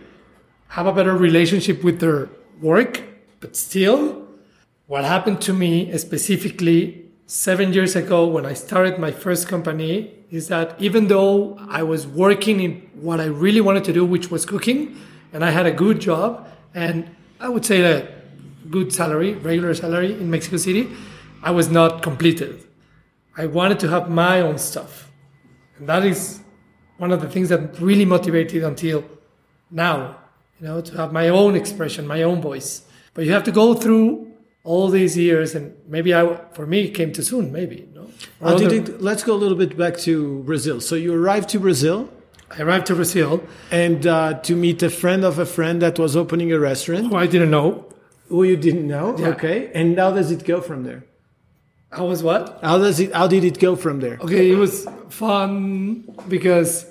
have 0.70 0.88
a 0.88 0.94
better 0.94 1.16
relationship 1.16 1.84
with 1.84 2.00
their 2.00 2.30
work. 2.62 3.02
But 3.40 3.56
still, 3.56 4.28
what 4.88 5.04
happened 5.06 5.42
to 5.42 5.54
me 5.54 5.98
specifically 5.98 7.11
seven 7.32 7.72
years 7.72 7.96
ago 7.96 8.28
when 8.28 8.46
I 8.46 8.52
started 8.52 9.00
my 9.00 9.10
first 9.10 9.48
company 9.48 10.12
is 10.32 10.50
that 10.50 10.76
even 10.82 11.08
though 11.08 11.58
I 11.70 11.82
was 11.82 12.06
working 12.06 12.60
in 12.60 12.82
what 12.94 13.22
I 13.22 13.28
really 13.28 13.62
wanted 13.62 13.86
to 13.86 13.94
do, 13.94 14.04
which 14.04 14.30
was 14.30 14.46
cooking, 14.46 14.98
and 15.32 15.46
I 15.46 15.50
had 15.52 15.66
a 15.66 15.72
good 15.72 16.02
job, 16.02 16.46
and 16.74 17.10
I 17.40 17.48
would 17.48 17.66
say 17.66 17.84
a 17.84 18.06
good 18.70 18.92
salary, 18.92 19.36
regular 19.36 19.74
salary 19.74 20.12
in 20.12 20.30
Mexico 20.30 20.58
City, 20.58 20.90
I 21.42 21.52
was 21.52 21.70
not 21.70 22.04
completed. 22.04 22.66
I 23.38 23.46
wanted 23.46 23.80
to 23.80 23.88
have 23.88 24.10
my 24.10 24.42
own 24.42 24.58
stuff. 24.58 25.10
And 25.78 25.88
that 25.88 26.04
is 26.04 26.42
one 26.98 27.14
of 27.14 27.22
the 27.22 27.30
things 27.30 27.48
that 27.48 27.80
really 27.80 28.04
motivated 28.04 28.62
until 28.62 29.06
now, 29.70 30.18
you 30.60 30.68
know, 30.68 30.82
to 30.82 30.98
have 30.98 31.14
my 31.14 31.30
own 31.30 31.56
expression, 31.56 32.06
my 32.06 32.24
own 32.24 32.42
voice. 32.42 32.82
But 33.14 33.24
you 33.24 33.32
have 33.32 33.46
to 33.46 33.54
go 33.54 33.74
through 33.74 34.31
all 34.64 34.90
these 34.90 35.18
years, 35.18 35.56
and 35.56 35.76
maybe 35.88 36.14
I, 36.14 36.36
for 36.54 36.66
me, 36.66 36.82
it 36.86 36.92
came 36.92 37.12
too 37.12 37.24
soon. 37.24 37.52
Maybe 37.52 37.88
no. 37.94 38.58
Did 38.58 38.72
it, 38.72 39.02
let's 39.02 39.24
go 39.24 39.34
a 39.34 39.40
little 39.44 39.58
bit 39.58 39.78
back 39.78 39.98
to 40.00 40.44
Brazil. 40.44 40.82
So 40.82 40.96
you 40.96 41.14
arrived 41.14 41.50
to 41.50 41.60
Brazil. 41.60 42.10
I 42.50 42.62
arrived 42.62 42.88
to 42.88 42.96
Brazil 42.96 43.44
and 43.72 44.06
uh, 44.06 44.34
to 44.42 44.56
meet 44.56 44.84
a 44.84 44.90
friend 44.90 45.24
of 45.24 45.40
a 45.40 45.46
friend 45.46 45.82
that 45.82 45.98
was 45.98 46.16
opening 46.16 46.52
a 46.52 46.60
restaurant. 46.60 47.08
Who 47.08 47.16
I 47.16 47.26
didn't 47.26 47.50
know. 47.50 47.88
Who 48.28 48.44
you 48.44 48.58
didn't 48.58 48.88
know? 48.88 49.18
Yeah. 49.18 49.30
Okay. 49.30 49.72
And 49.74 49.98
how 49.98 50.12
does 50.12 50.32
it 50.32 50.44
go 50.46 50.62
from 50.62 50.84
there? 50.84 51.06
How 51.92 52.06
was 52.06 52.24
what? 52.24 52.60
How 52.62 52.78
does 52.78 53.00
it? 53.00 53.14
How 53.14 53.28
did 53.28 53.44
it 53.44 53.60
go 53.60 53.76
from 53.76 54.00
there? 54.00 54.18
Okay, 54.22 54.50
it 54.52 54.56
was 54.56 54.88
fun 55.10 56.16
because, 56.30 56.86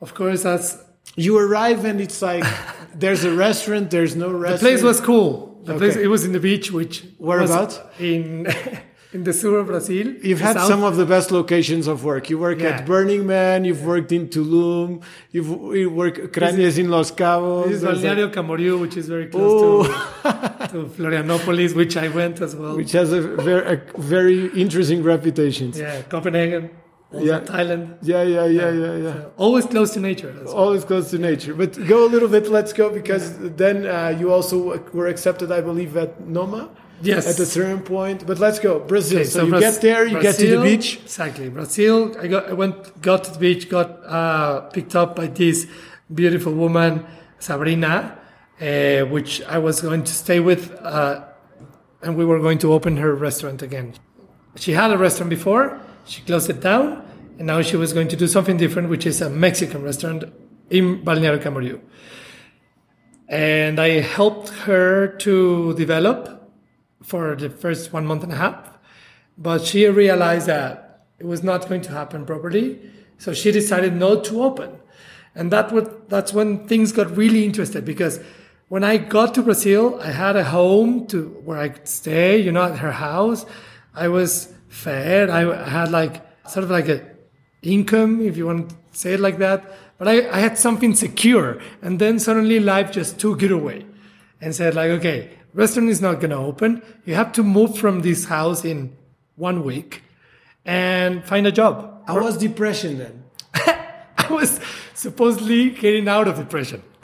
of 0.00 0.14
course, 0.14 0.42
that's 0.42 0.78
You 1.16 1.36
arrive 1.38 1.84
and 1.84 2.00
it's 2.00 2.22
like 2.22 2.44
there's 2.94 3.24
a 3.24 3.34
restaurant. 3.34 3.90
There's 3.90 4.16
no 4.16 4.30
restaurant. 4.32 4.60
the 4.60 4.66
place 4.66 4.82
was 4.82 5.00
cool. 5.00 5.47
Okay. 5.68 6.02
it 6.04 6.08
was 6.08 6.24
in 6.24 6.32
the 6.32 6.40
beach, 6.40 6.70
which 6.72 7.04
Whereabouts? 7.18 7.80
in 7.98 8.46
in 9.14 9.24
the 9.24 9.32
sur 9.32 9.58
of 9.58 9.66
Brazil. 9.66 10.06
You've 10.22 10.40
had 10.40 10.56
south. 10.56 10.68
some 10.68 10.82
of 10.84 10.96
the 10.96 11.06
best 11.06 11.30
locations 11.30 11.86
of 11.86 12.04
work. 12.04 12.28
You 12.30 12.38
work 12.38 12.60
Yeah. 12.60 12.68
at 12.70 12.86
Burning 12.86 13.26
Man. 13.26 13.64
You've 13.64 13.84
worked 13.84 14.12
in 14.12 14.28
Tulum. 14.28 15.02
You've 15.32 15.48
you 15.76 15.88
work 15.90 16.32
Cranes 16.32 16.76
in 16.78 16.90
Los 16.90 17.10
Cabos. 17.10 17.68
This 17.68 17.82
is 17.82 17.84
Balneario 17.84 18.26
Camboriú, 18.32 18.78
which 18.80 18.96
is 18.96 19.06
very 19.08 19.28
Oh. 19.32 19.32
close 19.34 19.86
to, 19.88 20.68
to 20.72 20.78
Florianopolis, 20.96 21.74
which 21.74 21.96
I 21.96 22.08
went 22.08 22.40
as 22.42 22.54
well. 22.54 22.76
which 22.76 22.92
has 22.92 23.12
a 23.12 23.20
very, 23.20 23.64
a 23.76 23.80
very 24.16 24.46
interesting 24.64 25.02
reputation. 25.02 25.72
yeah, 25.74 26.02
Copenhagen, 26.02 26.68
Yeah. 27.12 27.40
Thailand. 27.40 27.96
Yeah, 28.02 28.22
yeah, 28.22 28.44
yeah, 28.46 28.70
yeah, 28.70 28.96
yeah. 28.96 29.12
So 29.14 29.32
always 29.38 29.64
close 29.64 29.94
to 29.94 30.00
nature. 30.00 30.30
That's 30.32 30.52
Always 30.52 30.84
close 30.84 31.10
to 31.10 31.18
nature. 31.18 31.54
But 31.54 31.72
go 31.86 32.04
a 32.06 32.10
little 32.14 32.28
bit. 32.28 32.48
Let's 32.48 32.72
go 32.74 32.90
because 32.90 33.38
then 33.38 33.86
uh, 33.86 34.14
you 34.20 34.30
also 34.30 34.78
were 34.92 35.06
accepted, 35.06 35.50
I 35.50 35.62
believe, 35.62 35.96
at 35.96 36.20
Noma 36.20 36.68
Yes. 37.00 37.26
at 37.26 37.38
a 37.38 37.46
certain 37.46 37.80
point. 37.80 38.26
But 38.26 38.38
let's 38.38 38.58
go 38.58 38.78
Brazil. 38.80 39.20
Okay, 39.20 39.28
so, 39.28 39.44
you 39.46 39.52
Braz- 39.52 39.60
get 39.60 39.80
there, 39.80 40.06
you 40.06 40.20
get 40.20 40.34
to 40.36 40.56
the 40.58 40.62
beach. 40.62 41.00
Exactly, 41.02 41.48
Brazil. 41.48 42.14
I 42.20 42.26
got, 42.26 42.50
I 42.50 42.52
went, 42.52 43.00
got 43.00 43.24
to 43.24 43.30
the 43.32 43.38
beach, 43.38 43.68
got 43.70 43.88
uh, 44.04 44.60
picked 44.72 44.94
up 44.94 45.16
by 45.16 45.28
this 45.28 45.66
beautiful 46.12 46.52
woman, 46.52 47.06
Sabrina, 47.38 48.18
uh, 48.60 49.02
which 49.06 49.40
I 49.44 49.58
was 49.58 49.80
going 49.80 50.02
to 50.04 50.12
stay 50.12 50.40
with, 50.40 50.72
uh, 50.82 51.24
and 52.02 52.16
we 52.16 52.24
were 52.24 52.40
going 52.40 52.58
to 52.58 52.72
open 52.72 52.96
her 52.98 53.14
restaurant 53.14 53.62
again. 53.62 53.94
She 54.56 54.72
had 54.72 54.90
a 54.90 54.98
restaurant 54.98 55.30
before, 55.30 55.80
she 56.08 56.22
closed 56.22 56.50
it 56.50 56.60
down, 56.60 57.04
and 57.38 57.46
now 57.46 57.62
she 57.62 57.76
was 57.76 57.92
going 57.92 58.08
to 58.08 58.16
do 58.16 58.26
something 58.26 58.56
different, 58.56 58.88
which 58.88 59.06
is 59.06 59.20
a 59.20 59.30
Mexican 59.30 59.82
restaurant 59.82 60.24
in 60.70 61.04
Balneario 61.04 61.40
Camboriú. 61.40 61.80
And 63.28 63.78
I 63.78 64.00
helped 64.00 64.48
her 64.48 65.08
to 65.18 65.74
develop 65.74 66.50
for 67.02 67.36
the 67.36 67.50
first 67.50 67.92
one 67.92 68.06
month 68.06 68.22
and 68.22 68.32
a 68.32 68.36
half. 68.36 68.78
But 69.36 69.64
she 69.64 69.86
realized 69.86 70.46
that 70.46 71.06
it 71.18 71.26
was 71.26 71.42
not 71.42 71.68
going 71.68 71.82
to 71.82 71.90
happen 71.90 72.24
properly. 72.24 72.80
So 73.18 73.34
she 73.34 73.52
decided 73.52 73.94
not 73.94 74.24
to 74.24 74.42
open. 74.42 74.78
And 75.34 75.50
that 75.52 75.70
was, 75.72 75.88
that's 76.08 76.32
when 76.32 76.66
things 76.66 76.90
got 76.90 77.16
really 77.16 77.44
interested 77.44 77.84
because 77.84 78.20
when 78.68 78.82
I 78.82 78.96
got 78.96 79.34
to 79.34 79.42
Brazil, 79.42 80.00
I 80.00 80.10
had 80.10 80.36
a 80.36 80.44
home 80.44 81.06
to 81.08 81.28
where 81.44 81.58
I 81.58 81.68
could 81.68 81.88
stay, 81.88 82.38
you 82.38 82.50
know, 82.50 82.64
at 82.64 82.78
her 82.78 82.92
house. 82.92 83.46
I 83.94 84.08
was 84.08 84.52
fed. 84.68 85.30
I 85.30 85.68
had 85.68 85.90
like 85.90 86.22
sort 86.48 86.64
of 86.64 86.70
like 86.70 86.88
a 86.88 87.04
income, 87.62 88.20
if 88.20 88.36
you 88.36 88.46
want 88.46 88.70
to 88.70 88.76
say 88.92 89.14
it 89.14 89.20
like 89.20 89.38
that. 89.38 89.64
But 89.98 90.08
I, 90.08 90.30
I 90.30 90.38
had 90.38 90.56
something 90.56 90.94
secure. 90.94 91.60
And 91.82 91.98
then 91.98 92.18
suddenly 92.18 92.60
life 92.60 92.92
just 92.92 93.18
took 93.18 93.42
it 93.42 93.50
away 93.50 93.86
and 94.40 94.54
said 94.54 94.74
like, 94.74 94.90
okay, 94.92 95.30
restaurant 95.54 95.88
is 95.88 96.00
not 96.00 96.20
going 96.20 96.30
to 96.30 96.36
open. 96.36 96.82
You 97.04 97.14
have 97.14 97.32
to 97.32 97.42
move 97.42 97.76
from 97.76 98.00
this 98.00 98.26
house 98.26 98.64
in 98.64 98.96
one 99.36 99.64
week 99.64 100.02
and 100.64 101.24
find 101.24 101.46
a 101.46 101.52
job. 101.52 102.02
How 102.06 102.22
was 102.22 102.38
depression 102.38 102.98
then? 102.98 103.24
I 103.54 104.26
was 104.30 104.60
supposedly 104.94 105.70
getting 105.70 106.08
out 106.08 106.28
of 106.28 106.36
depression. 106.36 106.82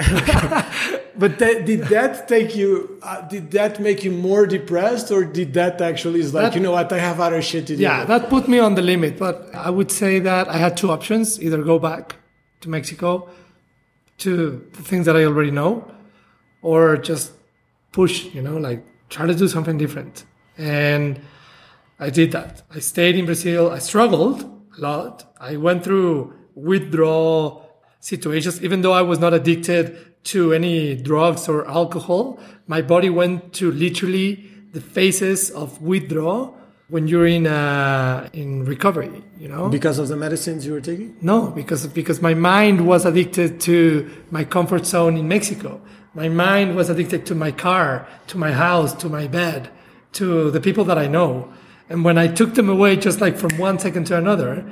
But 1.16 1.38
that, 1.38 1.64
did 1.64 1.80
that 1.94 2.26
take 2.28 2.56
you? 2.56 2.98
Uh, 3.02 3.20
did 3.22 3.50
that 3.52 3.78
make 3.80 4.02
you 4.04 4.10
more 4.10 4.46
depressed, 4.46 5.10
or 5.10 5.24
did 5.24 5.54
that 5.54 5.80
actually 5.80 6.20
is 6.20 6.34
like 6.34 6.44
That- 6.44 6.54
you 6.56 6.60
know 6.60 6.72
what? 6.72 6.92
I 6.92 6.98
have 6.98 7.20
other 7.20 7.40
shit 7.42 7.66
to 7.68 7.76
do. 7.76 7.82
Yeah, 7.82 8.04
that 8.04 8.28
put 8.28 8.48
me 8.48 8.58
on 8.58 8.74
the 8.74 8.82
limit. 8.82 9.18
But 9.18 9.36
I 9.54 9.70
would 9.70 9.90
say 9.92 10.18
that 10.20 10.48
I 10.48 10.56
had 10.56 10.76
two 10.76 10.90
options: 10.90 11.40
either 11.42 11.62
go 11.62 11.78
back 11.78 12.16
to 12.62 12.68
Mexico 12.68 13.28
to 14.18 14.64
the 14.72 14.82
things 14.82 15.06
that 15.06 15.16
I 15.16 15.24
already 15.24 15.50
know, 15.50 15.84
or 16.62 16.96
just 16.96 17.32
push. 17.92 18.24
You 18.34 18.42
know, 18.42 18.56
like 18.56 18.84
try 19.08 19.26
to 19.26 19.34
do 19.34 19.46
something 19.48 19.78
different. 19.78 20.24
And 20.58 21.20
I 22.00 22.10
did 22.10 22.32
that. 22.32 22.62
I 22.74 22.80
stayed 22.80 23.14
in 23.16 23.24
Brazil. 23.26 23.70
I 23.70 23.78
struggled 23.78 24.42
a 24.76 24.80
lot. 24.80 25.32
I 25.40 25.56
went 25.56 25.84
through 25.84 26.32
withdrawal 26.54 27.68
situations, 28.00 28.62
even 28.64 28.82
though 28.82 28.92
I 28.92 29.02
was 29.02 29.18
not 29.18 29.32
addicted 29.34 29.96
to 30.24 30.52
any 30.52 30.94
drugs 30.94 31.48
or 31.48 31.68
alcohol. 31.68 32.38
My 32.66 32.82
body 32.82 33.10
went 33.10 33.52
to 33.54 33.70
literally 33.70 34.50
the 34.72 34.80
phases 34.80 35.50
of 35.50 35.80
withdrawal 35.80 36.56
when 36.88 37.08
you're 37.08 37.26
in 37.26 37.46
uh, 37.46 38.28
in 38.32 38.64
recovery. 38.64 39.22
You 39.38 39.48
know, 39.48 39.68
because 39.68 39.98
of 39.98 40.08
the 40.08 40.16
medicines 40.16 40.66
you 40.66 40.72
were 40.72 40.80
taking. 40.80 41.16
no, 41.20 41.50
because 41.50 41.86
because 41.86 42.20
my 42.22 42.34
mind 42.34 42.86
was 42.86 43.04
addicted 43.04 43.60
to 43.62 44.10
my 44.30 44.44
comfort 44.44 44.86
zone 44.86 45.16
in 45.16 45.28
Mexico. 45.28 45.80
My 46.14 46.28
mind 46.28 46.76
was 46.76 46.90
addicted 46.90 47.26
to 47.26 47.34
my 47.34 47.50
car, 47.50 48.06
to 48.28 48.38
my 48.38 48.52
house, 48.52 48.94
to 49.02 49.08
my 49.08 49.26
bed, 49.26 49.68
to 50.12 50.50
the 50.52 50.60
people 50.60 50.84
that 50.84 50.96
I 50.96 51.08
know. 51.08 51.52
And 51.88 52.04
when 52.04 52.18
I 52.18 52.28
took 52.28 52.54
them 52.54 52.68
away, 52.68 52.96
just 52.96 53.20
like 53.20 53.36
from 53.36 53.58
one 53.58 53.78
second 53.80 54.06
to 54.06 54.16
another, 54.16 54.64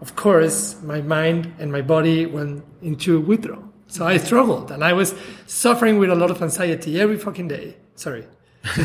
of 0.00 0.14
course, 0.14 0.80
my 0.82 1.00
mind 1.00 1.52
and 1.58 1.72
my 1.72 1.82
body 1.82 2.26
went 2.26 2.64
into 2.80 3.20
withdrawal. 3.20 3.64
So 3.88 4.06
I 4.06 4.18
struggled 4.18 4.70
and 4.70 4.84
I 4.84 4.92
was 4.92 5.14
suffering 5.46 5.98
with 5.98 6.10
a 6.10 6.14
lot 6.14 6.30
of 6.30 6.40
anxiety 6.42 7.00
every 7.00 7.18
fucking 7.18 7.48
day. 7.48 7.76
Sorry. 7.96 8.24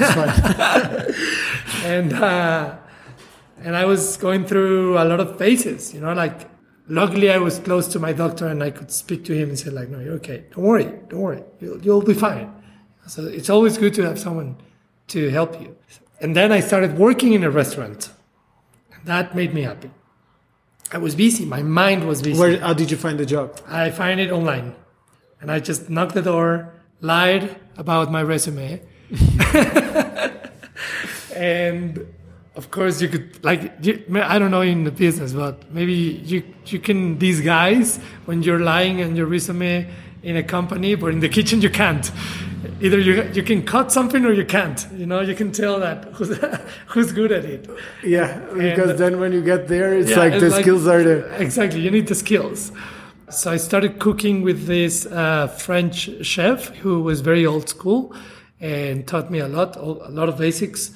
And 1.86 2.13
uh, 2.13 2.78
and 3.62 3.76
I 3.76 3.86
was 3.86 4.18
going 4.18 4.46
through 4.46 4.98
a 4.98 5.04
lot 5.06 5.20
of 5.20 5.38
phases. 5.38 5.94
You 5.94 6.00
know, 6.02 6.13
like 6.13 6.50
luckily 6.88 7.30
I 7.30 7.38
was 7.38 7.60
close 7.60 7.88
to 7.89 8.00
my 8.00 8.13
doctor 8.13 8.48
and 8.48 8.63
I 8.63 8.72
could 8.72 8.92
speak 8.92 9.26
to 9.26 9.34
him 9.34 9.50
and 9.50 9.60
say 9.60 9.70
like, 9.70 9.89
"No, 9.89 10.00
you're 10.00 10.13
okay. 10.16 10.46
Don't 10.52 10.63
worry. 10.63 10.86
Don't 11.10 11.20
worry. 11.22 11.44
You'll, 11.60 11.80
you'll 11.82 12.02
be 12.02 12.13
fine." 12.13 12.54
So 13.08 13.26
it's 13.26 13.50
always 13.50 13.78
good 13.78 13.94
to 13.96 14.04
have 14.04 14.18
someone 14.18 14.56
to 15.08 15.30
help 15.30 15.60
you. 15.60 15.76
And 16.22 16.36
then 16.36 16.52
I 16.54 16.62
started 16.62 16.98
working 16.98 17.34
in 17.34 17.44
a 17.44 17.52
restaurant. 17.52 18.12
And 18.94 19.06
That 19.06 19.36
made 19.36 19.54
me 19.54 19.63
happy. 19.63 19.92
I 20.94 21.00
was 21.00 21.16
busy. 21.16 21.46
My 21.46 21.63
mind 21.63 22.08
was 22.08 22.22
busy. 22.22 22.39
Where? 22.39 22.60
How 22.60 22.74
did 22.74 22.89
you 22.92 22.98
find 22.98 23.20
the 23.20 23.26
job? 23.26 23.60
I 23.68 23.89
find 23.89 24.20
it 24.22 24.32
online. 24.32 24.76
And 25.43 25.51
I 25.51 25.60
just 25.60 25.89
knocked 25.89 26.13
the 26.13 26.21
door, 26.21 26.71
lied 27.01 27.58
about 27.77 28.10
my 28.10 28.23
resume. 28.23 28.82
and 31.36 32.08
of 32.56 32.71
course 32.71 33.01
you 33.01 33.10
could 33.10 33.43
like 33.43 33.73
you, 33.82 34.01
I 34.23 34.39
don't 34.39 34.51
know 34.51 34.62
in 34.62 34.86
the 34.86 34.91
business, 34.91 35.34
but 35.34 35.69
maybe 35.73 35.91
you 35.93 36.43
you 36.67 36.79
can 36.79 37.17
disguise 37.17 37.97
when 38.25 38.41
you're 38.41 38.62
lying 38.62 39.03
on 39.03 39.17
your 39.17 39.25
resume 39.25 39.86
in 40.23 40.38
a 40.38 40.43
company, 40.43 40.95
but 40.95 41.08
in 41.08 41.19
the 41.19 41.27
kitchen 41.29 41.62
you 41.62 41.69
can't. 41.69 42.10
Either 42.79 42.97
you 42.99 43.29
you 43.34 43.43
can 43.43 43.63
cut 43.63 43.91
something 43.91 44.25
or 44.25 44.32
you 44.32 44.45
can't. 44.45 44.88
You 44.95 45.06
know, 45.06 45.19
you 45.19 45.36
can 45.36 45.51
tell 45.51 45.77
that 45.82 46.06
who's 46.13 46.38
who's 46.88 47.12
good 47.12 47.34
at 47.34 47.43
it. 47.43 47.69
Yeah, 48.01 48.39
because 48.53 48.91
And- 48.91 48.99
then 48.99 49.19
when 49.19 49.34
you 49.34 49.41
get 49.43 49.67
there, 49.67 49.93
it's 49.93 50.12
Yeah, 50.12 50.19
like 50.19 50.34
it's 50.34 50.43
the 50.43 50.49
like- 50.51 50.62
skills 50.63 50.88
are 50.88 51.03
there. 51.03 51.25
Exactly, 51.41 51.82
you 51.82 51.91
need 51.91 52.08
the 52.08 52.15
skills. 52.15 52.71
So 53.30 53.52
I 53.52 53.58
started 53.58 54.00
cooking 54.00 54.42
with 54.42 54.68
this 54.68 55.06
uh, 55.06 55.48
French 55.48 56.10
chef 56.26 56.68
who 56.78 57.02
was 57.02 57.22
very 57.22 57.46
old 57.46 57.70
school 57.70 58.14
and 58.60 59.08
taught 59.08 59.32
me 59.32 59.40
a 59.40 59.48
lot, 59.48 59.76
a 59.78 59.82
lot 59.82 60.30
of 60.30 60.38
basics. 60.38 60.92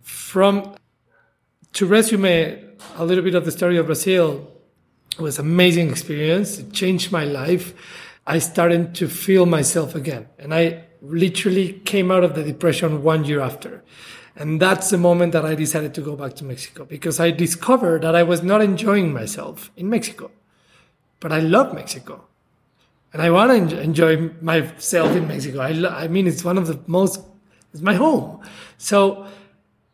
From 0.00 0.76
to 1.72 1.86
resume 1.86 2.24
a 2.96 3.04
little 3.04 3.24
bit 3.24 3.34
of 3.34 3.44
the 3.44 3.50
story 3.50 3.76
of 3.78 3.86
Brazil, 3.86 4.48
it 5.12 5.20
was 5.20 5.38
amazing 5.38 5.90
experience. 5.90 6.58
It 6.58 6.72
changed 6.72 7.10
my 7.10 7.24
life. 7.24 7.74
I 8.26 8.38
started 8.38 8.94
to 8.96 9.08
feel 9.08 9.44
myself 9.44 9.94
again, 9.94 10.28
and 10.38 10.54
I 10.54 10.84
literally 11.02 11.74
came 11.84 12.10
out 12.10 12.24
of 12.24 12.34
the 12.34 12.42
depression 12.42 13.02
one 13.02 13.24
year 13.24 13.40
after. 13.40 13.84
And 14.36 14.60
that's 14.60 14.90
the 14.90 14.98
moment 14.98 15.32
that 15.32 15.44
I 15.44 15.54
decided 15.54 15.94
to 15.94 16.00
go 16.00 16.14
back 16.14 16.34
to 16.34 16.44
Mexico 16.44 16.84
because 16.84 17.18
I 17.18 17.30
discovered 17.30 18.02
that 18.02 18.14
I 18.14 18.22
was 18.22 18.42
not 18.42 18.62
enjoying 18.62 19.12
myself 19.12 19.70
in 19.76 19.88
Mexico. 19.88 20.30
But 21.26 21.32
I 21.32 21.40
love 21.40 21.74
Mexico. 21.74 22.24
And 23.12 23.20
I 23.20 23.30
want 23.30 23.70
to 23.70 23.80
enjoy 23.80 24.30
myself 24.40 25.16
in 25.16 25.26
Mexico. 25.26 25.58
I, 25.58 25.72
lo- 25.72 25.88
I 25.90 26.06
mean, 26.06 26.28
it's 26.28 26.44
one 26.44 26.56
of 26.56 26.68
the 26.68 26.78
most, 26.86 27.20
it's 27.72 27.82
my 27.82 27.94
home. 27.94 28.42
So 28.78 29.26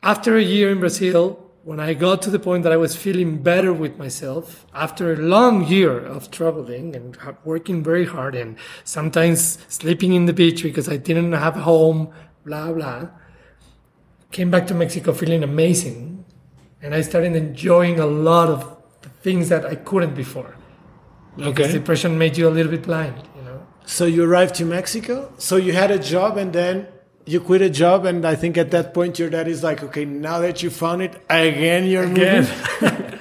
after 0.02 0.36
a 0.36 0.42
year 0.42 0.70
in 0.70 0.78
Brazil, 0.78 1.50
when 1.64 1.80
I 1.80 1.94
got 1.94 2.20
to 2.20 2.30
the 2.30 2.38
point 2.38 2.64
that 2.64 2.72
I 2.72 2.76
was 2.76 2.94
feeling 2.94 3.42
better 3.42 3.72
with 3.72 3.96
myself 3.96 4.66
after 4.74 5.14
a 5.14 5.16
long 5.16 5.66
year 5.66 5.98
of 6.04 6.30
traveling 6.30 6.94
and 6.94 7.16
working 7.44 7.82
very 7.82 8.04
hard 8.04 8.34
and 8.34 8.58
sometimes 8.84 9.56
sleeping 9.68 10.12
in 10.12 10.26
the 10.26 10.34
beach 10.34 10.62
because 10.62 10.86
I 10.86 10.98
didn't 10.98 11.32
have 11.32 11.56
a 11.56 11.60
home, 11.60 12.12
blah, 12.44 12.74
blah, 12.74 13.08
came 14.32 14.50
back 14.50 14.66
to 14.66 14.74
Mexico 14.74 15.14
feeling 15.14 15.42
amazing. 15.42 16.26
And 16.82 16.94
I 16.94 17.00
started 17.00 17.34
enjoying 17.34 18.00
a 18.00 18.04
lot 18.04 18.50
of 18.50 18.76
things 19.22 19.48
that 19.48 19.64
I 19.64 19.76
couldn't 19.76 20.14
before. 20.14 20.56
Because 21.36 21.72
depression 21.72 22.18
made 22.18 22.36
you 22.36 22.48
a 22.48 22.50
little 22.50 22.70
bit 22.70 22.82
blind, 22.82 23.14
you 23.36 23.42
know. 23.42 23.66
So 23.86 24.04
you 24.04 24.24
arrived 24.24 24.54
to 24.56 24.64
Mexico. 24.64 25.32
So 25.38 25.56
you 25.56 25.72
had 25.72 25.90
a 25.90 25.98
job, 25.98 26.36
and 26.36 26.52
then 26.52 26.86
you 27.26 27.40
quit 27.40 27.62
a 27.62 27.70
job, 27.70 28.04
and 28.04 28.24
I 28.26 28.34
think 28.34 28.58
at 28.58 28.70
that 28.72 28.92
point 28.92 29.18
your 29.18 29.30
dad 29.30 29.48
is 29.48 29.62
like, 29.62 29.82
"Okay, 29.82 30.04
now 30.04 30.40
that 30.40 30.62
you 30.62 30.70
found 30.70 31.02
it 31.02 31.14
again, 31.30 31.86
you're 31.86 32.04
Again. 32.04 32.48
moving." 32.80 33.18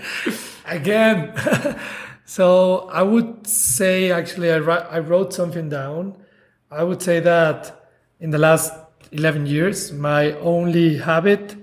again. 0.66 1.34
so 2.26 2.90
I 2.92 3.04
would 3.04 3.48
say, 3.48 4.12
actually, 4.12 4.52
I, 4.52 4.58
I 4.58 5.00
wrote 5.00 5.34
something 5.34 5.70
down. 5.70 6.18
I 6.70 6.84
would 6.84 7.02
say 7.02 7.20
that 7.20 7.90
in 8.20 8.32
the 8.32 8.38
last 8.38 8.74
11 9.12 9.46
years, 9.46 9.92
my 9.92 10.32
only 10.34 10.98
habit 10.98 11.56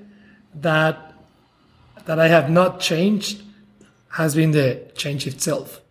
that 0.54 1.04
that 2.04 2.18
I 2.18 2.28
have 2.28 2.50
not 2.50 2.80
changed 2.80 3.42
has 4.12 4.34
been 4.34 4.52
the 4.52 4.90
change 4.94 5.26
itself. 5.26 5.82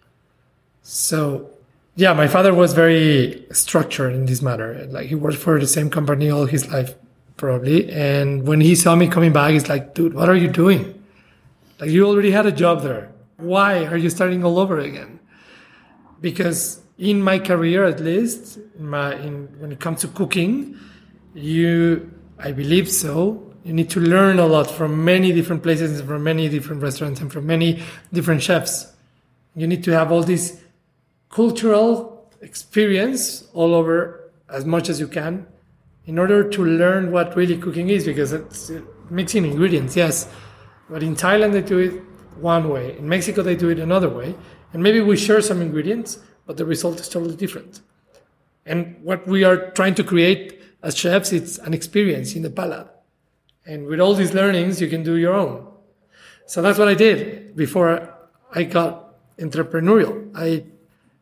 So, 0.90 1.50
yeah, 1.98 2.14
my 2.14 2.28
father 2.28 2.54
was 2.54 2.72
very 2.72 3.46
structured 3.52 4.14
in 4.14 4.26
this 4.26 4.42
matter. 4.42 4.88
Like 4.90 5.08
he 5.08 5.16
worked 5.16 5.38
for 5.38 5.60
the 5.60 5.68
same 5.68 5.90
company 5.90 6.30
all 6.30 6.46
his 6.46 6.72
life, 6.72 6.96
probably. 7.36 7.92
And 7.92 8.48
when 8.48 8.62
he 8.62 8.74
saw 8.74 8.96
me 8.96 9.10
coming 9.10 9.34
back, 9.34 9.52
he's 9.52 9.68
like, 9.68 9.94
"Dude, 9.96 10.14
what 10.14 10.30
are 10.30 10.36
you 10.36 10.48
doing?" 10.48 11.04
Like 11.82 11.90
you 11.90 12.08
already 12.08 12.32
had 12.32 12.46
a 12.46 12.54
job 12.54 12.84
there. 12.84 13.12
Why 13.36 13.84
are 13.84 13.98
you 13.98 14.10
starting 14.10 14.46
all 14.46 14.58
over 14.58 14.80
again? 14.80 15.20
Because 16.22 16.80
in 16.98 17.22
my 17.22 17.38
career, 17.38 17.84
at 17.84 18.00
least, 18.00 18.58
my 18.80 19.14
in, 19.16 19.50
when 19.60 19.74
it 19.74 19.82
comes 19.82 20.00
to 20.02 20.08
cooking, 20.08 20.78
you, 21.34 22.10
I 22.40 22.54
believe 22.54 22.90
so. 22.90 23.44
You 23.66 23.74
need 23.74 23.90
to 23.90 24.00
learn 24.00 24.40
a 24.40 24.48
lot 24.48 24.72
from 24.72 25.04
many 25.04 25.34
different 25.34 25.64
places, 25.64 26.00
from 26.00 26.24
many 26.24 26.48
different 26.48 26.82
restaurants, 26.82 27.20
and 27.20 27.30
from 27.30 27.46
many 27.46 27.84
different 28.14 28.42
chefs. 28.42 28.94
You 29.54 29.68
need 29.68 29.84
to 29.84 29.92
have 29.92 30.14
all 30.14 30.24
this 30.24 30.62
cultural 31.30 32.30
experience 32.42 33.48
all 33.54 33.74
over 33.74 34.32
as 34.50 34.66
much 34.66 34.90
as 34.90 35.00
you 35.00 35.08
can 35.08 35.46
in 36.06 36.18
order 36.18 36.50
to 36.50 36.64
learn 36.64 37.12
what 37.12 37.36
really 37.36 37.58
cooking 37.58 37.90
is 37.90 38.06
because 38.06 38.32
it's 38.32 38.70
uh, 38.70 38.82
mixing 39.10 39.46
ingredients, 39.46 39.96
yes. 39.96 40.28
But 40.90 41.04
in 41.04 41.16
Thailand, 41.16 41.52
they 41.52 41.62
do 41.62 41.80
it 41.80 42.02
one 42.40 42.70
way. 42.70 42.98
In 42.98 43.08
Mexico, 43.10 43.42
they 43.42 43.56
do 43.56 43.70
it 43.70 43.80
another 43.80 44.10
way. 44.10 44.36
And 44.74 44.82
maybe 44.82 45.02
we 45.02 45.18
share 45.18 45.42
some 45.42 45.62
ingredients, 45.62 46.20
but 46.46 46.56
the 46.56 46.66
result 46.66 47.00
is 47.00 47.10
totally 47.10 47.36
different. 47.36 47.82
And 48.66 48.98
what 49.04 49.28
we 49.28 49.44
are 49.44 49.72
trying 49.72 49.96
to 49.96 50.04
create 50.04 50.62
as 50.82 50.96
chefs, 50.96 51.34
it's 51.34 51.58
an 51.58 51.74
experience 51.74 52.36
in 52.36 52.42
the 52.42 52.50
palate. 52.50 52.88
And 53.66 53.88
with 53.88 54.00
all 54.00 54.14
these 54.14 54.34
learnings, 54.34 54.80
you 54.80 54.88
can 54.88 55.04
do 55.04 55.18
your 55.18 55.34
own. 55.34 55.68
So 56.46 56.62
that's 56.62 56.80
what 56.80 56.88
I 56.88 56.94
did 56.94 57.56
before 57.56 58.14
I 58.54 58.64
got 58.64 59.16
entrepreneurial. 59.38 60.32
I 60.34 60.64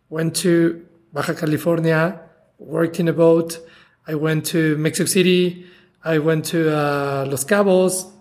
went 0.09 0.35
to 0.37 0.85
Baja 1.13 1.33
California, 1.33 2.19
worked 2.59 2.99
in 2.99 3.07
a 3.07 3.13
boat. 3.13 3.59
I 4.07 4.15
went 4.15 4.45
to 4.47 4.77
Mexico 4.77 5.07
City. 5.07 5.65
I 6.03 6.19
went 6.19 6.45
to 6.45 6.69
uh, 6.75 7.25
Los 7.27 7.43
Cabos. 7.45 8.11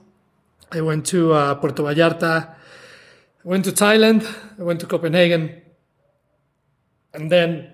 I 0.73 0.81
went 0.81 1.07
to 1.07 1.33
uh, 1.33 1.55
Puerto 1.57 1.83
Vallarta. 1.83 2.55
I 3.45 3.49
went 3.49 3.65
to 3.67 3.73
Thailand. 3.73 4.25
I 4.59 4.63
went 4.63 4.81
to 4.81 4.87
Copenhagen. 4.87 5.61
And 7.13 7.31
then 7.31 7.71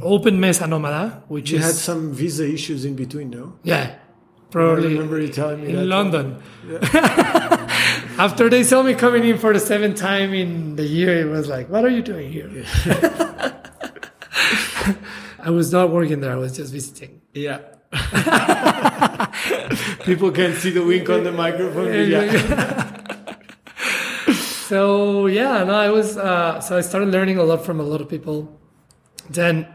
opened 0.00 0.40
Mesa 0.40 0.64
Nomada, 0.64 1.22
which 1.28 1.50
You 1.50 1.58
is 1.58 1.64
had 1.64 1.74
some 1.74 2.12
visa 2.12 2.46
issues 2.48 2.84
in 2.84 2.94
between, 2.94 3.30
no? 3.30 3.58
yeah, 3.64 3.96
I 4.52 4.54
probably 4.54 4.92
remember 4.92 5.18
you 5.18 5.28
telling 5.28 5.64
me 5.64 5.72
in. 5.72 5.88
London. 5.88 6.36
After 8.18 8.50
they 8.50 8.64
saw 8.64 8.82
me 8.82 8.92
coming 8.94 9.24
in 9.24 9.38
for 9.38 9.54
the 9.54 9.60
seventh 9.60 9.96
time 9.96 10.34
in 10.34 10.76
the 10.76 10.84
year, 10.84 11.26
it 11.26 11.30
was 11.30 11.48
like, 11.48 11.70
"What 11.70 11.86
are 11.86 11.88
you 11.88 12.02
doing 12.02 12.30
here?" 12.30 12.50
I 15.40 15.48
was 15.48 15.72
not 15.72 15.90
working 15.90 16.20
there; 16.20 16.32
I 16.32 16.36
was 16.36 16.54
just 16.54 16.70
visiting. 16.70 17.22
Yeah. 17.32 17.60
People 20.04 20.30
can 20.32 20.52
see 20.56 20.68
the 20.70 20.84
wink 20.84 21.08
on 21.08 21.24
the 21.24 21.32
microphone. 21.32 22.10
Yeah. 22.10 22.28
so 24.68 25.26
yeah, 25.28 25.64
no, 25.64 25.74
I 25.74 25.88
was. 25.88 26.18
Uh, 26.18 26.60
so 26.60 26.76
I 26.76 26.82
started 26.82 27.08
learning 27.08 27.38
a 27.38 27.42
lot 27.42 27.64
from 27.64 27.80
a 27.80 27.84
lot 27.84 28.02
of 28.02 28.08
people. 28.10 28.52
Then 29.30 29.66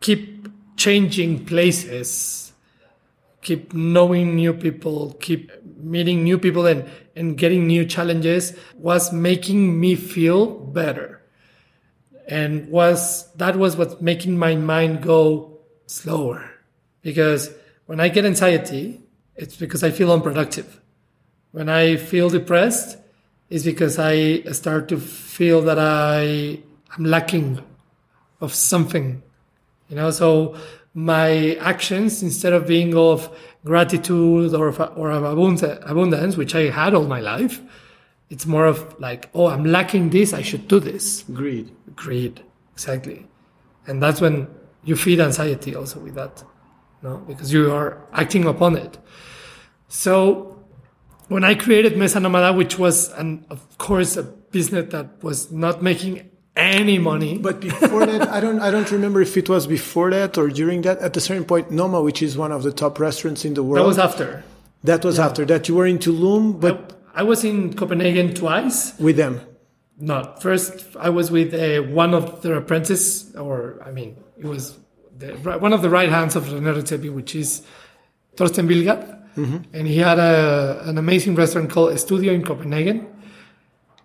keep 0.00 0.48
changing 0.76 1.44
places, 1.44 2.47
keep 3.40 3.72
knowing 3.72 4.34
new 4.34 4.52
people, 4.52 5.16
keep 5.20 5.50
meeting 5.76 6.24
new 6.24 6.38
people, 6.38 6.66
and 6.66 6.84
and 7.16 7.36
getting 7.36 7.66
new 7.66 7.84
challenges 7.84 8.56
was 8.76 9.12
making 9.12 9.80
me 9.80 9.94
feel 9.94 10.46
better, 10.46 11.22
and 12.28 12.68
was 12.68 13.32
that 13.34 13.56
was 13.56 13.76
what 13.76 14.00
making 14.02 14.38
my 14.38 14.54
mind 14.54 15.02
go 15.02 15.58
slower, 15.86 16.50
because 17.02 17.50
when 17.86 18.00
I 18.00 18.08
get 18.08 18.24
anxiety, 18.24 19.00
it's 19.36 19.56
because 19.56 19.82
I 19.82 19.90
feel 19.90 20.12
unproductive. 20.12 20.80
When 21.52 21.68
I 21.68 21.96
feel 21.96 22.28
depressed, 22.28 22.98
it's 23.48 23.64
because 23.64 23.98
I 23.98 24.42
start 24.52 24.88
to 24.88 24.98
feel 24.98 25.62
that 25.62 25.78
I 25.78 26.60
am 26.98 27.04
lacking 27.04 27.60
of 28.40 28.54
something, 28.54 29.22
you 29.88 29.96
know. 29.96 30.10
So 30.10 30.56
my 30.98 31.54
actions, 31.60 32.22
instead 32.22 32.52
of 32.52 32.66
being 32.66 32.96
of 32.96 33.30
gratitude 33.64 34.54
or 34.54 34.68
of, 34.68 34.80
or 34.96 35.10
of 35.10 35.22
abundance, 35.24 36.36
which 36.36 36.54
I 36.54 36.70
had 36.70 36.94
all 36.94 37.06
my 37.06 37.20
life, 37.20 37.60
it's 38.30 38.46
more 38.46 38.66
of 38.66 38.98
like, 38.98 39.30
oh, 39.34 39.46
I'm 39.46 39.64
lacking 39.64 40.10
this. 40.10 40.32
I 40.32 40.42
should 40.42 40.66
do 40.68 40.80
this. 40.80 41.24
Greed. 41.32 41.70
Greed, 41.94 42.42
exactly, 42.72 43.26
and 43.86 44.02
that's 44.02 44.20
when 44.20 44.46
you 44.84 44.94
feed 44.96 45.20
anxiety 45.20 45.74
also 45.74 45.98
with 46.00 46.14
that, 46.14 46.44
no, 47.02 47.18
because 47.26 47.52
you 47.52 47.72
are 47.72 47.98
acting 48.12 48.44
upon 48.46 48.76
it. 48.76 48.98
So 49.88 50.64
when 51.28 51.44
I 51.44 51.54
created 51.54 51.96
Mesa 51.96 52.18
Nomada, 52.20 52.56
which 52.56 52.78
was, 52.78 53.10
and 53.12 53.44
of 53.50 53.60
course, 53.78 54.16
a 54.16 54.22
business 54.22 54.92
that 54.92 55.22
was 55.22 55.50
not 55.50 55.82
making 55.82 56.30
any 56.58 56.98
money. 56.98 57.38
But 57.38 57.60
before 57.60 58.04
that, 58.04 58.28
I 58.28 58.40
don't 58.40 58.60
I 58.60 58.70
don't 58.70 58.90
remember 58.90 59.20
if 59.22 59.36
it 59.36 59.48
was 59.48 59.66
before 59.66 60.10
that 60.10 60.36
or 60.36 60.48
during 60.48 60.82
that. 60.82 60.98
At 60.98 61.16
a 61.16 61.20
certain 61.20 61.44
point, 61.44 61.70
Noma, 61.70 62.02
which 62.02 62.20
is 62.22 62.36
one 62.36 62.52
of 62.52 62.62
the 62.62 62.72
top 62.72 62.98
restaurants 62.98 63.44
in 63.44 63.54
the 63.54 63.62
world, 63.62 63.84
that 63.84 63.88
was 63.88 63.98
after. 63.98 64.44
that 64.84 65.04
was 65.04 65.18
after 65.18 65.44
that. 65.46 65.68
You 65.68 65.76
were 65.76 65.86
in 65.86 65.98
Tulum, 65.98 66.60
but 66.60 66.76
I 67.14 67.22
was 67.22 67.44
in 67.44 67.74
Copenhagen 67.74 68.34
twice. 68.34 68.98
with 68.98 69.16
them. 69.16 69.40
Not 70.00 70.42
first, 70.42 70.84
I 70.96 71.10
was 71.10 71.30
with 71.30 71.52
uh, 71.54 71.82
one 71.92 72.14
of 72.14 72.42
the 72.42 72.54
apprentices, 72.54 73.34
or 73.34 73.82
I 73.84 73.90
mean, 73.90 74.16
it 74.38 74.46
was 74.46 74.78
the, 75.18 75.32
one 75.58 75.72
of 75.72 75.82
the 75.82 75.90
right 75.90 76.08
hands 76.08 76.36
of 76.36 76.44
René 76.46 76.72
Redzepi, 76.76 77.12
which 77.12 77.34
is 77.34 77.62
Torsten 78.36 78.66
Vildgaard. 78.68 79.16
And 79.72 79.86
he 79.86 79.98
had 79.98 80.18
a, 80.18 80.82
an 80.84 80.98
amazing 80.98 81.36
restaurant 81.36 81.70
called 81.70 81.92
Estudio 81.92 82.32
in 82.34 82.42
Copenhagen. 82.44 83.06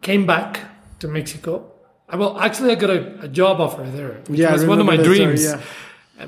Came 0.01 0.27
back 0.27 0.59
to 0.99 1.07
Mexico. 1.07 1.71
I, 2.13 2.15
well, 2.15 2.39
actually, 2.39 2.71
I 2.71 2.75
got 2.75 2.91
a, 2.91 3.21
a 3.21 3.27
job 3.27 3.59
offer 3.59 3.81
there, 3.83 4.21
which 4.27 4.39
Yeah, 4.39 4.53
was 4.53 4.65
one 4.65 4.79
of 4.79 4.85
my 4.85 4.97
that 4.97 5.03
story, 5.03 5.17
dreams. 5.17 5.43
yeah. 5.43 5.59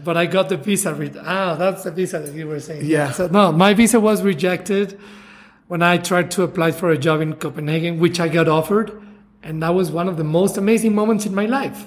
But 0.03 0.17
I 0.17 0.25
got 0.25 0.49
the 0.49 0.57
visa. 0.57 0.93
Re- 0.95 1.11
ah, 1.21 1.53
that's 1.55 1.83
the 1.83 1.91
visa 1.91 2.17
that 2.19 2.33
you 2.33 2.47
were 2.47 2.59
saying. 2.59 2.85
Yeah. 2.85 3.11
So, 3.11 3.27
no, 3.27 3.51
my 3.51 3.75
visa 3.75 3.99
was 3.99 4.23
rejected 4.23 4.99
when 5.67 5.83
I 5.83 5.97
tried 5.99 6.31
to 6.31 6.43
apply 6.43 6.71
for 6.71 6.89
a 6.89 6.97
job 6.97 7.21
in 7.21 7.33
Copenhagen, 7.35 7.99
which 7.99 8.19
I 8.19 8.27
got 8.29 8.47
offered. 8.47 8.99
And 9.43 9.61
that 9.61 9.75
was 9.75 9.91
one 9.91 10.07
of 10.09 10.17
the 10.17 10.23
most 10.23 10.57
amazing 10.57 10.95
moments 10.95 11.27
in 11.27 11.35
my 11.35 11.45
life 11.45 11.85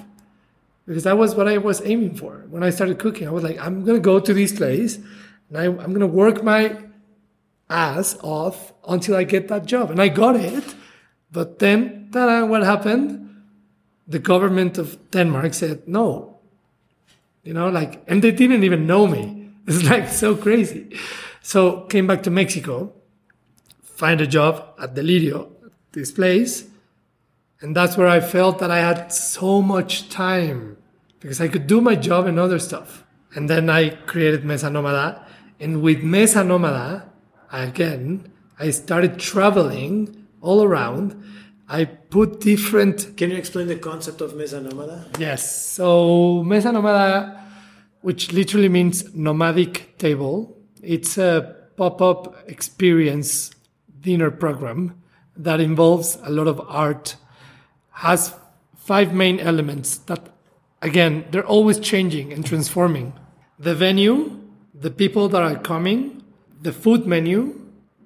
because 0.87 1.03
that 1.03 1.17
was 1.17 1.35
what 1.35 1.47
I 1.49 1.57
was 1.57 1.81
aiming 1.85 2.15
for. 2.15 2.45
When 2.49 2.63
I 2.63 2.69
started 2.69 2.99
cooking, 2.99 3.27
I 3.27 3.31
was 3.31 3.43
like, 3.43 3.59
I'm 3.59 3.83
going 3.83 3.97
to 3.97 4.01
go 4.01 4.21
to 4.21 4.33
this 4.33 4.53
place 4.53 4.95
and 5.49 5.57
I, 5.57 5.65
I'm 5.65 5.91
going 5.95 5.99
to 5.99 6.07
work 6.07 6.41
my 6.41 6.77
ass 7.69 8.17
off 8.23 8.71
until 8.87 9.17
I 9.17 9.23
get 9.25 9.49
that 9.49 9.65
job. 9.65 9.91
And 9.91 10.01
I 10.01 10.07
got 10.07 10.37
it. 10.37 10.63
But 11.31 11.59
then, 11.59 12.09
ta-da, 12.13 12.45
what 12.45 12.63
happened? 12.63 13.28
The 14.09 14.19
government 14.19 14.77
of 14.77 14.97
Denmark 15.11 15.53
said, 15.53 15.87
no. 15.87 16.39
You 17.43 17.53
know, 17.53 17.69
like, 17.69 18.03
and 18.07 18.21
they 18.21 18.31
didn't 18.31 18.63
even 18.63 18.85
know 18.85 19.07
me. 19.07 19.35
It's 19.69 19.83
like 19.83 20.09
so 20.09 20.35
crazy. 20.35 20.97
So 21.41 21.81
came 21.81 22.07
back 22.07 22.23
to 22.23 22.31
Mexico 22.31 22.91
find 23.99 24.21
a 24.21 24.27
job 24.27 24.63
at 24.81 24.95
Delirio, 24.95 25.49
this 25.91 26.09
place. 26.09 26.63
And 27.59 27.75
that's 27.75 27.97
where 27.97 28.07
I 28.07 28.21
felt 28.21 28.59
that 28.59 28.71
I 28.71 28.79
had 28.79 29.11
so 29.11 29.61
much 29.61 30.07
time 30.07 30.77
because 31.19 31.41
I 31.41 31.49
could 31.49 31.67
do 31.67 31.81
my 31.81 31.95
job 31.95 32.25
and 32.25 32.39
other 32.39 32.59
stuff. 32.59 33.03
And 33.35 33.49
then 33.49 33.69
I 33.69 33.89
created 33.89 34.45
Mesa 34.45 34.69
Nomada. 34.69 35.25
And 35.59 35.81
with 35.81 36.01
Mesa 36.01 36.43
Nomada, 36.43 37.09
again, 37.51 38.31
I 38.57 38.69
started 38.69 39.19
traveling 39.19 40.25
all 40.39 40.63
around. 40.63 41.21
I 41.71 41.85
put 41.85 42.41
different. 42.41 43.15
Can 43.15 43.29
you 43.29 43.37
explain 43.37 43.67
the 43.67 43.75
concept 43.75 44.21
of 44.21 44.35
Mesa 44.35 44.59
Nomada? 44.59 45.19
Yes. 45.19 45.67
So, 45.67 46.43
Mesa 46.43 46.69
Nomada, 46.69 47.43
which 48.01 48.31
literally 48.33 48.69
means 48.69 49.13
nomadic 49.13 49.95
table, 49.99 50.57
it's 50.81 51.19
a 51.19 51.55
pop 51.77 52.01
up 52.01 52.49
experience 52.49 53.51
dinner 54.01 54.31
program 54.31 54.99
that 55.37 55.59
involves 55.59 56.17
a 56.23 56.31
lot 56.31 56.47
of 56.47 56.59
art, 56.67 57.15
has 57.91 58.33
five 58.75 59.13
main 59.13 59.39
elements 59.39 59.97
that, 59.97 60.27
again, 60.81 61.25
they're 61.29 61.45
always 61.45 61.79
changing 61.79 62.33
and 62.33 62.43
transforming 62.45 63.13
the 63.59 63.75
venue, 63.75 64.41
the 64.73 64.89
people 64.89 65.29
that 65.29 65.43
are 65.43 65.57
coming, 65.57 66.23
the 66.61 66.71
food 66.71 67.05
menu, 67.05 67.61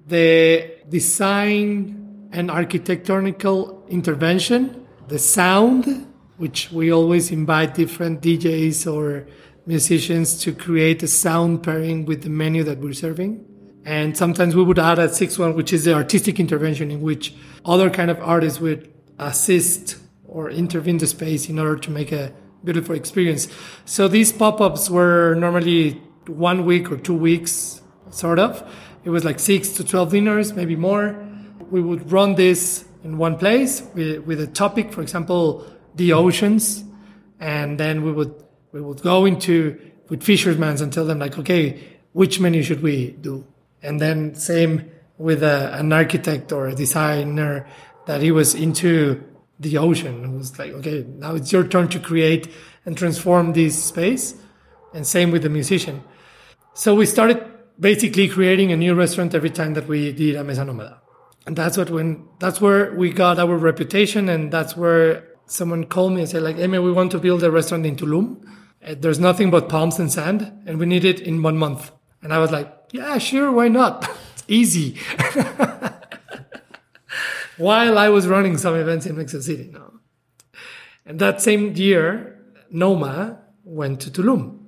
the 0.06 0.69
design 0.89 2.02
and 2.34 2.50
architectonical 2.50 3.88
intervention, 3.89 4.86
the 5.08 5.19
sound, 5.19 6.08
which 6.38 6.72
we 6.72 6.91
always 6.91 7.32
invite 7.32 7.76
different 7.76 8.22
DJs 8.22 8.91
or 8.91 9.28
musicians 9.65 10.39
to 10.41 10.52
create 10.52 11.02
a 11.04 11.08
sound 11.08 11.63
pairing 11.63 12.06
with 12.06 12.24
the 12.24 12.30
menu 12.30 12.63
that 12.63 12.80
we're 12.80 12.91
serving. 12.93 13.46
And 13.86 14.17
sometimes 14.17 14.56
we 14.56 14.63
would 14.63 14.80
add 14.80 14.98
a 14.98 15.13
sixth 15.13 15.38
one, 15.38 15.56
which 15.56 15.72
is 15.72 15.86
the 15.86 15.93
artistic 15.93 16.39
intervention, 16.39 16.89
in 16.89 17.02
which 17.02 17.36
other 17.65 17.89
kind 17.89 18.10
of 18.10 18.19
artists 18.19 18.60
would 18.60 18.91
assist 19.19 19.98
or 20.26 20.50
intervene 20.50 20.98
the 20.98 21.08
space 21.08 21.48
in 21.50 21.60
order 21.60 21.78
to 21.78 21.91
make 21.91 22.12
a 22.12 22.34
beautiful 22.63 22.96
experience. 22.96 23.48
So 23.86 24.08
these 24.08 24.32
pop-ups 24.34 24.89
were 24.89 25.36
normally 25.36 26.02
one 26.28 26.65
week 26.65 26.91
or 26.91 26.98
two 26.98 27.13
weeks, 27.13 27.82
sort 28.10 28.39
of. 28.39 28.67
It 29.04 29.12
was 29.12 29.24
like 29.24 29.38
six 29.39 29.69
to 29.74 29.84
12 29.84 30.12
dinners, 30.12 30.54
maybe 30.54 30.76
more. 30.76 31.15
We 31.69 31.82
would 31.82 32.12
run 32.12 32.36
this 32.36 32.86
in 33.04 33.17
one 33.17 33.38
place 33.38 33.84
with, 33.93 34.26
with 34.26 34.39
a 34.41 34.47
topic, 34.47 34.91
for 34.91 35.02
example, 35.02 35.65
the 35.95 36.13
oceans. 36.13 36.84
And 37.39 37.80
then 37.80 38.04
we 38.04 38.12
would, 38.12 38.34
we 38.71 38.82
would 38.82 39.02
go 39.02 39.26
into 39.26 39.80
with 40.10 40.23
fishermen 40.23 40.82
and 40.82 40.91
tell 40.91 41.06
them 41.06 41.19
like, 41.19 41.38
okay, 41.39 41.80
which 42.13 42.39
menu 42.39 42.63
should 42.63 42.82
we 42.82 43.12
do? 43.12 43.45
And 43.82 43.99
then 43.99 44.36
same 44.36 44.89
with 45.17 45.43
a, 45.43 45.73
an 45.78 45.91
architect 45.91 46.52
or 46.52 46.67
a 46.67 46.76
designer 46.76 47.67
that 48.06 48.21
he 48.21 48.32
was 48.32 48.56
into 48.56 49.23
the 49.60 49.78
ocean. 49.78 50.23
It 50.23 50.38
was 50.38 50.58
like, 50.58 50.71
okay, 50.73 51.06
now 51.08 51.36
it's 51.36 51.52
your 51.52 51.67
turn 51.67 51.88
to 51.89 51.99
create 51.99 52.49
and 52.86 52.97
transform 52.97 53.54
this 53.54 53.82
space. 53.82 54.36
And 54.93 55.06
same 55.08 55.32
with 55.32 55.43
the 55.43 55.49
musician. 55.49 56.04
So 56.73 56.95
we 56.95 57.06
started 57.06 57.43
basically 57.80 58.28
creating 58.28 58.71
a 58.71 58.78
new 58.78 58.93
restaurant 58.93 59.34
every 59.34 59.49
time 59.49 59.73
that 59.73 59.88
we 59.88 60.12
did 60.12 60.36
a 60.36 60.43
Mesa 60.43 60.62
Nomada. 60.62 61.02
And 61.45 61.56
that's 61.56 61.77
what 61.77 61.89
when 61.89 62.27
that's 62.39 62.62
where 62.62 62.93
we 62.93 63.12
got 63.12 63.38
our 63.38 63.58
reputation 63.58 64.29
and 64.29 64.51
that's 64.51 64.77
where 64.77 65.27
someone 65.45 65.84
called 65.86 66.13
me 66.13 66.21
and 66.21 66.29
said 66.29 66.41
like, 66.41 66.58
Amy, 66.58 66.79
we 66.79 66.91
want 66.91 67.12
to 67.12 67.19
build 67.19 67.43
a 67.43 67.51
restaurant 67.51 67.86
in 67.86 67.95
Tulum. 67.95 68.45
Uh, 68.86 68.95
there's 68.97 69.19
nothing 69.19 69.51
but 69.51 69.67
palms 69.67 69.99
and 69.99 70.12
sand 70.12 70.51
and 70.65 70.79
we 70.79 70.86
need 70.86 71.03
it 71.03 71.19
in 71.19 71.41
one 71.41 71.58
month. 71.58 71.91
And 72.21 72.34
I 72.34 72.39
was 72.39 72.51
like, 72.51 72.73
yeah, 72.91 73.17
sure, 73.17 73.51
why 73.51 73.67
not? 73.67 74.10
it's 74.34 74.43
easy. 74.47 74.97
While 77.58 77.97
I 77.97 78.10
was 78.10 78.27
running 78.27 78.58
some 78.58 78.75
events 78.75 79.06
in 79.06 79.17
Mexico 79.17 79.41
City. 79.41 79.69
No. 79.71 79.99
And 81.06 81.19
that 81.19 81.41
same 81.41 81.75
year, 81.75 82.39
Noma 82.71 83.41
went 83.63 83.99
to 84.01 84.10
Tulum. 84.10 84.60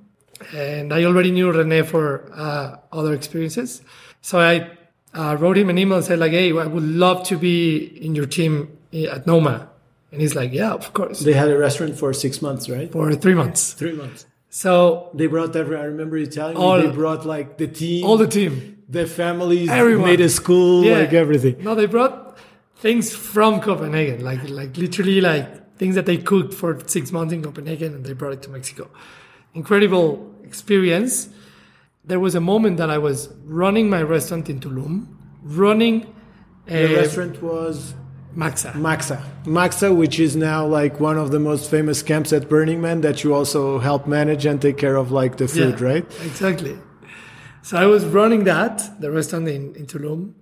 And 0.53 0.93
I 0.93 1.05
already 1.05 1.31
knew 1.31 1.51
Rene 1.51 1.83
for 1.83 2.29
uh, 2.33 2.77
other 2.91 3.13
experiences. 3.13 3.81
So 4.21 4.39
I 4.39 4.69
uh, 5.15 5.37
wrote 5.39 5.57
him 5.57 5.69
an 5.69 5.77
email 5.77 5.97
and 5.97 6.05
said 6.05 6.19
like, 6.19 6.31
hey, 6.31 6.49
I 6.51 6.65
would 6.65 6.83
love 6.83 7.23
to 7.27 7.37
be 7.37 7.77
in 8.05 8.15
your 8.15 8.25
team 8.25 8.77
at 8.93 9.25
Noma. 9.25 9.69
And 10.11 10.21
he's 10.21 10.35
like, 10.35 10.53
yeah, 10.53 10.71
of 10.71 10.93
course. 10.93 11.19
They 11.19 11.33
had 11.33 11.49
a 11.49 11.57
restaurant 11.57 11.97
for 11.97 12.13
six 12.13 12.41
months, 12.41 12.69
right? 12.69 12.91
For 12.91 13.13
three 13.15 13.33
months. 13.33 13.73
Three 13.73 13.93
months. 13.93 14.25
So 14.49 15.09
they 15.13 15.27
brought 15.27 15.53
every. 15.53 15.75
I 15.75 15.83
remember 15.83 16.17
you 16.17 16.27
telling 16.27 16.55
all, 16.55 16.77
me 16.77 16.87
they 16.87 16.93
brought 16.93 17.25
like 17.25 17.57
the 17.57 17.67
team, 17.67 18.05
all 18.05 18.15
the 18.15 18.27
team, 18.27 18.81
the 18.87 19.05
families, 19.05 19.69
everyone 19.69 20.05
made 20.05 20.21
a 20.21 20.29
school, 20.29 20.85
yeah. 20.85 20.99
like 20.99 21.11
everything. 21.11 21.61
No, 21.61 21.75
they 21.75 21.87
brought 21.87 22.37
things 22.77 23.13
from 23.13 23.59
Copenhagen, 23.59 24.23
like 24.23 24.47
like 24.49 24.77
literally 24.77 25.19
like 25.19 25.75
things 25.77 25.95
that 25.95 26.05
they 26.05 26.15
cooked 26.15 26.53
for 26.53 26.79
six 26.87 27.11
months 27.11 27.33
in 27.33 27.43
Copenhagen, 27.43 27.95
and 27.95 28.05
they 28.05 28.13
brought 28.13 28.31
it 28.31 28.43
to 28.43 28.49
Mexico. 28.49 28.89
Incredible 29.53 30.33
experience. 30.45 31.27
There 32.07 32.19
was 32.19 32.35
a 32.35 32.41
moment 32.41 32.77
that 32.77 32.89
I 32.89 32.97
was 32.97 33.29
running 33.45 33.89
my 33.89 34.01
restaurant 34.01 34.49
in 34.49 34.59
Tulum, 34.59 35.07
running. 35.41 36.13
The 36.65 36.95
restaurant 36.95 37.41
was 37.41 37.93
Maxa. 38.33 38.73
Maxa. 38.75 39.23
Maxa, 39.45 39.93
which 39.93 40.19
is 40.19 40.35
now 40.35 40.65
like 40.65 40.99
one 40.99 41.17
of 41.17 41.31
the 41.31 41.39
most 41.39 41.69
famous 41.71 42.03
camps 42.03 42.33
at 42.33 42.49
Burning 42.49 42.81
Man 42.81 43.01
that 43.01 43.23
you 43.23 43.33
also 43.33 43.79
help 43.79 44.07
manage 44.07 44.45
and 44.45 44.61
take 44.61 44.77
care 44.77 44.97
of 44.97 45.11
like 45.11 45.37
the 45.37 45.47
food, 45.47 45.79
Yeah, 45.79 45.85
right? 45.85 46.05
Exactly. 46.25 46.77
So 47.61 47.77
I 47.77 47.85
was 47.85 48.05
running 48.05 48.43
that, 48.43 49.01
the 49.01 49.09
restaurant 49.09 49.47
in, 49.47 49.73
in 49.75 49.87
Tulum. 49.87 50.33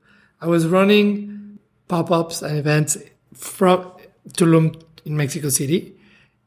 I 0.41 0.47
was 0.47 0.67
running 0.67 1.59
pop-ups 1.87 2.41
and 2.41 2.57
events 2.57 2.97
from 3.33 3.91
Tulum 4.29 4.81
in 5.05 5.15
Mexico 5.15 5.49
City. 5.49 5.95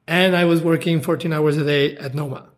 And 0.07 0.37
I 0.37 0.45
was 0.45 0.63
working 0.63 1.01
14 1.01 1.33
hours 1.33 1.57
a 1.57 1.65
day 1.65 1.97
at 1.97 2.15
Noma. 2.15 2.49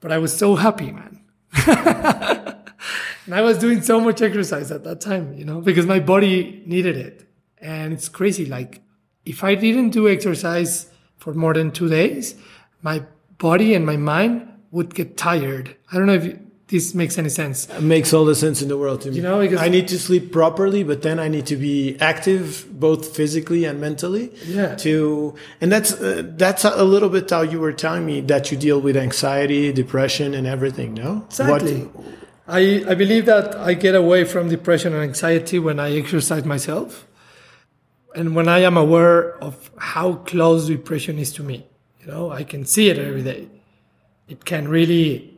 But 0.00 0.12
I 0.12 0.18
was 0.18 0.36
so 0.36 0.56
happy, 0.56 0.90
man. 0.92 1.20
and 1.66 3.34
I 3.34 3.40
was 3.40 3.58
doing 3.58 3.82
so 3.82 4.00
much 4.00 4.22
exercise 4.22 4.70
at 4.70 4.84
that 4.84 5.00
time, 5.00 5.34
you 5.34 5.44
know, 5.44 5.60
because 5.60 5.86
my 5.86 6.00
body 6.00 6.62
needed 6.66 6.96
it. 6.96 7.28
And 7.58 7.92
it's 7.92 8.08
crazy. 8.08 8.44
Like, 8.44 8.82
if 9.24 9.42
I 9.44 9.54
didn't 9.54 9.90
do 9.90 10.08
exercise 10.08 10.90
for 11.16 11.32
more 11.32 11.54
than 11.54 11.70
two 11.70 11.88
days, 11.88 12.34
my 12.82 13.04
body 13.38 13.74
and 13.74 13.86
my 13.86 13.96
mind 13.96 14.48
would 14.70 14.94
get 14.94 15.16
tired. 15.16 15.76
I 15.90 15.96
don't 15.96 16.06
know 16.06 16.14
if 16.14 16.38
this 16.68 16.94
makes 16.94 17.18
any 17.18 17.28
sense. 17.28 17.68
It 17.68 17.82
makes 17.82 18.12
all 18.14 18.24
the 18.24 18.34
sense 18.34 18.62
in 18.62 18.68
the 18.68 18.78
world 18.78 19.02
to 19.02 19.10
me. 19.10 19.16
You 19.16 19.22
know, 19.22 19.40
because- 19.40 19.60
I 19.60 19.68
need 19.68 19.86
to 19.88 19.98
sleep 19.98 20.32
properly, 20.32 20.82
but 20.82 21.02
then 21.02 21.18
I 21.18 21.28
need 21.28 21.46
to 21.46 21.56
be 21.56 21.96
active 22.00 22.66
both 22.70 23.14
physically 23.14 23.64
and 23.66 23.80
mentally. 23.80 24.32
Yeah. 24.46 24.74
To 24.76 25.34
and 25.60 25.70
that's 25.70 25.92
uh, 25.92 26.22
that's 26.36 26.64
a 26.64 26.84
little 26.84 27.10
bit 27.10 27.28
how 27.30 27.42
you 27.42 27.60
were 27.60 27.72
telling 27.72 28.06
me 28.06 28.22
that 28.22 28.50
you 28.50 28.56
deal 28.56 28.80
with 28.80 28.96
anxiety, 28.96 29.72
depression, 29.72 30.34
and 30.34 30.46
everything. 30.46 30.94
No, 30.94 31.24
Exactly. 31.26 31.80
What, 31.82 32.04
I, 32.46 32.84
I 32.88 32.94
believe 32.94 33.24
that 33.26 33.54
I 33.56 33.72
get 33.74 33.94
away 33.94 34.24
from 34.24 34.48
depression 34.50 34.92
and 34.92 35.02
anxiety 35.02 35.58
when 35.58 35.80
I 35.80 35.96
exercise 35.96 36.44
myself 36.44 37.06
and 38.14 38.34
when 38.36 38.48
I 38.48 38.58
am 38.60 38.76
aware 38.76 39.34
of 39.42 39.70
how 39.78 40.14
close 40.14 40.66
depression 40.66 41.18
is 41.18 41.32
to 41.34 41.42
me. 41.42 41.66
You 42.00 42.06
know, 42.08 42.30
I 42.30 42.44
can 42.44 42.66
see 42.66 42.88
it 42.90 42.98
every 42.98 43.22
day. 43.22 43.48
It 44.28 44.44
can 44.44 44.68
really 44.68 45.33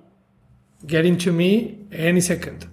get 0.85 1.07
into 1.07 1.33
me 1.33 1.87
any 1.93 2.21
second. 2.21 2.69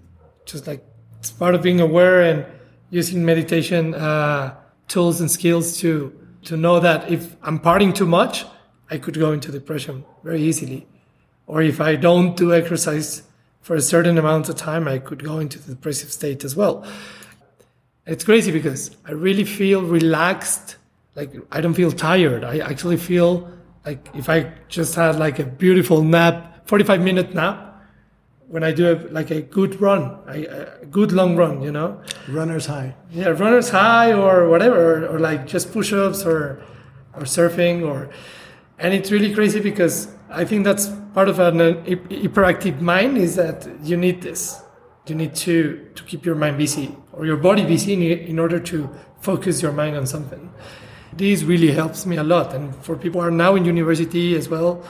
Just 0.46 0.68
like 0.68 0.84
it's 1.20 1.32
part 1.32 1.56
of 1.56 1.62
being 1.62 1.80
aware 1.80 2.22
and 2.22 2.46
using 2.89 3.24
meditation 3.24 3.96
uh, 3.96 4.56
tools 4.88 5.22
and 5.22 5.30
skills 5.32 5.78
to 5.80 6.12
to 6.43 6.58
know 6.58 6.80
that 6.80 7.10
if 7.10 7.36
I'm 7.41 7.60
partying 7.60 7.95
too 7.95 8.06
much, 8.06 8.45
I 8.89 8.97
could 8.97 9.18
go 9.18 9.32
into 9.32 9.51
depression 9.51 10.04
very 10.24 10.41
easily. 10.41 10.86
Or 11.47 11.62
if 11.62 11.80
I 11.80 11.95
don't 11.95 12.36
do 12.36 12.54
exercise 12.54 13.24
for 13.62 13.76
a 13.76 13.82
certain 13.82 14.18
amount 14.18 14.49
of 14.49 14.56
time, 14.56 14.88
I 14.88 14.99
could 14.99 15.24
go 15.24 15.39
into 15.39 15.60
the 15.60 15.76
depressive 15.76 16.12
state 16.12 16.43
as 16.43 16.56
well. 16.56 16.86
It's 18.06 18.26
crazy 18.26 18.51
because 18.51 18.91
I 19.06 19.12
really 19.12 19.45
feel 19.45 19.82
relaxed. 19.82 20.76
Like 21.16 21.34
I 21.51 21.62
don't 21.62 21.74
feel 21.74 21.91
tired. 21.91 22.43
I 22.43 22.60
actually 22.60 22.97
feel 22.97 23.49
like 23.86 24.10
if 24.14 24.30
I 24.30 24.51
just 24.68 24.95
had 24.95 25.18
like 25.18 25.39
a 25.39 25.45
beautiful 25.45 26.04
nap, 26.04 26.68
45 26.68 27.01
minute 27.01 27.34
nap, 27.34 27.72
when 28.48 28.64
I 28.64 28.72
do 28.72 28.94
a, 28.94 28.96
like 29.10 29.32
a 29.32 29.41
good 29.41 29.82
run, 29.82 30.20
a, 30.28 30.82
a 30.82 30.86
good 30.86 31.12
long 31.12 31.36
run, 31.36 31.62
you 31.62 31.72
know, 31.72 32.02
runners 32.28 32.66
high. 32.68 32.96
yeah, 33.12 33.30
runner's 33.30 33.70
high 33.70 34.14
or 34.14 34.48
whatever, 34.50 35.06
or, 35.06 35.16
or 35.16 35.20
like 35.20 35.48
just 35.48 35.72
push-ups 35.72 36.26
or 36.26 36.64
or 37.16 37.22
surfing 37.22 37.88
or, 37.88 38.10
and 38.80 38.94
it's 38.94 39.12
really 39.12 39.34
crazy 39.34 39.60
because 39.60 40.08
I 40.30 40.46
think 40.46 40.64
that's 40.64 40.89
part 41.14 41.30
of 41.30 41.39
an 41.39 41.62
uh, 41.62 41.74
hyperactive 42.10 42.82
mind 42.82 43.18
is 43.18 43.36
that 43.36 43.68
you 43.84 43.98
need 43.98 44.22
this, 44.22 44.62
you 45.08 45.16
need 45.16 45.36
to 45.36 45.89
to 45.96 46.04
keep 46.04 46.26
your 46.26 46.36
mind 46.36 46.58
busy 46.58 46.96
or 47.12 47.26
your 47.26 47.38
body 47.38 47.66
busy 47.66 47.94
in, 47.94 48.02
in 48.02 48.39
order 48.39 48.60
to 48.60 48.89
focus 49.22 49.62
your 49.62 49.72
mind 49.72 49.96
on 49.96 50.06
something. 50.06 50.52
This 51.16 51.44
really 51.44 51.72
helps 51.72 52.08
me 52.08 52.18
a 52.18 52.24
lot, 52.24 52.56
and 52.56 52.76
for 52.84 52.96
people 52.96 53.22
who 53.22 53.28
are 53.28 53.32
now 53.32 53.56
in 53.56 53.66
university 53.66 54.36
as 54.36 54.50
well, 54.50 54.84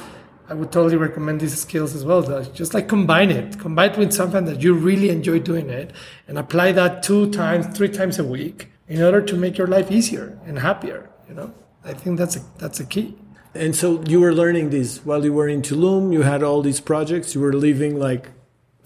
I 0.49 0.53
would 0.53 0.71
totally 0.71 0.97
recommend 0.97 1.39
these 1.39 1.59
skills 1.59 1.95
as 1.95 2.03
well. 2.03 2.21
Though. 2.21 2.43
Just 2.43 2.73
like 2.73 2.87
combine 2.87 3.31
it, 3.31 3.59
combine 3.59 3.91
it 3.91 3.97
with 3.97 4.13
something 4.13 4.45
that 4.45 4.61
you 4.61 4.73
really 4.73 5.09
enjoy 5.09 5.39
doing 5.39 5.69
it, 5.69 5.91
and 6.27 6.37
apply 6.37 6.73
that 6.73 7.03
two 7.03 7.31
times, 7.31 7.77
three 7.77 7.89
times 7.89 8.19
a 8.19 8.23
week 8.23 8.69
in 8.87 9.01
order 9.01 9.21
to 9.21 9.35
make 9.35 9.57
your 9.57 9.67
life 9.67 9.91
easier 9.91 10.37
and 10.45 10.59
happier. 10.59 11.09
You 11.27 11.35
know, 11.35 11.53
I 11.83 11.93
think 11.93 12.17
that's 12.17 12.35
a, 12.35 12.41
that's 12.57 12.79
a 12.79 12.85
key. 12.85 13.15
And 13.55 13.75
so 13.75 14.03
you 14.03 14.19
were 14.19 14.33
learning 14.33 14.71
these 14.71 14.99
while 15.05 15.23
you 15.23 15.31
were 15.31 15.47
in 15.47 15.61
Tulum. 15.61 16.11
You 16.11 16.23
had 16.23 16.43
all 16.43 16.61
these 16.61 16.81
projects. 16.81 17.35
You 17.35 17.41
were 17.41 17.53
living 17.53 17.99
like 17.99 18.31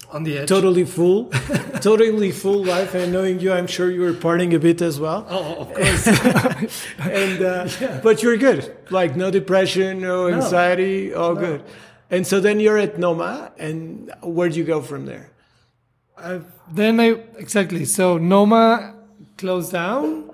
on 0.09 0.23
the 0.23 0.39
edge. 0.39 0.49
Totally 0.49 0.85
full, 0.85 1.25
totally 1.81 2.31
full 2.31 2.63
life. 2.63 2.93
And 2.93 3.11
knowing 3.11 3.39
you, 3.39 3.51
I'm 3.51 3.67
sure 3.67 3.91
you 3.91 4.01
were 4.01 4.13
partying 4.13 4.53
a 4.53 4.59
bit 4.59 4.81
as 4.81 4.99
well. 4.99 5.25
Oh, 5.29 5.55
of 5.61 5.73
course. 5.73 6.07
and 6.99 7.41
uh, 7.41 7.69
yeah. 7.81 7.99
but 8.03 8.23
you're 8.23 8.37
good. 8.37 8.75
Like 8.89 9.15
no 9.15 9.31
depression, 9.31 10.01
no 10.01 10.27
anxiety, 10.27 11.09
no. 11.09 11.17
all 11.17 11.35
no. 11.35 11.41
good. 11.41 11.63
And 12.09 12.25
so 12.25 12.39
then 12.39 12.59
you're 12.59 12.77
at 12.77 12.97
Noma, 12.97 13.51
and 13.57 14.13
where 14.21 14.47
do 14.49 14.57
you 14.57 14.63
go 14.63 14.81
from 14.81 15.05
there? 15.05 15.29
Uh, 16.17 16.39
then 16.71 16.99
I 16.99 17.09
exactly. 17.37 17.85
So 17.85 18.17
Noma 18.17 18.95
closed 19.37 19.71
down. 19.71 20.31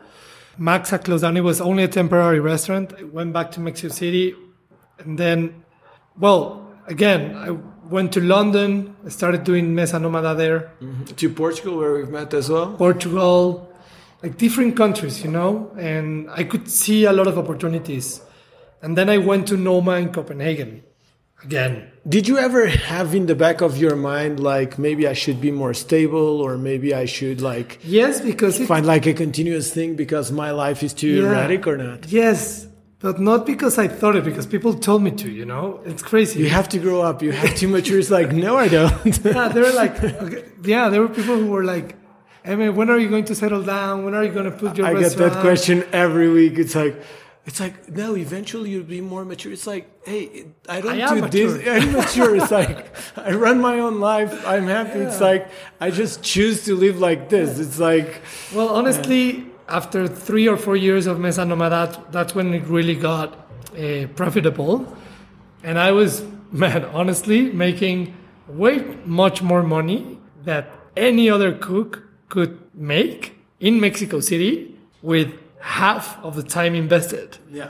Maxa 0.58 1.00
closed 1.00 1.24
down. 1.24 1.36
It 1.36 1.42
was 1.42 1.60
only 1.60 1.84
a 1.84 1.88
temporary 1.88 2.40
restaurant. 2.40 2.94
I 2.98 3.04
went 3.04 3.34
back 3.34 3.52
to 3.54 3.60
Mexico 3.60 3.92
City, 3.92 4.36
and 5.00 5.18
then, 5.18 5.64
well, 6.18 6.72
again, 6.86 7.36
I 7.36 7.58
went 7.94 8.12
to 8.14 8.22
London. 8.22 8.96
Started 9.08 9.44
doing 9.44 9.76
Mesa 9.76 9.98
Nomada 9.98 10.36
there. 10.36 10.60
Mm-hmm. 10.82 11.04
To 11.22 11.30
Portugal, 11.30 11.78
where 11.78 11.94
we've 11.94 12.10
met 12.10 12.34
as 12.34 12.50
well. 12.50 12.74
Portugal, 12.74 13.70
like 14.24 14.38
different 14.38 14.76
countries, 14.76 15.24
you 15.24 15.32
know, 15.32 15.72
and 15.78 16.30
I 16.32 16.44
could 16.44 16.70
see 16.70 17.06
a 17.06 17.14
lot 17.14 17.28
of 17.28 17.38
opportunities. 17.38 18.22
And 18.82 18.98
then 18.98 19.10
I 19.10 19.18
went 19.20 19.48
to 19.50 19.58
Noma 19.58 19.94
in 20.04 20.12
Copenhagen 20.12 20.84
again. 21.44 21.91
Did 22.08 22.28
you 22.28 22.38
ever 22.38 22.68
have 22.68 23.14
in 23.16 23.28
the 23.28 23.36
back 23.36 23.62
of 23.62 23.78
your 23.78 23.96
mind 23.96 24.39
like 24.39 24.80
maybe 24.80 25.08
I 25.08 25.14
should 25.14 25.39
be 25.39 25.52
more 25.52 25.74
stable 25.74 26.41
or 26.41 26.58
maybe 26.58 26.94
I 26.94 27.06
should 27.06 27.41
like 27.41 27.80
yes 27.84 28.20
because 28.20 28.60
find 28.68 28.86
like 28.86 29.06
a 29.06 29.14
continuous 29.14 29.74
thing 29.74 29.96
because 29.96 30.32
my 30.32 30.52
life 30.52 30.84
is 30.84 30.94
too 30.94 31.08
yeah, 31.08 31.30
erratic 31.30 31.68
or 31.68 31.78
not? 31.78 32.08
Yes, 32.08 32.68
but 33.04 33.20
not 33.20 33.45
because 33.45 33.78
I 33.78 33.89
thought 33.89 34.16
it, 34.16 34.24
because 34.24 34.45
people 34.45 34.74
told 34.74 35.04
me 35.04 35.12
to, 35.12 35.30
you 35.30 35.43
know? 35.43 35.82
It's 35.84 36.01
crazy. 36.01 36.39
You 36.39 36.47
have 36.47 36.70
to 36.70 36.80
grow 36.80 37.01
up, 37.01 37.22
you 37.22 37.34
have 37.34 37.54
to 37.58 37.68
mature. 37.68 37.99
It's 37.99 38.10
like, 38.10 38.32
no, 38.32 38.56
I 38.56 38.70
don't. 38.70 39.06
yeah, 39.26 39.49
they 39.49 39.60
were 39.60 39.74
like, 39.74 40.01
okay. 40.01 40.45
yeah, 40.64 40.88
there 40.88 41.01
were 41.01 41.10
people 41.10 41.36
who 41.36 41.47
were 41.47 41.66
like, 41.66 41.97
I 42.45 42.56
mean, 42.56 42.78
when 42.78 42.89
are 42.89 42.97
you 42.97 43.10
going 43.10 43.26
to 43.26 43.36
settle 43.36 43.62
down? 43.62 44.06
When 44.06 44.16
are 44.16 44.24
you 44.24 44.32
going 44.32 44.49
to 44.49 44.58
put 44.58 44.78
your 44.78 44.88
I 44.88 44.93
get 44.97 45.18
that 45.18 45.41
question 45.41 45.84
every 45.91 46.30
week. 46.30 46.58
It's 46.58 46.76
like, 46.76 46.95
it's 47.45 47.60
like, 47.60 47.89
no, 47.89 48.16
eventually 48.16 48.70
you'll 48.70 48.86
be 48.86 49.01
more 49.01 49.26
mature. 49.26 49.51
It's 49.51 49.68
like, 49.68 49.86
hey, 50.08 50.45
I 50.70 50.80
don't 50.80 51.01
I 51.01 51.14
do 51.14 51.22
mature. 51.24 51.51
this. 51.58 51.68
I'm 51.84 51.91
mature. 51.91 52.38
It's 52.38 52.51
like, 52.51 52.88
I 53.18 53.32
run 53.32 53.60
my 53.60 53.80
own 53.80 53.99
life. 53.99 54.47
I'm 54.47 54.68
happy. 54.68 54.99
Yeah. 54.99 55.08
It's 55.10 55.20
like, 55.20 55.49
I 55.82 55.91
just 55.91 56.24
choose 56.24 56.64
to 56.66 56.76
live 56.78 56.99
like 56.99 57.28
this. 57.28 57.60
It's 57.60 57.80
like, 57.80 58.22
well, 58.56 58.70
honestly, 58.70 59.51
after 59.68 60.07
three 60.07 60.47
or 60.47 60.57
four 60.57 60.76
years 60.76 61.07
of 61.07 61.20
Mesa 61.20 61.41
Nomada, 61.41 62.11
that's 62.11 62.36
when 62.36 62.53
it 62.53 62.66
really 62.66 62.95
got 62.95 63.34
uh, 63.78 64.07
profitable. 64.16 64.95
And 65.64 65.80
I 65.80 65.91
was, 65.91 66.24
man, 66.51 66.86
honestly, 66.86 67.51
making 67.51 68.16
way 68.47 68.80
much 69.05 69.41
more 69.41 69.64
money 69.64 70.20
that 70.43 70.70
any 70.95 71.30
other 71.30 71.53
cook 71.53 72.03
could 72.30 72.59
make 72.74 73.38
in 73.59 73.80
Mexico 73.80 74.20
City 74.20 74.78
with 75.01 75.34
half 75.59 76.22
of 76.24 76.36
the 76.36 76.43
time 76.43 76.76
invested. 76.76 77.38
Yeah. 77.49 77.70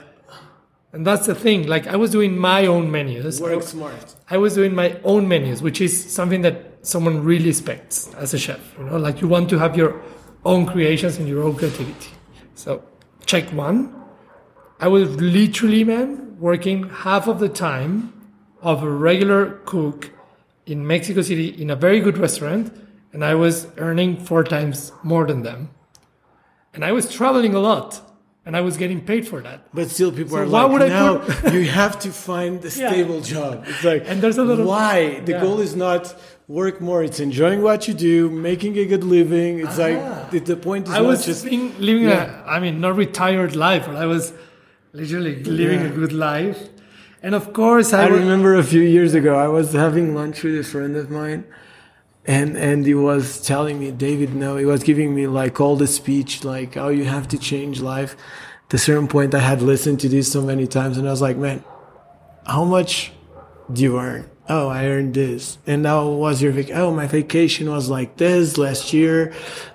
And 0.92 1.04
that's 1.04 1.26
the 1.26 1.34
thing. 1.34 1.66
Like 1.66 1.86
I 1.88 1.96
was 1.96 2.10
doing 2.12 2.38
my 2.38 2.66
own 2.66 2.90
menus. 2.90 3.40
Work 3.40 3.62
smart. 3.64 4.14
I 4.30 4.36
was 4.36 4.54
doing 4.54 4.74
my 4.74 4.98
own 5.02 5.26
menus, 5.26 5.60
which 5.60 5.80
is 5.80 6.12
something 6.12 6.42
that 6.42 6.86
someone 6.86 7.24
really 7.24 7.48
expects 7.48 8.14
as 8.14 8.32
a 8.32 8.38
chef. 8.38 8.60
You 8.78 8.84
know, 8.84 8.96
like 8.96 9.20
you 9.20 9.26
want 9.26 9.50
to 9.50 9.58
have 9.58 9.76
your 9.76 10.00
own 10.44 10.66
creations 10.66 11.18
and 11.18 11.28
your 11.28 11.42
own 11.42 11.56
creativity. 11.56 12.10
So, 12.54 12.82
check 13.26 13.48
one. 13.52 13.94
I 14.80 14.88
was 14.88 15.08
literally, 15.20 15.84
man, 15.84 16.38
working 16.38 16.90
half 16.90 17.26
of 17.26 17.38
the 17.38 17.48
time 17.48 18.12
of 18.60 18.82
a 18.82 18.90
regular 18.90 19.60
cook 19.64 20.10
in 20.66 20.86
Mexico 20.86 21.22
City 21.22 21.48
in 21.48 21.70
a 21.70 21.76
very 21.76 22.00
good 22.00 22.18
restaurant, 22.18 22.72
and 23.12 23.24
I 23.24 23.34
was 23.34 23.68
earning 23.76 24.16
four 24.16 24.44
times 24.44 24.92
more 25.02 25.26
than 25.26 25.42
them. 25.42 25.70
And 26.72 26.84
I 26.84 26.92
was 26.92 27.12
traveling 27.12 27.54
a 27.54 27.60
lot, 27.60 28.00
and 28.44 28.56
I 28.56 28.60
was 28.60 28.76
getting 28.76 29.00
paid 29.00 29.28
for 29.28 29.40
that. 29.42 29.68
But 29.72 29.90
still, 29.90 30.10
people 30.10 30.32
so 30.32 30.42
are 30.42 30.48
why 30.48 30.62
like, 30.64 30.72
would 30.72 30.88
now 30.88 31.18
put... 31.18 31.52
you 31.58 31.64
have 31.68 31.98
to 32.00 32.10
find 32.10 32.64
a 32.64 32.70
stable 32.82 33.16
yeah. 33.16 33.22
job. 33.22 33.64
It's 33.68 33.84
like, 33.84 34.04
and 34.06 34.20
there's 34.20 34.38
a 34.38 34.44
little 34.44 34.66
why 34.66 35.20
the 35.20 35.32
yeah. 35.32 35.40
goal 35.40 35.60
is 35.60 35.76
not 35.76 36.14
work 36.48 36.80
more. 36.80 37.02
It's 37.02 37.20
enjoying 37.20 37.62
what 37.62 37.88
you 37.88 37.94
do, 37.94 38.30
making 38.30 38.76
a 38.78 38.84
good 38.84 39.04
living. 39.04 39.60
It's 39.60 39.78
like 39.78 39.96
ah. 39.98 40.28
the, 40.30 40.40
the, 40.40 40.56
point 40.56 40.88
is 40.88 40.94
I 40.94 41.00
was 41.00 41.24
just 41.24 41.44
living, 41.44 41.78
living 41.78 42.08
yeah. 42.08 42.44
a, 42.44 42.48
I 42.48 42.60
mean, 42.60 42.80
not 42.80 42.96
retired 42.96 43.56
life, 43.56 43.86
but 43.86 43.96
I 43.96 44.06
was 44.06 44.32
literally 44.92 45.42
living 45.42 45.80
yeah. 45.80 45.86
a 45.86 45.90
good 45.90 46.12
life. 46.12 46.68
And 47.22 47.34
of 47.34 47.52
course, 47.54 47.92
I, 47.92 48.04
I 48.04 48.08
remember 48.08 48.54
a 48.54 48.62
few 48.62 48.82
years 48.82 49.14
ago, 49.14 49.36
I 49.36 49.48
was 49.48 49.72
having 49.72 50.14
lunch 50.14 50.42
with 50.42 50.58
a 50.58 50.64
friend 50.64 50.94
of 50.96 51.10
mine, 51.10 51.46
and 52.26 52.54
and 52.54 52.84
he 52.84 52.94
was 52.94 53.40
telling 53.40 53.78
me, 53.80 53.90
David, 53.92 54.34
no, 54.34 54.58
he 54.58 54.66
was 54.66 54.82
giving 54.82 55.14
me 55.14 55.26
like 55.26 55.58
all 55.58 55.76
the 55.76 55.86
speech, 55.86 56.44
like, 56.44 56.76
oh, 56.76 56.90
you 56.90 57.04
have 57.04 57.26
to 57.28 57.38
change 57.38 57.80
life. 57.80 58.14
At 58.68 58.74
a 58.74 58.78
certain 58.78 59.08
point, 59.08 59.34
I 59.34 59.38
had 59.38 59.62
listened 59.62 60.00
to 60.00 60.08
this 60.10 60.30
so 60.30 60.42
many 60.42 60.66
times, 60.66 60.98
and 60.98 61.08
I 61.08 61.10
was 61.10 61.22
like, 61.22 61.38
man, 61.38 61.64
how 62.46 62.64
much 62.64 63.12
do 63.72 63.82
you 63.82 63.98
earn? 63.98 64.30
Oh, 64.48 64.68
I 64.68 64.86
earned 64.86 65.14
this. 65.14 65.58
And 65.66 65.82
now 65.82 66.08
was 66.08 66.42
your 66.42 66.52
vac- 66.52 66.74
oh, 66.74 66.92
my 66.92 67.06
vacation 67.06 67.70
was 67.70 67.88
like 67.88 68.16
this 68.16 68.58
last 68.58 68.92
year, 68.92 69.32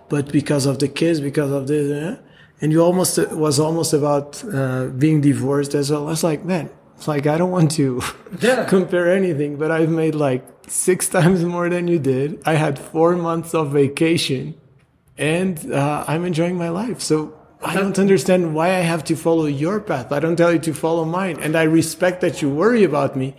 but 0.10 0.32
because 0.32 0.66
of 0.66 0.80
the 0.80 0.88
kids, 0.88 1.20
because 1.20 1.52
of 1.52 1.68
this, 1.68 1.92
eh? 1.92 2.22
and 2.62 2.72
you 2.72 2.82
almost 2.82 3.18
it 3.18 3.32
was 3.32 3.60
almost 3.60 3.94
about 3.94 4.44
uh, 4.54 4.88
being 4.88 5.22
divorced 5.22 5.74
as 5.76 5.92
well. 5.92 6.08
I 6.08 6.12
was 6.12 6.24
like, 6.24 6.44
man, 6.44 6.70
it's 6.96 7.08
like 7.08 7.28
I 7.28 7.38
don't 7.38 7.52
want 7.52 7.72
to 7.72 8.02
yeah. 8.42 8.66
compare 8.66 9.12
anything, 9.12 9.58
but 9.58 9.72
I've 9.72 9.90
made 9.90 10.16
like 10.16 10.46
six 10.68 11.08
times 11.16 11.44
more 11.44 11.70
than 11.70 11.88
you 11.88 12.00
did. 12.00 12.42
I 12.46 12.54
had 12.54 12.78
four 12.78 13.16
months 13.16 13.54
of 13.54 13.72
vacation, 13.72 14.56
and 15.18 15.72
uh, 15.72 16.06
I'm 16.08 16.26
enjoying 16.26 16.58
my 16.58 16.70
life. 16.70 17.02
So 17.02 17.38
I 17.62 17.76
don't 17.76 17.98
understand 18.00 18.56
why 18.56 18.70
I 18.70 18.82
have 18.82 19.04
to 19.06 19.16
follow 19.16 19.46
your 19.46 19.80
path. 19.80 20.12
I 20.12 20.20
don't 20.20 20.36
tell 20.36 20.54
you 20.54 20.60
to 20.60 20.74
follow 20.74 21.06
mine, 21.06 21.40
and 21.40 21.56
I 21.56 21.64
respect 21.64 22.22
that 22.22 22.42
you 22.42 22.50
worry 22.50 22.84
about 22.84 23.16
me, 23.16 23.36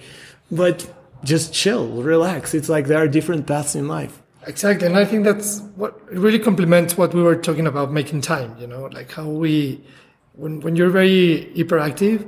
but 0.51 0.91
just 1.25 1.53
chill, 1.53 1.89
relax. 2.03 2.55
It's 2.55 2.69
like 2.69 2.87
there 2.87 2.99
are 2.99 3.09
different 3.09 3.47
paths 3.47 3.75
in 3.75 3.89
life. 3.89 4.23
Exactly, 4.47 4.87
and 4.87 4.97
I 4.97 5.05
think 5.05 5.25
that's 5.25 5.61
what 5.77 6.01
really 6.11 6.39
complements 6.39 6.97
what 6.97 7.13
we 7.13 7.23
were 7.23 7.37
talking 7.37 7.67
about 7.67 7.93
making 7.93 8.23
time. 8.23 8.57
You 8.59 8.67
know, 8.67 8.87
like 8.87 9.13
how 9.13 9.29
we, 9.29 9.85
when 10.33 10.61
when 10.61 10.77
you're 10.77 10.91
very 10.91 11.53
hyperactive, 11.55 12.27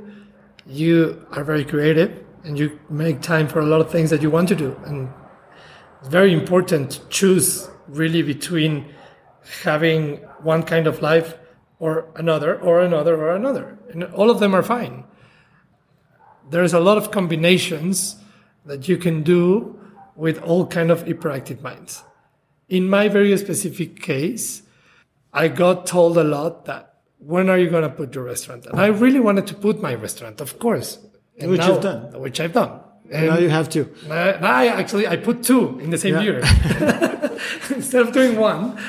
you 0.67 1.25
are 1.31 1.43
very 1.43 1.65
creative 1.65 2.23
and 2.43 2.59
you 2.59 2.79
make 2.89 3.21
time 3.21 3.47
for 3.47 3.61
a 3.61 3.65
lot 3.65 3.81
of 3.81 3.89
things 3.89 4.09
that 4.11 4.21
you 4.21 4.29
want 4.29 4.47
to 4.49 4.55
do, 4.55 4.79
and 4.85 5.09
it's 5.99 6.09
very 6.09 6.33
important 6.33 6.91
to 6.91 7.07
choose 7.09 7.67
really 7.87 8.21
between 8.21 8.93
having 9.63 10.17
one 10.43 10.61
kind 10.61 10.85
of 10.85 11.01
life 11.01 11.37
or 11.79 12.05
another, 12.15 12.59
or 12.59 12.81
another, 12.81 13.15
or 13.15 13.35
another, 13.35 13.77
and 13.91 14.03
all 14.03 14.29
of 14.29 14.39
them 14.39 14.53
are 14.53 14.63
fine. 14.63 15.03
There's 16.51 16.73
a 16.73 16.79
lot 16.79 16.97
of 16.97 17.09
combinations 17.09 18.17
that 18.65 18.87
you 18.87 18.97
can 18.97 19.23
do 19.23 19.79
with 20.15 20.41
all 20.41 20.67
kind 20.67 20.91
of 20.91 21.05
hyperactive 21.05 21.61
minds. 21.61 22.03
In 22.69 22.89
my 22.89 23.07
very 23.07 23.35
specific 23.37 24.01
case, 24.01 24.63
I 25.33 25.47
got 25.47 25.85
told 25.85 26.17
a 26.17 26.23
lot 26.23 26.65
that 26.65 26.93
when 27.17 27.49
are 27.49 27.57
you 27.57 27.69
going 27.69 27.83
to 27.83 27.89
put 27.89 28.13
your 28.15 28.25
restaurant? 28.25 28.65
And 28.65 28.79
I 28.79 28.87
really 28.87 29.19
wanted 29.19 29.47
to 29.47 29.55
put 29.55 29.81
my 29.81 29.95
restaurant, 29.95 30.41
of 30.41 30.59
course. 30.59 30.99
And 31.39 31.51
which 31.51 31.61
now, 31.61 31.73
you've 31.73 31.81
done. 31.81 32.21
Which 32.21 32.39
I've 32.39 32.53
done. 32.53 32.79
And 33.11 33.27
now 33.27 33.37
you 33.37 33.49
have 33.49 33.69
two. 33.69 33.93
Uh, 34.09 34.37
I 34.41 34.67
actually 34.67 35.07
I 35.07 35.17
put 35.17 35.43
two 35.43 35.79
in 35.79 35.89
the 35.89 35.97
same 35.97 36.15
yeah. 36.15 36.21
year 36.21 36.37
instead 37.69 38.01
of 38.01 38.11
doing 38.11 38.39
one. 38.39 38.79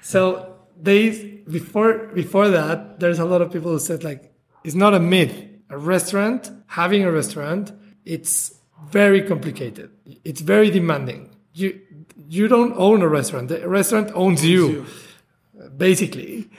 So 0.00 0.56
they 0.80 1.10
before 1.48 2.08
before 2.08 2.48
that, 2.48 3.00
there's 3.00 3.18
a 3.18 3.24
lot 3.24 3.42
of 3.42 3.52
people 3.52 3.72
who 3.72 3.78
said 3.78 4.04
like 4.04 4.32
it's 4.64 4.74
not 4.74 4.94
a 4.94 5.00
myth. 5.00 5.44
A 5.70 5.76
restaurant 5.76 6.50
having 6.66 7.04
a 7.04 7.12
restaurant, 7.12 7.72
it's 8.04 8.57
very 8.90 9.22
complicated. 9.22 9.90
It's 10.24 10.40
very 10.40 10.70
demanding. 10.70 11.30
You 11.54 11.80
you 12.28 12.48
don't 12.48 12.74
own 12.76 13.02
a 13.02 13.08
restaurant. 13.08 13.48
The 13.48 13.66
restaurant 13.68 14.08
owns, 14.08 14.40
owns 14.40 14.44
you, 14.44 14.66
you, 14.68 14.86
basically. 15.76 16.50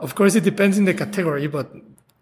Of 0.00 0.14
course, 0.14 0.34
it 0.34 0.44
depends 0.44 0.78
in 0.78 0.84
the 0.84 0.94
category, 0.94 1.46
but 1.46 1.72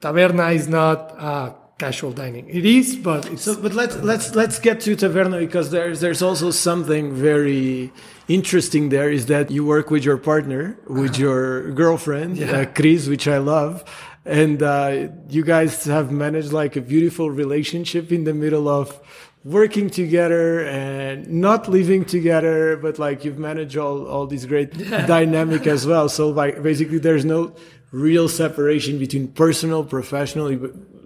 taverna 0.01 0.55
is 0.55 0.69
not 0.69 1.15
uh, 1.19 1.53
casual 1.79 2.13
dining. 2.13 2.49
It 2.49 2.65
is, 2.65 2.97
but 2.97 3.31
it's. 3.31 3.43
So, 3.43 3.61
but 3.61 3.75
let's 3.75 3.97
let's 3.97 4.35
let's 4.35 4.59
get 4.59 4.81
to 4.83 4.97
taverna 4.97 5.39
because 5.39 5.71
there's 5.71 6.01
there's 6.01 6.23
also 6.23 6.51
something 6.51 7.15
very 7.15 7.93
interesting 8.29 8.89
there. 8.89 9.11
Is 9.11 9.27
that 9.27 9.51
you 9.51 9.65
work 9.65 9.91
with 9.91 10.05
your 10.05 10.17
partner, 10.17 10.79
with 10.87 11.13
uh-huh. 11.13 11.23
your 11.23 11.71
girlfriend, 11.73 12.39
yeah. 12.39 12.53
uh, 12.53 12.65
Chris, 12.67 13.09
which 13.09 13.29
I 13.29 13.39
love 13.39 13.85
and 14.27 14.63
uh, 14.63 15.09
you 15.29 15.45
guys 15.45 15.85
have 15.85 16.11
managed 16.11 16.53
like 16.53 16.75
a 16.77 16.81
beautiful 16.81 17.31
relationship 17.31 18.11
in 18.11 18.25
the 18.25 18.35
middle 18.35 18.69
of 18.69 19.01
working 19.45 19.89
together 19.89 20.67
and 20.67 21.29
not 21.29 21.69
living 21.69 22.05
together, 22.05 22.77
but 22.77 22.99
like 22.99 23.25
you've 23.25 23.39
managed 23.39 23.77
all, 23.77 24.05
all 24.07 24.27
these 24.27 24.45
great 24.45 24.77
dynamic 25.07 25.69
as 25.69 25.87
well. 25.87 26.09
So 26.09 26.31
like 26.31 26.61
basically 26.61 26.99
there's 26.99 27.25
no 27.25 27.55
real 27.93 28.29
separation 28.29 28.99
between 28.99 29.29
personal, 29.29 29.85
professional, 29.85 30.49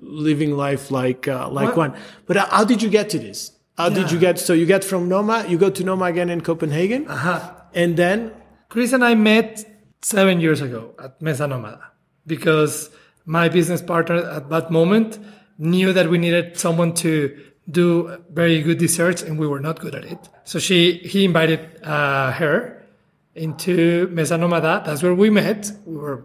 living 0.01 0.57
life 0.57 0.91
like, 0.91 1.29
uh, 1.29 1.51
like 1.51 1.77
what? 1.77 1.91
one. 1.91 2.01
But 2.25 2.39
how 2.39 2.65
did 2.65 2.83
you 2.83 2.89
get 2.89 3.11
to 3.11 3.19
this? 3.19 3.53
How 3.77 3.89
yeah. 3.89 3.97
did 3.97 4.13
you 4.13 4.19
get, 4.19 4.39
so 4.39 4.55
you 4.55 4.65
get 4.65 4.83
from 4.83 5.11
Noma, 5.11 5.45
you 5.47 5.59
go 5.59 5.69
to 5.69 5.85
Noma 5.85 6.07
again 6.07 6.31
in 6.31 6.41
Copenhagen. 6.41 7.07
Uh-huh. 7.07 7.53
And 7.75 7.99
then? 7.99 8.33
Chris 8.71 8.95
and 8.95 9.05
I 9.05 9.15
met 9.15 9.67
seven 10.01 10.41
years 10.41 10.63
ago 10.63 10.95
at 10.99 11.21
Mesa 11.21 11.45
Nomada 11.45 11.83
because 12.27 12.89
my 13.25 13.49
business 13.49 13.83
partner 13.83 14.17
at 14.17 14.49
that 14.51 14.71
moment 14.71 15.19
knew 15.59 15.93
that 15.93 16.09
we 16.09 16.19
needed 16.19 16.59
someone 16.59 16.95
to 16.95 17.37
do 17.71 18.19
very 18.33 18.63
good 18.63 18.79
desserts 18.79 19.23
and 19.23 19.39
we 19.39 19.47
were 19.47 19.61
not 19.61 19.79
good 19.79 19.95
at 19.95 20.05
it. 20.05 20.19
So 20.45 20.59
she, 20.59 20.95
he 20.99 21.25
invited 21.25 21.61
uh, 21.83 22.33
her 22.33 22.85
into 23.35 24.09
Mesa 24.09 24.37
Nomada. 24.37 24.85
That's 24.85 25.03
where 25.03 25.15
we 25.15 25.31
met. 25.31 25.71
We 25.85 25.97
were 25.97 26.25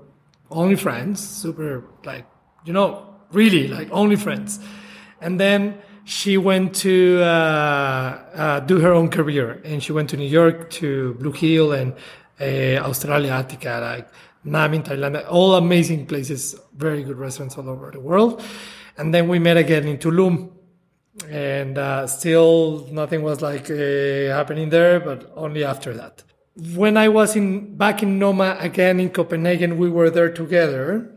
only 0.49 0.75
friends, 0.75 1.19
super 1.19 1.83
like, 2.03 2.25
you 2.65 2.73
know, 2.73 3.15
really 3.31 3.67
like 3.67 3.89
only 3.91 4.15
friends. 4.15 4.59
And 5.21 5.39
then 5.39 5.77
she 6.05 6.37
went 6.37 6.75
to 6.75 7.21
uh, 7.21 7.25
uh, 7.25 8.59
do 8.61 8.79
her 8.79 8.93
own 8.93 9.09
career 9.09 9.61
and 9.65 9.83
she 9.83 9.91
went 9.91 10.09
to 10.11 10.17
New 10.17 10.27
York 10.27 10.69
to 10.71 11.15
Blue 11.15 11.31
Hill 11.31 11.73
and 11.73 11.93
uh, 12.39 12.83
Australia, 12.87 13.31
Attica, 13.31 13.79
like 13.81 14.07
Nahm 14.45 14.75
in 14.75 14.83
Thailand, 14.83 15.25
all 15.29 15.55
amazing 15.55 16.05
places, 16.05 16.55
very 16.75 17.03
good 17.03 17.17
restaurants 17.17 17.57
all 17.57 17.69
over 17.69 17.91
the 17.91 17.99
world. 17.99 18.43
And 18.97 19.13
then 19.13 19.27
we 19.27 19.39
met 19.39 19.57
again 19.57 19.87
in 19.87 19.97
Tulum 19.97 20.51
and 21.29 21.77
uh, 21.77 22.07
still 22.07 22.87
nothing 22.91 23.21
was 23.23 23.41
like 23.41 23.69
uh, 23.69 24.33
happening 24.35 24.69
there, 24.69 24.99
but 24.99 25.31
only 25.35 25.63
after 25.63 25.93
that. 25.93 26.23
When 26.75 26.97
I 26.97 27.09
was 27.09 27.35
in 27.35 27.75
back 27.75 28.03
in 28.03 28.19
Noma 28.19 28.57
again 28.59 28.99
in 28.99 29.09
Copenhagen, 29.09 29.77
we 29.77 29.89
were 29.89 30.09
there 30.09 30.31
together, 30.31 31.11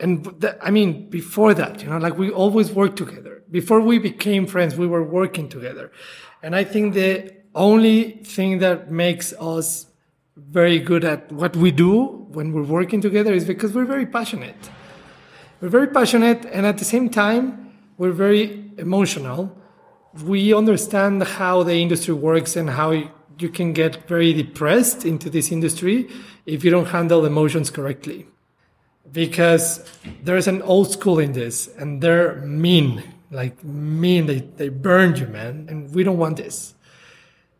and 0.00 0.40
th- 0.40 0.54
I 0.62 0.70
mean 0.70 1.10
before 1.10 1.54
that, 1.54 1.82
you 1.82 1.88
know, 1.90 1.98
like 1.98 2.16
we 2.16 2.30
always 2.30 2.70
worked 2.70 2.96
together. 2.96 3.42
Before 3.50 3.80
we 3.80 3.98
became 3.98 4.46
friends, 4.46 4.76
we 4.76 4.86
were 4.86 5.02
working 5.02 5.48
together, 5.48 5.90
and 6.42 6.54
I 6.54 6.64
think 6.64 6.94
the 6.94 7.34
only 7.54 8.22
thing 8.24 8.58
that 8.58 8.90
makes 8.90 9.32
us 9.34 9.86
very 10.50 10.78
good 10.78 11.04
at 11.04 11.30
what 11.32 11.56
we 11.56 11.70
do 11.70 12.04
when 12.30 12.52
we're 12.52 12.62
working 12.62 13.00
together 13.00 13.32
is 13.32 13.44
because 13.44 13.72
we're 13.72 13.84
very 13.84 14.06
passionate. 14.06 14.70
We're 15.60 15.68
very 15.68 15.88
passionate, 15.88 16.44
and 16.46 16.64
at 16.64 16.78
the 16.78 16.84
same 16.84 17.10
time 17.10 17.72
we're 17.96 18.12
very 18.12 18.70
emotional. 18.78 19.56
We 20.24 20.54
understand 20.54 21.22
how 21.22 21.64
the 21.64 21.74
industry 21.74 22.14
works 22.14 22.56
and 22.56 22.70
how 22.70 22.90
you 23.38 23.48
can 23.48 23.72
get 23.72 24.08
very 24.08 24.32
depressed 24.32 25.04
into 25.04 25.28
this 25.28 25.50
industry 25.52 26.08
if 26.46 26.64
you 26.64 26.70
don't 26.70 26.86
handle 26.86 27.24
emotions 27.24 27.70
correctly. 27.70 28.26
Because 29.10 29.84
there's 30.22 30.46
an 30.46 30.62
old 30.62 30.92
school 30.92 31.18
in 31.18 31.32
this 31.32 31.68
and 31.78 32.02
they're 32.02 32.36
mean, 32.36 33.02
like 33.30 33.62
mean, 33.64 34.26
they, 34.26 34.40
they 34.40 34.68
burn 34.68 35.16
you, 35.16 35.26
man. 35.26 35.66
And 35.68 35.94
we 35.94 36.04
don't 36.04 36.18
want 36.18 36.36
this. 36.36 36.74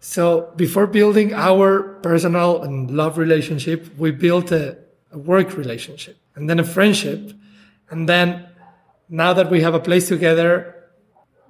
So 0.01 0.53
before 0.57 0.87
building 0.87 1.35
our 1.35 1.95
personal 2.03 2.63
and 2.63 2.91
love 2.91 3.19
relationship, 3.19 3.99
we 3.99 4.11
built 4.13 4.53
a, 4.53 4.79
a 5.11 5.19
work 5.19 5.57
relationship 5.57 6.17
and 6.35 6.49
then 6.49 6.61
a 6.61 6.65
friendship 6.65 7.33
and 7.91 8.09
then 8.09 8.49
now 9.09 9.33
that 9.33 9.51
we 9.51 9.63
have 9.63 9.75
a 9.75 9.81
place 9.81 10.09
together, 10.09 10.75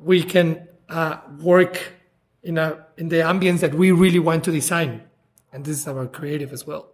we 0.00 0.22
can 0.22 0.68
uh, 0.88 1.18
work 1.40 1.94
in 2.42 2.58
a 2.58 2.86
in 2.96 3.08
the 3.08 3.16
ambience 3.16 3.60
that 3.60 3.74
we 3.74 3.90
really 3.90 4.18
want 4.18 4.44
to 4.44 4.52
design, 4.52 5.02
and 5.52 5.64
this 5.64 5.78
is 5.80 5.88
our 5.88 6.06
creative 6.06 6.52
as 6.52 6.66
well. 6.66 6.90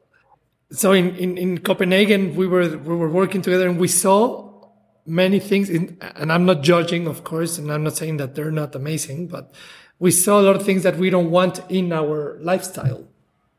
So 0.70 0.92
in, 0.92 1.14
in, 1.16 1.38
in 1.38 1.58
Copenhagen, 1.58 2.34
we 2.34 2.46
were 2.46 2.76
we 2.78 2.96
were 2.96 3.10
working 3.10 3.42
together, 3.42 3.68
and 3.68 3.78
we 3.78 3.88
saw 3.88 4.50
many 5.06 5.38
things. 5.38 5.68
In, 5.68 5.98
and 6.16 6.32
I'm 6.32 6.46
not 6.46 6.62
judging, 6.62 7.06
of 7.06 7.24
course, 7.24 7.58
and 7.58 7.70
I'm 7.70 7.84
not 7.84 7.96
saying 7.96 8.16
that 8.16 8.34
they're 8.34 8.50
not 8.50 8.74
amazing, 8.74 9.28
but 9.28 9.52
we 10.04 10.10
saw 10.10 10.34
a 10.40 10.44
lot 10.48 10.56
of 10.56 10.62
things 10.68 10.82
that 10.86 10.96
we 11.02 11.08
don't 11.14 11.30
want 11.38 11.54
in 11.68 11.86
our 12.00 12.36
lifestyle, 12.50 13.02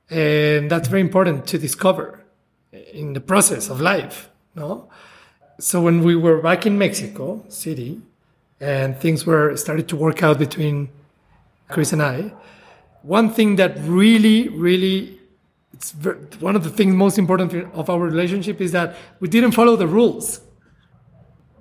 and 0.09 0.69
that's 0.71 0.87
very 0.87 1.01
important 1.09 1.37
to 1.51 1.57
discover 1.67 2.05
in 3.01 3.07
the 3.13 3.23
process 3.31 3.69
of 3.69 3.81
life. 3.81 4.29
No 4.53 4.69
so 5.59 5.81
when 5.81 6.03
we 6.03 6.15
were 6.15 6.41
back 6.41 6.65
in 6.65 6.77
Mexico 6.77 7.43
City, 7.47 8.01
and 8.59 8.97
things 8.97 9.25
were 9.25 9.55
started 9.55 9.87
to 9.89 9.95
work 9.95 10.23
out 10.23 10.37
between 10.39 10.89
Chris 11.69 11.93
and 11.93 12.01
I, 12.01 12.33
one 13.03 13.29
thing 13.29 13.55
that 13.57 13.77
really, 13.79 14.49
really, 14.49 15.19
it's 15.73 15.93
one 16.39 16.55
of 16.55 16.63
the 16.63 16.69
things 16.69 16.93
most 16.93 17.17
important 17.17 17.53
of 17.73 17.89
our 17.89 17.99
relationship 17.99 18.59
is 18.61 18.71
that 18.71 18.95
we 19.19 19.27
didn't 19.27 19.51
follow 19.51 19.75
the 19.75 19.87
rules. 19.87 20.41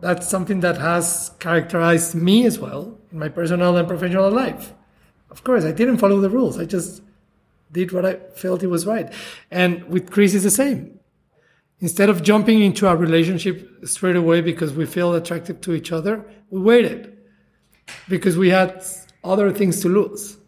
That's 0.01 0.29
something 0.29 0.61
that 0.61 0.79
has 0.79 1.31
characterized 1.39 2.15
me 2.15 2.47
as 2.47 2.59
well 2.59 2.99
my 3.15 3.29
personal 3.29 3.77
and 3.77 3.89
professional 3.89 4.31
life. 4.31 4.75
Of 5.31 5.45
course, 5.45 5.65
I 5.65 5.73
didn't 5.73 5.99
follow 5.99 6.21
the 6.21 6.31
rules. 6.31 6.59
I 6.59 6.65
just 6.65 7.03
did 7.73 7.93
what 7.93 8.05
I 8.05 8.15
felt 8.35 8.63
it 8.63 8.69
was 8.69 8.87
right. 8.87 9.13
And 9.51 9.85
with 9.85 10.11
Chris, 10.11 10.35
is 10.35 10.43
the 10.43 10.51
same 10.51 11.01
Instead 11.81 12.09
of 12.09 12.23
jumping 12.23 12.63
into 12.63 12.89
a 12.89 12.97
relationship 12.97 13.69
straight 13.85 14.17
away 14.17 14.41
because 14.41 14.73
we 14.73 14.87
feel 14.87 15.13
attracted 15.15 15.61
to 15.61 15.75
each 15.75 15.93
other, 15.93 16.25
we 16.49 16.61
waited 16.61 17.15
because 18.09 18.39
we 18.39 18.49
had 18.49 18.83
other 19.23 19.53
things 19.53 19.81
to 19.81 19.89
lose. 19.89 20.39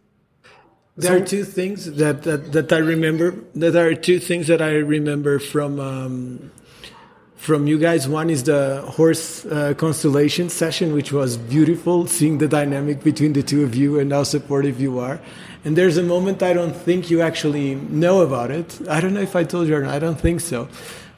There 0.96 1.10
so, 1.10 1.22
are 1.22 1.26
two 1.26 1.44
things 1.44 1.96
that, 1.96 2.22
that, 2.22 2.52
that 2.52 2.72
I 2.72 2.78
remember. 2.78 3.34
That 3.54 3.76
are 3.76 3.94
two 3.94 4.18
things 4.18 4.46
that 4.46 4.62
I 4.62 4.76
remember 4.76 5.38
from 5.38 5.78
um, 5.78 6.52
from 7.36 7.66
you 7.66 7.78
guys. 7.78 8.08
One 8.08 8.30
is 8.30 8.44
the 8.44 8.82
horse 8.82 9.44
uh, 9.46 9.74
constellation 9.74 10.48
session, 10.48 10.92
which 10.92 11.12
was 11.12 11.36
beautiful, 11.36 12.06
seeing 12.06 12.38
the 12.38 12.48
dynamic 12.48 13.02
between 13.04 13.32
the 13.34 13.42
two 13.42 13.62
of 13.62 13.74
you 13.74 13.98
and 13.98 14.12
how 14.12 14.24
supportive 14.24 14.80
you 14.80 14.98
are. 14.98 15.20
And 15.64 15.76
there's 15.76 15.96
a 15.96 16.02
moment 16.02 16.42
I 16.42 16.52
don't 16.52 16.74
think 16.74 17.10
you 17.10 17.22
actually 17.22 17.74
know 17.74 18.20
about 18.20 18.50
it. 18.50 18.80
I 18.88 19.00
don't 19.00 19.14
know 19.14 19.20
if 19.20 19.36
I 19.36 19.44
told 19.44 19.68
you 19.68 19.76
or 19.76 19.82
not. 19.82 19.94
I 19.94 19.98
don't 19.98 20.20
think 20.20 20.40
so. 20.40 20.68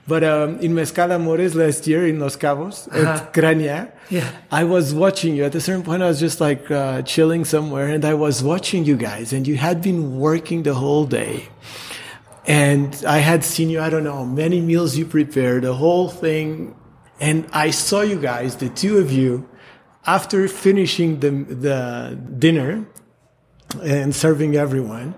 But 0.07 0.25
um, 0.25 0.59
in 0.61 0.75
Mezcal 0.75 1.13
Amores 1.13 1.55
last 1.55 1.87
year 1.87 2.07
in 2.07 2.19
Los 2.19 2.35
Cabos 2.35 2.89
uh-huh. 2.89 3.27
at 3.27 3.35
Crania, 3.35 3.93
yeah. 4.09 4.33
I 4.51 4.65
was 4.65 4.95
watching 4.95 5.37
you. 5.37 5.45
At 5.45 5.55
a 5.55 5.61
certain 5.61 5.83
point, 5.83 6.03
I 6.03 6.07
was 6.07 6.19
just 6.19 6.41
like 6.41 6.71
uh, 6.71 7.03
chilling 7.03 7.45
somewhere, 7.45 7.89
and 7.89 8.03
I 8.07 8.15
was 8.15 8.43
watching 8.43 8.87
you 8.87 8.97
guys, 8.97 9.35
and 9.35 9.47
you 9.47 9.57
had 9.57 9.83
been 9.83 10.19
working 10.19 10.63
the 10.63 10.73
whole 10.73 11.05
day. 11.05 11.49
And 12.49 13.05
I 13.07 13.19
had 13.19 13.45
seen 13.45 13.69
you, 13.69 13.81
I 13.81 13.91
don't 13.91 14.05
know, 14.05 14.25
many 14.25 14.63
meals 14.63 14.97
you 14.97 15.05
prepared, 15.05 15.65
the 15.65 15.75
whole 15.75 16.09
thing. 16.09 16.75
And 17.21 17.47
I 17.53 17.71
saw 17.71 18.01
you 18.01 18.19
guys, 18.19 18.57
the 18.57 18.71
two 18.71 18.97
of 18.99 19.13
you, 19.13 19.47
after 20.07 20.49
finishing 20.49 21.21
the, 21.21 21.31
the 21.31 22.19
dinner 22.39 22.87
and 23.83 24.17
serving 24.17 24.57
everyone, 24.57 25.15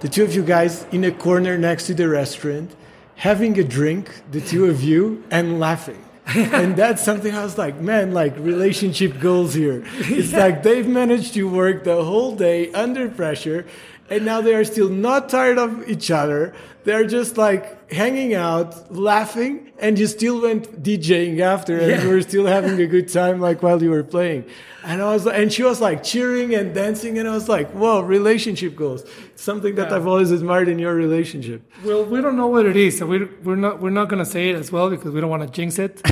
the 0.00 0.10
two 0.10 0.24
of 0.24 0.34
you 0.34 0.42
guys 0.42 0.84
in 0.92 1.04
a 1.04 1.10
corner 1.10 1.56
next 1.56 1.86
to 1.86 1.94
the 1.94 2.06
restaurant 2.06 2.76
having 3.16 3.58
a 3.58 3.64
drink, 3.64 4.22
the 4.30 4.40
two 4.40 4.66
of 4.66 4.82
you, 4.82 5.24
and 5.30 5.58
laughing. 5.60 6.04
and 6.26 6.74
that's 6.74 7.02
something 7.02 7.34
I 7.34 7.44
was 7.44 7.58
like, 7.58 7.80
man, 7.80 8.12
like 8.12 8.36
relationship 8.38 9.20
goals 9.20 9.52
here. 9.52 9.84
It's 9.96 10.32
yeah. 10.32 10.38
like 10.38 10.62
they've 10.62 10.88
managed 10.88 11.34
to 11.34 11.48
work 11.48 11.84
the 11.84 12.02
whole 12.02 12.34
day 12.34 12.72
under 12.72 13.08
pressure, 13.10 13.66
and 14.10 14.24
now 14.24 14.40
they 14.40 14.54
are 14.54 14.64
still 14.64 14.88
not 14.88 15.28
tired 15.28 15.58
of 15.58 15.88
each 15.88 16.10
other. 16.10 16.54
They're 16.84 17.06
just 17.06 17.38
like 17.38 17.90
hanging 17.90 18.34
out, 18.34 18.94
laughing, 18.94 19.72
and 19.78 19.98
you 19.98 20.06
still 20.06 20.42
went 20.42 20.82
DJing 20.82 21.40
after, 21.40 21.78
and 21.78 21.90
yeah. 21.90 22.02
you 22.02 22.10
were 22.10 22.20
still 22.20 22.44
having 22.44 22.78
a 22.78 22.86
good 22.86 23.08
time, 23.08 23.40
like 23.40 23.62
while 23.62 23.82
you 23.82 23.90
were 23.90 24.02
playing. 24.02 24.44
And 24.84 25.00
I 25.00 25.14
was, 25.14 25.26
and 25.26 25.50
she 25.50 25.62
was 25.62 25.80
like 25.80 26.02
cheering 26.02 26.54
and 26.54 26.74
dancing, 26.74 27.18
and 27.18 27.26
I 27.26 27.32
was 27.32 27.48
like, 27.48 27.70
"Whoa, 27.70 28.02
relationship 28.02 28.76
goals!" 28.76 29.06
Something 29.34 29.76
that 29.76 29.88
yeah. 29.88 29.96
I've 29.96 30.06
always 30.06 30.30
admired 30.30 30.68
in 30.68 30.78
your 30.78 30.94
relationship. 30.94 31.62
Well, 31.82 32.04
we 32.04 32.20
don't 32.20 32.36
know 32.36 32.48
what 32.48 32.66
it 32.66 32.76
is, 32.76 32.98
so 32.98 33.06
we're 33.06 33.30
we're 33.42 33.56
not 33.56 33.80
we're 33.80 33.88
not 33.88 34.10
gonna 34.10 34.26
say 34.26 34.50
it 34.50 34.56
as 34.56 34.70
well 34.70 34.90
because 34.90 35.12
we 35.12 35.22
don't 35.22 35.30
want 35.30 35.42
to 35.42 35.48
jinx 35.48 35.78
it. 35.78 36.02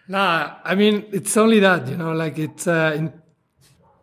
nah, 0.08 0.56
I 0.64 0.74
mean 0.74 1.06
it's 1.12 1.36
only 1.36 1.60
that 1.60 1.86
you 1.86 1.96
know, 1.96 2.14
like 2.14 2.36
it's. 2.36 2.66
Uh, 2.66 2.94
in, 2.96 3.12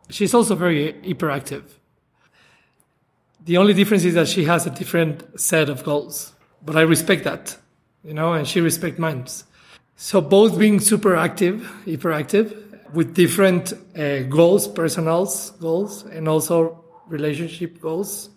she's 0.09 0.33
also 0.33 0.55
very 0.55 0.93
hyperactive. 0.93 1.63
The 3.45 3.57
only 3.57 3.73
difference 3.73 4.03
is 4.03 4.13
that 4.15 4.27
she 4.27 4.43
has 4.45 4.65
a 4.67 4.69
different 4.69 5.39
set 5.39 5.69
of 5.69 5.83
goals, 5.83 6.33
but 6.65 6.75
I 6.75 6.81
respect 6.81 7.23
that, 7.23 7.57
you 8.03 8.13
know, 8.13 8.33
and 8.33 8.47
she 8.47 8.59
respects 8.59 8.99
mine. 8.99 9.25
So 9.95 10.21
both 10.21 10.59
being 10.59 10.79
super 10.79 11.15
active, 11.15 11.71
hyperactive, 11.85 12.63
with 12.93 13.13
different 13.13 13.73
uh, 13.97 14.23
goals, 14.23 14.67
personal 14.67 15.25
goals, 15.59 16.03
and 16.05 16.27
also 16.27 16.83
relationship 17.07 17.81
goals. 17.81 18.29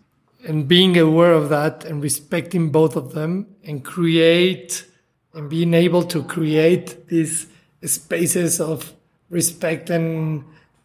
and 0.47 0.67
being 0.67 0.97
aware 0.97 1.33
of 1.33 1.49
that 1.51 1.85
and 1.85 2.03
respecting 2.03 2.71
both 2.71 2.97
of 2.97 3.13
them 3.13 3.47
and 3.65 3.85
create 3.85 4.87
and 5.35 5.51
being 5.51 5.75
able 5.75 6.03
to 6.03 6.23
create 6.25 7.09
these 7.09 7.47
spaces 7.85 8.61
of 8.61 8.93
respect 9.29 9.91
and 9.91 10.45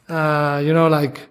uh, 0.09 0.61
you 0.63 0.73
know 0.73 0.87
like 0.87 1.29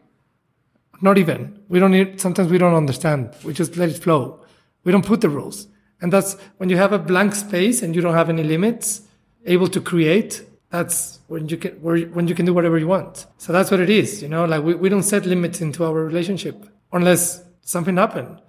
not 1.00 1.18
even. 1.18 1.60
We 1.68 1.78
don't 1.78 1.92
need 1.92 2.20
sometimes 2.20 2.50
we 2.50 2.58
don't 2.58 2.74
understand. 2.74 3.34
We 3.44 3.52
just 3.52 3.76
let 3.76 3.90
it 3.90 3.98
flow. 3.98 4.40
We 4.84 4.92
don't 4.92 5.04
put 5.04 5.20
the 5.20 5.28
rules. 5.28 5.66
And 6.00 6.12
that's 6.12 6.36
when 6.58 6.68
you 6.68 6.76
have 6.76 6.92
a 6.92 6.98
blank 6.98 7.34
space 7.34 7.82
and 7.82 7.94
you 7.94 8.02
don't 8.02 8.14
have 8.14 8.28
any 8.28 8.42
limits 8.42 9.02
able 9.46 9.68
to 9.68 9.80
create 9.80 10.42
that's 10.70 11.20
when 11.28 11.48
you 11.48 11.56
can 11.56 11.72
when 12.16 12.26
you 12.26 12.34
can 12.34 12.46
do 12.46 12.52
whatever 12.52 12.76
you 12.78 12.88
want. 12.88 13.26
So 13.38 13.52
that's 13.52 13.70
what 13.70 13.80
it 13.80 13.90
is 13.90 14.22
you 14.22 14.28
know? 14.28 14.44
Like 14.44 14.62
we, 14.64 14.74
we 14.74 14.88
don't 14.88 15.04
set 15.04 15.24
limits 15.24 15.60
into 15.60 15.84
our 15.84 15.94
relationship 15.94 16.66
unless 16.92 17.44
something 17.62 17.96
happened 17.96 18.40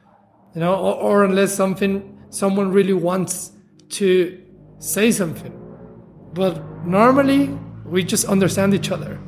you 0.55 0.61
know? 0.61 0.75
Or, 0.75 0.95
or 0.95 1.23
unless 1.23 1.53
something 1.53 1.93
someone 2.31 2.71
really 2.71 2.93
wants 2.93 3.51
to 3.89 4.41
say 4.79 5.11
something. 5.11 5.53
But 6.33 6.85
normally 6.85 7.47
we 7.85 8.03
just 8.03 8.25
understand 8.25 8.73
each 8.73 8.89
other 8.89 9.19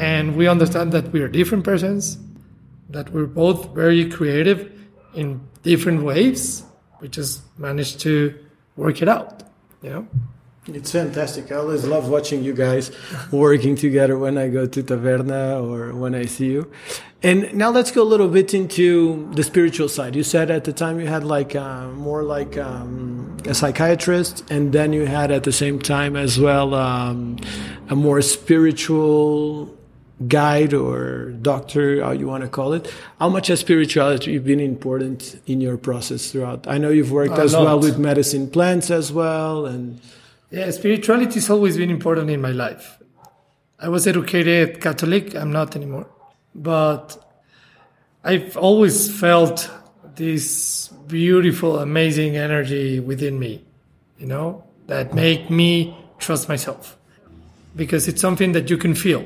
and 0.00 0.36
we 0.36 0.48
understand 0.48 0.92
that 0.92 1.12
we 1.12 1.20
are 1.20 1.28
different 1.28 1.64
persons 1.64 2.18
that 2.88 3.10
we're 3.10 3.26
both 3.26 3.74
very 3.74 4.08
creative 4.08 4.72
in 5.14 5.40
different 5.62 6.02
ways 6.02 6.62
we 7.00 7.08
just 7.08 7.42
managed 7.58 8.00
to 8.00 8.34
work 8.76 9.02
it 9.02 9.08
out 9.08 9.42
you 9.82 9.90
know 9.90 10.06
it's 10.66 10.92
fantastic. 10.92 11.50
I 11.50 11.56
always 11.56 11.86
love 11.86 12.08
watching 12.10 12.44
you 12.44 12.52
guys 12.52 12.92
working 13.32 13.76
together 13.76 14.18
when 14.18 14.36
I 14.36 14.48
go 14.48 14.66
to 14.66 14.82
Taverna 14.82 15.66
or 15.66 15.94
when 15.94 16.14
I 16.14 16.26
see 16.26 16.50
you. 16.50 16.70
And 17.22 17.52
now 17.54 17.70
let's 17.70 17.90
go 17.90 18.02
a 18.02 18.04
little 18.04 18.28
bit 18.28 18.54
into 18.54 19.30
the 19.34 19.42
spiritual 19.42 19.88
side. 19.88 20.14
You 20.14 20.22
said 20.22 20.50
at 20.50 20.64
the 20.64 20.72
time 20.72 21.00
you 21.00 21.06
had 21.06 21.24
like 21.24 21.56
uh, 21.56 21.88
more 21.88 22.22
like 22.22 22.56
um, 22.56 23.36
a 23.46 23.54
psychiatrist, 23.54 24.50
and 24.50 24.72
then 24.72 24.92
you 24.92 25.06
had 25.06 25.30
at 25.30 25.44
the 25.44 25.52
same 25.52 25.78
time 25.78 26.14
as 26.14 26.38
well 26.38 26.74
um, 26.74 27.38
a 27.88 27.96
more 27.96 28.22
spiritual 28.22 29.74
guide 30.28 30.74
or 30.74 31.30
doctor, 31.30 32.02
how 32.02 32.10
you 32.10 32.26
want 32.26 32.42
to 32.44 32.48
call 32.48 32.72
it. 32.72 32.92
How 33.18 33.28
much 33.28 33.46
has 33.48 33.60
spirituality 33.60 34.38
been 34.38 34.60
important 34.60 35.40
in 35.46 35.60
your 35.60 35.76
process 35.76 36.30
throughout? 36.30 36.66
I 36.66 36.78
know 36.78 36.90
you've 36.90 37.12
worked 37.12 37.38
a 37.38 37.42
as 37.42 37.54
lot. 37.54 37.64
well 37.64 37.80
with 37.80 37.98
medicine 37.98 38.50
plants 38.50 38.90
as 38.90 39.12
well, 39.12 39.66
and 39.66 40.00
yeah 40.50 40.70
spirituality 40.70 41.34
has 41.34 41.48
always 41.48 41.76
been 41.76 41.90
important 41.90 42.28
in 42.28 42.40
my 42.40 42.50
life 42.50 42.98
i 43.78 43.88
was 43.88 44.06
educated 44.06 44.80
catholic 44.80 45.34
i'm 45.34 45.52
not 45.52 45.76
anymore 45.76 46.06
but 46.54 47.16
i've 48.24 48.56
always 48.56 49.10
felt 49.18 49.70
this 50.16 50.88
beautiful 51.06 51.78
amazing 51.78 52.36
energy 52.36 53.00
within 53.00 53.38
me 53.38 53.64
you 54.18 54.26
know 54.26 54.64
that 54.88 55.14
make 55.14 55.50
me 55.50 55.96
trust 56.18 56.48
myself 56.48 56.96
because 57.76 58.08
it's 58.08 58.20
something 58.20 58.52
that 58.52 58.68
you 58.68 58.76
can 58.76 58.94
feel 58.94 59.24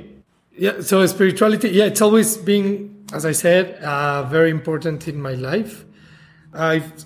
yeah 0.56 0.80
so 0.80 1.04
spirituality 1.06 1.70
yeah 1.70 1.84
it's 1.84 2.00
always 2.00 2.36
been 2.36 3.04
as 3.12 3.26
i 3.26 3.32
said 3.32 3.82
uh, 3.82 4.22
very 4.24 4.50
important 4.50 5.08
in 5.08 5.20
my 5.20 5.34
life. 5.34 5.84
I've 6.52 7.04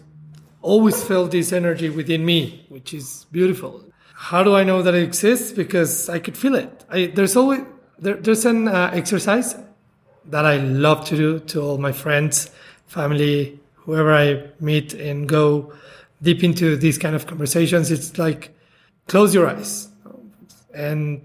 always 0.61 1.03
felt 1.03 1.31
this 1.31 1.53
energy 1.53 1.89
within 1.89 2.25
me 2.27 2.67
which 2.69 2.93
is 2.93 3.27
beautiful. 3.33 3.85
How 4.15 4.43
do 4.43 4.55
i 4.55 4.65
know 4.65 4.83
that 4.83 4.95
it 4.95 5.03
exists? 5.03 5.53
Because 5.53 6.09
i 6.09 6.19
could 6.19 6.37
feel 6.37 6.55
it. 6.55 6.85
I, 6.91 7.07
there's 7.07 7.37
always 7.37 7.61
there, 7.99 8.15
there's 8.15 8.45
an 8.45 8.69
uh, 8.69 8.91
exercise 8.93 9.57
that 10.27 10.45
i 10.45 10.57
love 10.59 11.07
to 11.07 11.17
do 11.17 11.39
to 11.41 11.63
all 11.63 11.79
my 11.79 11.93
friends 11.93 12.51
family 12.87 13.59
whoever 13.75 14.13
i 14.13 14.45
meet 14.61 14.93
and 14.95 15.29
go 15.29 15.73
deep 16.23 16.43
into 16.43 16.77
these 16.77 16.99
kind 16.99 17.15
of 17.15 17.27
conversations. 17.27 17.91
It's 17.91 18.19
like 18.19 18.51
close 19.07 19.35
your 19.35 19.49
eyes 19.49 19.89
and 20.75 21.23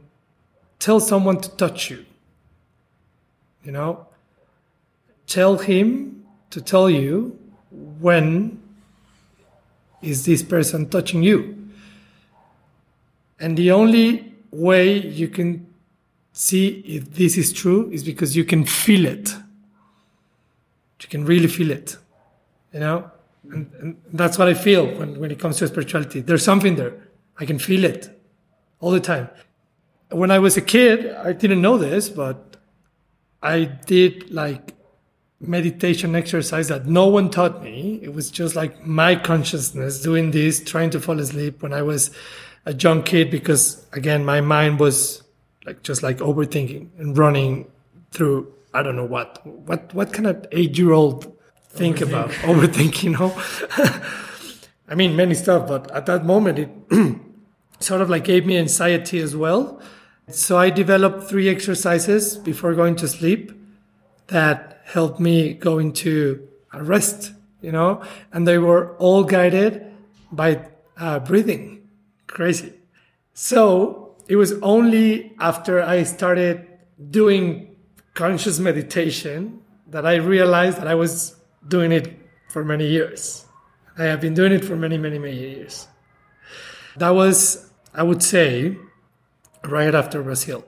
tell 0.79 0.99
someone 0.99 1.41
to 1.41 1.49
touch 1.57 1.89
you 1.89 2.05
you 3.63 3.71
know 3.71 4.05
tell 5.27 5.57
him 5.57 6.25
to 6.49 6.61
tell 6.61 6.89
you 6.89 7.37
when 7.71 8.61
is 10.01 10.25
this 10.25 10.43
person 10.43 10.89
touching 10.89 11.23
you. 11.23 11.57
And 13.39 13.57
the 13.57 13.71
only 13.71 14.33
way 14.51 14.97
you 14.97 15.29
can 15.29 15.65
see 16.33 16.83
if 16.85 17.13
this 17.13 17.37
is 17.37 17.53
true 17.53 17.89
is 17.89 18.03
because 18.03 18.35
you 18.35 18.43
can 18.43 18.65
feel 18.65 19.05
it. 19.05 19.33
You 21.01 21.09
can 21.09 21.25
really 21.25 21.47
feel 21.47 21.71
it 21.71 21.97
you 22.73 22.79
know? 22.79 23.09
And, 23.49 23.71
and 23.79 24.01
that's 24.11 24.37
what 24.37 24.47
i 24.47 24.53
feel 24.53 24.85
when, 24.97 25.19
when 25.19 25.31
it 25.31 25.39
comes 25.39 25.57
to 25.57 25.67
spirituality. 25.67 26.21
There's 26.21 26.43
something 26.43 26.75
there. 26.75 26.93
I 27.39 27.45
can 27.45 27.59
feel 27.59 27.83
it 27.83 28.09
all 28.79 28.91
the 28.91 28.99
time. 28.99 29.29
When 30.09 30.31
i 30.31 30.39
was 30.39 30.57
a 30.57 30.61
kid 30.61 31.11
i 31.15 31.33
didn't 31.33 31.61
know 31.61 31.77
this 31.77 32.07
but 32.07 32.52
i 33.43 33.65
did 33.65 34.31
like 34.31 34.73
meditation 35.47 36.15
exercise 36.15 36.69
that 36.69 36.85
no 36.85 37.07
one 37.07 37.29
taught 37.29 37.61
me. 37.61 37.99
It 38.01 38.13
was 38.13 38.31
just 38.31 38.55
like 38.55 38.85
my 38.85 39.15
consciousness 39.15 40.01
doing 40.01 40.31
this, 40.31 40.63
trying 40.63 40.89
to 40.91 40.99
fall 40.99 41.19
asleep 41.19 41.61
when 41.61 41.73
I 41.73 41.81
was 41.81 42.11
a 42.65 42.73
young 42.73 43.03
kid, 43.03 43.29
because 43.29 43.85
again, 43.91 44.23
my 44.25 44.41
mind 44.41 44.79
was 44.79 45.23
like 45.65 45.83
just 45.83 46.03
like 46.03 46.17
overthinking 46.17 46.89
and 46.97 47.17
running 47.17 47.69
through 48.11 48.53
I 48.73 48.81
don't 48.83 48.95
know 48.95 49.05
what 49.05 49.45
what 49.45 49.93
what 49.93 50.13
kind 50.13 50.27
of 50.27 50.45
eight 50.51 50.77
year 50.77 50.91
old 50.91 51.37
think 51.69 52.01
about 52.01 52.29
overthinking, 52.49 53.03
you 53.03 53.09
know. 53.11 53.41
I 54.87 54.95
mean 54.95 55.15
many 55.15 55.33
stuff, 55.35 55.67
but 55.67 55.89
at 55.91 56.05
that 56.07 56.25
moment 56.25 56.59
it 56.59 56.69
sort 57.79 58.01
of 58.01 58.09
like 58.09 58.23
gave 58.23 58.45
me 58.45 58.57
anxiety 58.57 59.19
as 59.19 59.35
well. 59.35 59.81
So 60.29 60.57
I 60.57 60.69
developed 60.69 61.29
three 61.29 61.49
exercises 61.49 62.37
before 62.37 62.73
going 62.73 62.95
to 62.97 63.07
sleep 63.07 63.51
that 64.27 64.81
helped 64.85 65.19
me 65.19 65.53
go 65.53 65.79
into 65.79 66.47
a 66.71 66.83
rest, 66.83 67.33
you 67.61 67.71
know, 67.71 68.01
and 68.31 68.47
they 68.47 68.57
were 68.57 68.95
all 68.97 69.23
guided 69.23 69.85
by 70.31 70.65
uh, 70.97 71.19
breathing. 71.19 71.87
Crazy. 72.27 72.73
So 73.33 74.15
it 74.27 74.37
was 74.37 74.53
only 74.61 75.33
after 75.39 75.81
I 75.81 76.03
started 76.03 76.67
doing 77.09 77.75
conscious 78.13 78.59
meditation 78.59 79.61
that 79.87 80.05
I 80.05 80.15
realized 80.15 80.77
that 80.77 80.87
I 80.87 80.95
was 80.95 81.35
doing 81.67 81.91
it 81.91 82.17
for 82.49 82.63
many 82.63 82.87
years. 82.87 83.45
I 83.97 84.03
have 84.05 84.21
been 84.21 84.33
doing 84.33 84.53
it 84.53 84.63
for 84.63 84.75
many, 84.75 84.97
many, 84.97 85.19
many 85.19 85.37
years. 85.37 85.87
That 86.97 87.09
was, 87.09 87.69
I 87.93 88.03
would 88.03 88.23
say, 88.23 88.77
right 89.63 89.93
after 89.95 90.21
Brazil. 90.23 90.63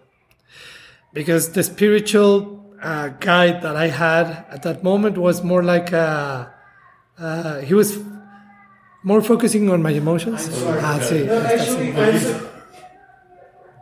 Because 1.14 1.52
the 1.54 1.64
spiritual 1.64 2.66
uh, 2.82 3.10
guide 3.20 3.62
that 3.62 3.76
I 3.76 3.88
had 3.88 4.46
at 4.50 4.64
that 4.64 4.84
moment 4.84 5.18
was 5.18 5.44
more 5.44 5.64
like 5.64 5.92
a, 5.94 6.52
uh, 7.18 7.60
he 7.62 7.74
was 7.74 7.98
more 9.04 9.22
focusing 9.22 9.70
on 9.70 9.82
my 9.82 9.92
emotions. 9.92 10.50
Ah, 10.66 11.00
sí, 11.02 11.26
No, 11.26 11.42
actually, 11.42 11.94
I'm, 11.96 12.20
so- 12.20 12.50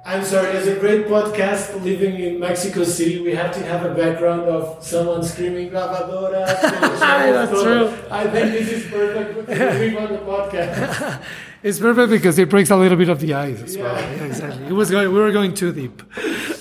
I'm 0.05 0.23
sorry. 0.23 0.51
As 0.51 0.67
a 0.67 0.75
great 0.79 1.07
podcast 1.07 1.81
living 1.81 2.19
in 2.19 2.39
Mexico 2.39 2.83
City, 2.83 3.21
we 3.21 3.33
have 3.33 3.51
to 3.53 3.63
have 3.65 3.85
a 3.85 3.95
background 3.95 4.41
of 4.43 4.83
someone 4.83 5.23
screaming 5.23 5.69
"lavadora." 5.71 6.45
That's 6.61 7.61
true. 7.63 7.87
I 8.11 8.27
think 8.27 8.51
this 8.51 8.69
is 8.69 8.91
perfect 8.91 9.47
to 9.47 9.55
live 9.55 9.97
on 10.03 10.09
the 10.11 10.19
podcast. 10.19 11.23
It's 11.63 11.79
perfect 11.79 12.09
because 12.11 12.37
it 12.39 12.49
breaks 12.49 12.69
a 12.71 12.75
little 12.75 12.97
bit 12.97 13.09
of 13.09 13.19
the 13.19 13.33
ice 13.33 13.61
as 13.61 13.77
well. 13.77 13.95
Yeah. 13.95 14.15
Yeah, 14.15 14.23
exactly. 14.25 14.65
It 14.67 14.73
was 14.73 14.91
going, 14.91 15.11
we 15.13 15.19
were 15.19 15.31
going 15.31 15.53
too 15.53 15.71
deep. 15.73 16.01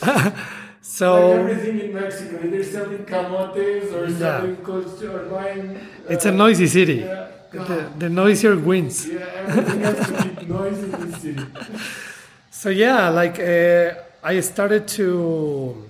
Like 0.03 0.99
so 1.01 1.33
everything 1.33 1.81
in 1.81 1.95
Mexico, 1.95 2.39
either 2.45 2.63
selling 2.65 3.05
camotes 3.05 3.93
or 3.93 4.07
Yeah. 4.09 4.19
selling 4.19 4.57
coach 4.57 5.03
or 5.03 5.29
wine. 5.29 5.79
it's 6.09 6.27
a 6.27 6.31
noisy 6.33 6.67
city. 6.67 6.97
Yeah, 6.97 7.29
The, 7.53 7.91
the 7.99 8.09
noisier 8.09 8.57
wins. 8.57 9.09
yeah, 9.09 9.21
everything 9.37 9.81
has 9.81 10.07
to 10.07 10.23
be 10.35 10.45
in 10.45 11.11
the 11.11 11.19
city. 11.19 11.47
So 12.51 12.69
yeah, 12.69 13.09
like 13.09 13.39
uh, 13.41 13.95
I 14.23 14.41
started 14.41 14.87
to 14.99 15.83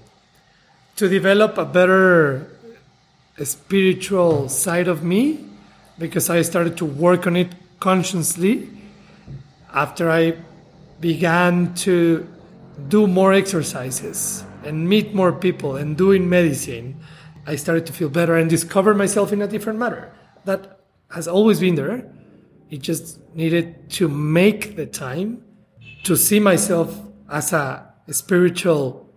to 0.97 1.09
develop 1.09 1.59
a 1.59 1.65
better 1.65 2.47
spiritual 3.43 4.49
side 4.49 4.89
of 4.89 5.03
me 5.03 5.45
because 5.99 6.31
I 6.31 6.43
started 6.43 6.77
to 6.79 6.85
work 6.85 7.27
on 7.27 7.37
it 7.37 7.49
consciously 7.81 8.69
after 9.73 10.11
I 10.11 10.37
began 11.01 11.75
to 11.75 12.27
do 12.89 13.07
more 13.07 13.33
exercises 13.33 14.45
and 14.65 14.89
meet 14.89 15.15
more 15.15 15.33
people 15.33 15.77
and 15.77 15.97
doing 15.97 16.29
medicine. 16.29 17.01
I 17.47 17.57
started 17.57 17.87
to 17.87 17.93
feel 17.93 18.09
better 18.09 18.37
and 18.37 18.49
discover 18.49 18.95
myself 18.95 19.33
in 19.33 19.43
a 19.43 19.49
different 19.49 19.79
manner. 19.79 20.13
That 20.45 20.81
has 21.11 21.27
always 21.27 21.61
been 21.61 21.75
there. 21.75 22.11
It 22.71 22.81
just 22.81 23.19
needed 23.35 23.91
to 23.91 24.09
make 24.09 24.77
the 24.77 24.87
time 24.87 25.45
to 26.05 26.17
see 26.17 26.41
myself 26.41 27.01
as 27.29 27.53
a 27.53 27.93
spiritual 28.11 29.09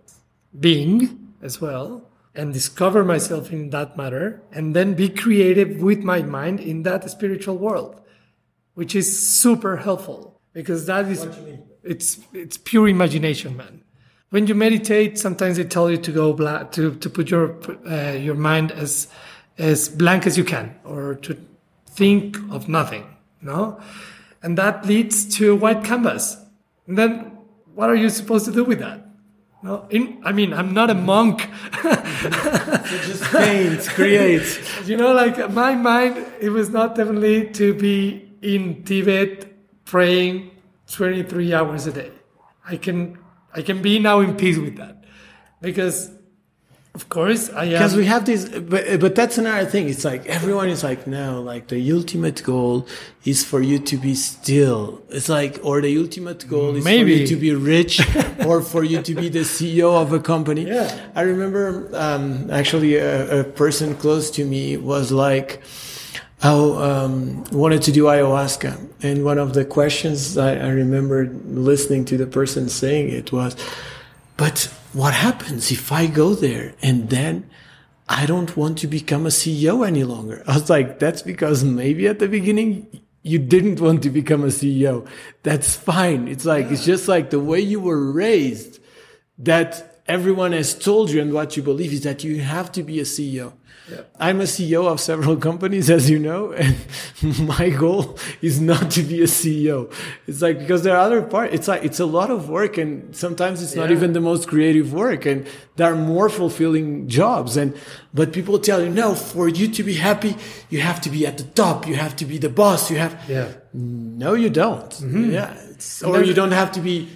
being 0.58 1.32
as 1.42 1.60
well 1.60 2.10
and 2.34 2.52
discover 2.52 3.04
myself 3.04 3.50
in 3.50 3.70
that 3.70 3.96
matter 3.96 4.42
and 4.52 4.74
then 4.74 4.94
be 4.94 5.08
creative 5.08 5.80
with 5.80 6.02
my 6.02 6.22
mind 6.22 6.60
in 6.60 6.82
that 6.82 7.08
spiritual 7.10 7.56
world 7.56 8.00
which 8.74 8.94
is 8.94 9.06
super 9.18 9.78
helpful 9.78 10.35
because 10.56 10.86
that 10.86 11.04
is 11.14 11.20
it's 11.84 12.08
it's 12.32 12.56
pure 12.56 12.88
imagination 12.88 13.56
man. 13.56 13.82
When 14.30 14.46
you 14.48 14.54
meditate 14.54 15.18
sometimes 15.18 15.58
they 15.58 15.64
tell 15.64 15.88
you 15.90 15.98
to 15.98 16.12
go 16.12 16.32
black 16.32 16.72
to, 16.72 16.94
to 16.96 17.08
put 17.10 17.30
your 17.30 17.44
uh, 17.86 18.12
your 18.26 18.34
mind 18.34 18.72
as 18.72 19.08
as 19.58 19.88
blank 19.88 20.26
as 20.26 20.36
you 20.38 20.44
can 20.44 20.74
or 20.84 21.14
to 21.26 21.36
think 22.00 22.36
of 22.50 22.68
nothing 22.68 23.04
no 23.40 23.80
and 24.46 24.56
that 24.56 24.86
leads 24.86 25.24
to 25.36 25.52
a 25.52 25.56
white 25.56 25.82
canvas. 25.82 26.36
And 26.86 26.96
then 26.96 27.36
what 27.74 27.90
are 27.90 27.96
you 27.96 28.08
supposed 28.10 28.44
to 28.44 28.52
do 28.52 28.62
with 28.62 28.78
that? 28.78 29.04
No, 29.60 29.86
in, 29.90 30.20
I 30.24 30.30
mean, 30.30 30.52
I'm 30.52 30.72
not 30.72 30.88
a 30.88 30.94
monk. 30.94 31.48
just 31.82 33.24
paint, 33.32 33.80
create. 33.88 34.62
You 34.86 34.96
know, 34.96 35.12
like 35.12 35.50
my 35.50 35.74
mind, 35.74 36.24
it 36.40 36.50
was 36.50 36.70
not 36.70 36.94
definitely 36.94 37.50
to 37.54 37.74
be 37.74 38.30
in 38.40 38.84
Tibet 38.84 39.55
praying 39.86 40.50
23 40.90 41.54
hours 41.54 41.86
a 41.86 41.92
day. 41.92 42.12
I 42.66 42.76
can, 42.76 43.18
I 43.54 43.62
can 43.62 43.80
be 43.80 43.98
now 43.98 44.20
in 44.20 44.36
peace 44.36 44.58
with 44.58 44.76
that 44.76 45.04
because 45.62 46.10
of 46.96 47.10
course, 47.10 47.50
I 47.50 47.64
am. 47.64 47.72
because 47.72 47.94
we 47.94 48.06
have 48.06 48.24
this, 48.24 48.48
but 48.48 49.00
but 49.00 49.14
that's 49.14 49.36
another 49.36 49.66
thing. 49.66 49.86
It's 49.86 50.02
like 50.02 50.24
everyone 50.24 50.70
is 50.70 50.82
like, 50.82 51.06
no, 51.06 51.42
like 51.42 51.68
the 51.68 51.92
ultimate 51.92 52.42
goal 52.42 52.86
is 53.26 53.44
for 53.44 53.60
you 53.60 53.78
to 53.80 53.98
be 53.98 54.14
still. 54.14 55.02
It's 55.10 55.28
like, 55.28 55.60
or 55.62 55.82
the 55.82 55.94
ultimate 55.98 56.48
goal 56.48 56.74
is 56.74 56.86
Maybe. 56.86 57.02
for 57.02 57.20
you 57.20 57.26
to 57.26 57.36
be 57.36 57.54
rich, 57.54 58.00
or 58.46 58.62
for 58.62 58.82
you 58.82 59.02
to 59.02 59.14
be 59.14 59.28
the 59.28 59.40
CEO 59.40 59.90
of 60.00 60.14
a 60.14 60.20
company. 60.20 60.64
Yeah. 60.68 60.88
I 61.14 61.20
remember 61.20 61.90
um, 61.92 62.50
actually 62.50 62.96
a, 62.96 63.40
a, 63.40 63.44
person 63.44 63.94
close 63.96 64.30
to 64.30 64.46
me 64.46 64.78
was 64.78 65.12
like, 65.12 65.60
oh, 66.42 66.82
um, 66.82 67.44
wanted 67.52 67.82
to 67.82 67.92
do 67.92 68.04
ayahuasca, 68.04 68.88
and 69.02 69.24
one 69.24 69.38
of 69.38 69.54
the 69.54 69.64
questions 69.64 70.36
I, 70.36 70.56
I 70.56 70.68
remember 70.68 71.26
listening 71.44 72.04
to 72.06 72.16
the 72.16 72.26
person 72.26 72.68
saying 72.68 73.10
it 73.10 73.32
was, 73.32 73.56
but 74.36 74.72
what 74.92 75.14
happens 75.14 75.70
if 75.70 75.92
I 75.92 76.06
go 76.06 76.34
there 76.34 76.74
and 76.82 77.10
then 77.10 77.48
I 78.08 78.26
don't 78.26 78.56
want 78.56 78.78
to 78.78 78.86
become 78.86 79.26
a 79.26 79.30
CEO 79.30 79.86
any 79.86 80.04
longer? 80.04 80.42
I 80.46 80.54
was 80.54 80.70
like, 80.70 80.98
that's 80.98 81.22
because 81.22 81.64
maybe 81.64 82.06
at 82.06 82.18
the 82.18 82.28
beginning 82.28 83.02
you 83.22 83.38
didn't 83.38 83.80
want 83.80 84.02
to 84.04 84.10
become 84.10 84.44
a 84.44 84.48
CEO. 84.48 85.06
That's 85.42 85.74
fine. 85.74 86.28
It's 86.28 86.44
like, 86.44 86.70
it's 86.70 86.84
just 86.84 87.08
like 87.08 87.30
the 87.30 87.40
way 87.40 87.60
you 87.60 87.80
were 87.80 88.12
raised 88.12 88.78
that 89.38 90.00
everyone 90.06 90.52
has 90.52 90.78
told 90.78 91.10
you 91.10 91.20
and 91.20 91.32
what 91.32 91.56
you 91.56 91.62
believe 91.62 91.92
is 91.92 92.02
that 92.02 92.22
you 92.22 92.40
have 92.40 92.70
to 92.72 92.82
be 92.82 93.00
a 93.00 93.04
CEO. 93.04 93.52
Yeah. 93.90 94.00
I'm 94.18 94.40
a 94.40 94.44
CEO 94.44 94.86
of 94.86 95.00
several 95.00 95.36
companies, 95.48 95.90
as 95.90 96.10
you 96.10 96.18
know, 96.18 96.52
and 96.52 96.76
my 97.38 97.70
goal 97.70 98.18
is 98.42 98.60
not 98.60 98.90
to 98.92 99.02
be 99.02 99.20
a 99.22 99.26
CEO. 99.26 99.92
It's 100.26 100.42
like 100.42 100.58
because 100.58 100.82
there 100.82 100.96
are 100.96 101.00
other 101.06 101.22
parts. 101.22 101.54
It's 101.54 101.68
like 101.68 101.84
it's 101.84 102.00
a 102.00 102.06
lot 102.06 102.30
of 102.30 102.48
work, 102.48 102.78
and 102.78 103.14
sometimes 103.14 103.62
it's 103.62 103.74
not 103.74 103.90
even 103.90 104.12
the 104.12 104.20
most 104.20 104.48
creative 104.48 104.92
work, 104.92 105.26
and 105.26 105.46
there 105.76 105.92
are 105.92 105.96
more 105.96 106.28
fulfilling 106.28 107.08
jobs. 107.08 107.56
And 107.56 107.76
but 108.12 108.32
people 108.32 108.58
tell 108.58 108.82
you, 108.82 108.90
no, 108.90 109.14
for 109.14 109.48
you 109.48 109.68
to 109.68 109.82
be 109.82 109.94
happy, 109.94 110.36
you 110.70 110.80
have 110.80 111.00
to 111.02 111.10
be 111.10 111.26
at 111.26 111.38
the 111.38 111.44
top. 111.44 111.86
You 111.86 111.94
have 111.94 112.16
to 112.16 112.24
be 112.24 112.38
the 112.38 112.48
boss. 112.50 112.90
You 112.90 112.98
have. 112.98 113.14
Yeah. 113.28 113.52
No, 113.72 114.34
you 114.34 114.50
don't. 114.50 114.90
Mm-hmm. 114.90 115.30
Yeah. 115.32 115.54
or 116.08 116.22
you 116.22 116.32
don't 116.34 116.52
have 116.52 116.72
to 116.72 116.80
be 116.80 117.08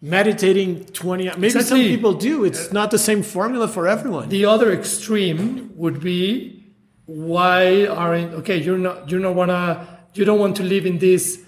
meditating 0.00 0.84
20 0.84 1.24
maybe 1.24 1.46
exactly. 1.46 1.62
some 1.62 1.80
people 1.80 2.14
do. 2.14 2.44
It's 2.44 2.72
not 2.72 2.90
the 2.90 2.98
same 2.98 3.22
formula 3.22 3.66
for 3.66 3.88
everyone. 3.88 4.28
The 4.28 4.44
other 4.44 4.72
extreme 4.72 5.72
would 5.74 6.00
be 6.00 6.72
why 7.06 7.86
aren't 7.86 8.34
okay 8.34 8.58
you're 8.58 8.78
not 8.78 9.10
you 9.10 9.18
don't 9.18 9.34
wanna 9.34 9.86
you 10.14 10.24
don't 10.24 10.38
want 10.38 10.54
to 10.56 10.62
live 10.62 10.84
in 10.84 10.98
this 10.98 11.40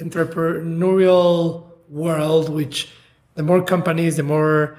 entrepreneurial 0.00 1.66
world 1.90 2.48
which 2.48 2.88
the 3.34 3.42
more 3.42 3.62
companies 3.62 4.16
the 4.16 4.22
more 4.22 4.78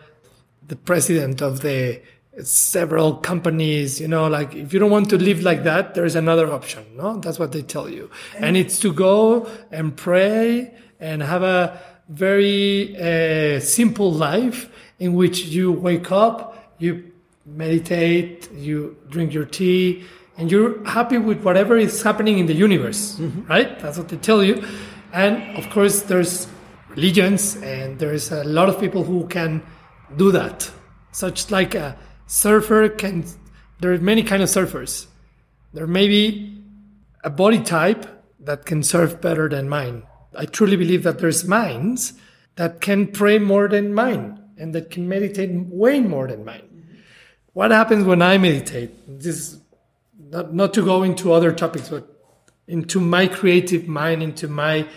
the 0.67 0.75
president 0.75 1.41
of 1.41 1.61
the 1.61 2.01
several 2.43 3.15
companies 3.15 4.01
you 4.01 4.07
know 4.07 4.27
like 4.27 4.55
if 4.55 4.73
you 4.73 4.79
don't 4.79 4.91
want 4.91 5.07
to 5.09 5.17
live 5.17 5.43
like 5.43 5.63
that 5.63 5.93
there's 5.93 6.15
another 6.15 6.51
option 6.51 6.83
no? 6.97 7.19
That's 7.19 7.39
what 7.39 7.51
they 7.51 7.61
tell 7.61 7.87
you. 7.87 8.09
And 8.35 8.57
it's 8.57 8.79
to 8.79 8.91
go 8.91 9.47
and 9.71 9.95
pray 9.95 10.73
and 10.99 11.21
have 11.21 11.43
a 11.43 11.79
very 12.09 12.95
uh, 12.97 13.59
simple 13.59 14.11
life 14.11 14.69
in 14.99 15.13
which 15.13 15.45
you 15.45 15.71
wake 15.71 16.11
up, 16.11 16.73
you 16.79 17.11
meditate, 17.45 18.51
you 18.53 18.97
drink 19.09 19.33
your 19.33 19.45
tea, 19.45 20.03
and 20.37 20.51
you're 20.51 20.83
happy 20.85 21.17
with 21.17 21.41
whatever 21.43 21.77
is 21.77 22.01
happening 22.01 22.39
in 22.39 22.45
the 22.45 22.53
universe, 22.53 23.15
mm-hmm. 23.15 23.45
right? 23.47 23.79
That's 23.79 23.97
what 23.97 24.09
they 24.09 24.17
tell 24.17 24.43
you. 24.43 24.63
And 25.13 25.57
of 25.57 25.69
course, 25.69 26.03
there's 26.03 26.47
religions, 26.89 27.55
and 27.57 27.97
there's 27.99 28.31
a 28.31 28.43
lot 28.43 28.69
of 28.69 28.79
people 28.79 29.03
who 29.03 29.27
can 29.27 29.63
do 30.15 30.31
that. 30.31 30.69
Such 31.11 31.49
like 31.51 31.75
a 31.75 31.97
surfer 32.27 32.89
can. 32.89 33.25
There 33.79 33.93
are 33.93 33.97
many 33.97 34.23
kind 34.23 34.43
of 34.43 34.49
surfers. 34.49 35.07
There 35.73 35.87
may 35.87 36.07
be 36.07 36.61
a 37.23 37.29
body 37.29 37.61
type 37.61 38.05
that 38.39 38.65
can 38.65 38.83
surf 38.83 39.19
better 39.21 39.49
than 39.49 39.69
mine 39.69 40.03
I 40.37 40.45
truly 40.45 40.77
believe 40.77 41.03
that 41.03 41.19
there's 41.19 41.45
minds 41.45 42.13
that 42.55 42.81
can 42.81 43.07
pray 43.07 43.39
more 43.39 43.67
than 43.67 43.93
mine 43.93 44.41
and 44.57 44.73
that 44.75 44.91
can 44.91 45.07
meditate 45.07 45.51
way 45.51 45.99
more 45.99 46.27
than 46.27 46.45
mine. 46.45 46.63
What 47.53 47.71
happens 47.71 48.05
when 48.05 48.21
I 48.21 48.37
meditate? 48.37 48.91
This 49.19 49.57
not, 50.29 50.53
not 50.53 50.73
to 50.73 50.83
go 50.83 51.03
into 51.03 51.33
other 51.33 51.51
topics, 51.51 51.89
but 51.89 52.07
into 52.67 52.99
my 52.99 53.27
creative 53.27 53.87
mind, 53.87 54.21
into 54.21 54.47
my 54.47 54.87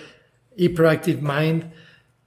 hyperactive 0.59 1.21
mind. 1.23 1.71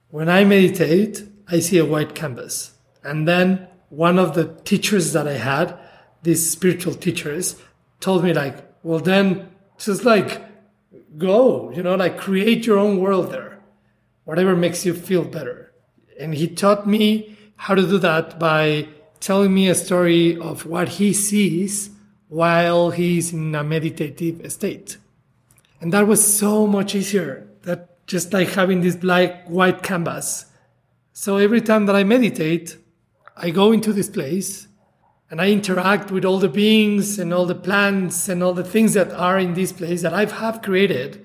When 0.08 0.28
I 0.28 0.44
meditate, 0.44 1.22
I 1.48 1.60
see 1.60 1.78
a 1.78 1.84
white 1.84 2.14
canvas. 2.14 2.72
And 3.02 3.28
then 3.28 3.68
one 3.90 4.18
of 4.18 4.34
the 4.34 4.54
teachers 4.64 5.12
that 5.12 5.28
I 5.28 5.34
had, 5.34 5.76
these 6.22 6.50
spiritual 6.50 6.94
teachers, 6.94 7.56
told 8.00 8.24
me 8.24 8.32
like, 8.32 8.56
well 8.82 9.00
then 9.00 9.50
just 9.78 10.04
like 10.04 10.43
go, 11.18 11.70
you 11.72 11.82
know, 11.82 11.94
like 11.94 12.18
create 12.18 12.66
your 12.66 12.78
own 12.78 12.98
world 12.98 13.30
there, 13.30 13.60
whatever 14.24 14.56
makes 14.56 14.84
you 14.84 14.94
feel 14.94 15.24
better. 15.24 15.72
And 16.18 16.34
he 16.34 16.48
taught 16.48 16.86
me 16.86 17.36
how 17.56 17.74
to 17.74 17.82
do 17.82 17.98
that 17.98 18.38
by 18.38 18.88
telling 19.20 19.54
me 19.54 19.68
a 19.68 19.74
story 19.74 20.38
of 20.38 20.66
what 20.66 20.88
he 20.88 21.12
sees 21.12 21.90
while 22.28 22.90
he's 22.90 23.32
in 23.32 23.54
a 23.54 23.64
meditative 23.64 24.50
state. 24.52 24.96
And 25.80 25.92
that 25.92 26.06
was 26.06 26.24
so 26.24 26.66
much 26.66 26.94
easier 26.94 27.46
that 27.62 28.06
just 28.06 28.32
like 28.32 28.48
having 28.48 28.80
this 28.80 28.96
black 28.96 29.46
white 29.46 29.82
canvas. 29.82 30.46
So 31.12 31.36
every 31.36 31.60
time 31.60 31.86
that 31.86 31.96
I 31.96 32.04
meditate, 32.04 32.76
I 33.36 33.50
go 33.50 33.72
into 33.72 33.92
this 33.92 34.08
place 34.08 34.68
and 35.30 35.40
I 35.40 35.50
interact 35.50 36.10
with 36.10 36.24
all 36.24 36.38
the 36.38 36.48
beings 36.48 37.18
and 37.18 37.32
all 37.32 37.46
the 37.46 37.54
plants 37.54 38.28
and 38.28 38.42
all 38.42 38.54
the 38.54 38.64
things 38.64 38.94
that 38.94 39.10
are 39.12 39.38
in 39.38 39.54
this 39.54 39.72
place 39.72 40.02
that 40.02 40.14
I 40.14 40.26
have 40.26 40.62
created, 40.62 41.24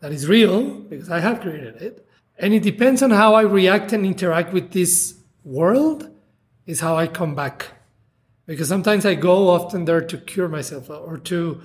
that 0.00 0.12
is 0.12 0.28
real 0.28 0.62
because 0.74 1.10
I 1.10 1.20
have 1.20 1.40
created 1.40 1.76
it. 1.76 2.06
And 2.38 2.52
it 2.52 2.62
depends 2.62 3.02
on 3.02 3.10
how 3.10 3.34
I 3.34 3.42
react 3.42 3.92
and 3.92 4.04
interact 4.04 4.52
with 4.52 4.72
this 4.72 5.14
world, 5.44 6.10
is 6.66 6.80
how 6.80 6.96
I 6.96 7.06
come 7.06 7.34
back. 7.34 7.68
Because 8.46 8.68
sometimes 8.68 9.06
I 9.06 9.14
go 9.14 9.48
often 9.48 9.84
there 9.84 10.00
to 10.00 10.18
cure 10.18 10.48
myself 10.48 10.90
or 10.90 11.18
to 11.18 11.60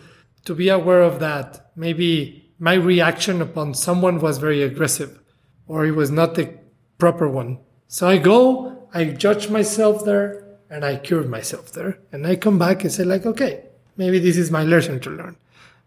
to 0.45 0.55
be 0.55 0.69
aware 0.69 1.01
of 1.01 1.19
that. 1.19 1.71
Maybe 1.75 2.53
my 2.57 2.75
reaction 2.75 3.41
upon 3.41 3.73
someone 3.73 4.19
was 4.21 4.37
very 4.37 4.63
aggressive 4.63 5.19
or 5.67 5.85
it 5.85 5.91
was 5.91 6.09
not 6.09 6.35
the 6.35 6.53
proper 6.97 7.27
one. 7.27 7.59
So 7.87 8.07
I 8.07 8.17
go, 8.17 8.87
I 8.93 9.05
judge 9.05 9.49
myself 9.49 10.05
there, 10.05 10.46
and 10.69 10.83
I 10.83 10.97
cured 10.97 11.29
myself 11.29 11.71
there. 11.71 11.99
And 12.11 12.25
I 12.27 12.35
come 12.35 12.59
back 12.59 12.83
and 12.83 12.91
say 12.91 13.03
like, 13.03 13.25
okay, 13.25 13.63
maybe 13.95 14.19
this 14.19 14.37
is 14.37 14.51
my 14.51 14.63
lesson 14.63 14.99
to 15.01 15.09
learn. 15.09 15.37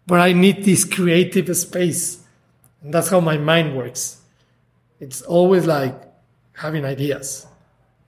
But 0.07 0.19
I 0.19 0.33
need 0.33 0.63
this 0.63 0.83
creative 0.83 1.55
space. 1.55 2.23
And 2.81 2.93
that's 2.93 3.09
how 3.09 3.19
my 3.19 3.37
mind 3.37 3.77
works. 3.77 4.21
It's 4.99 5.21
always 5.21 5.65
like 5.65 5.95
having 6.53 6.85
ideas 6.85 7.47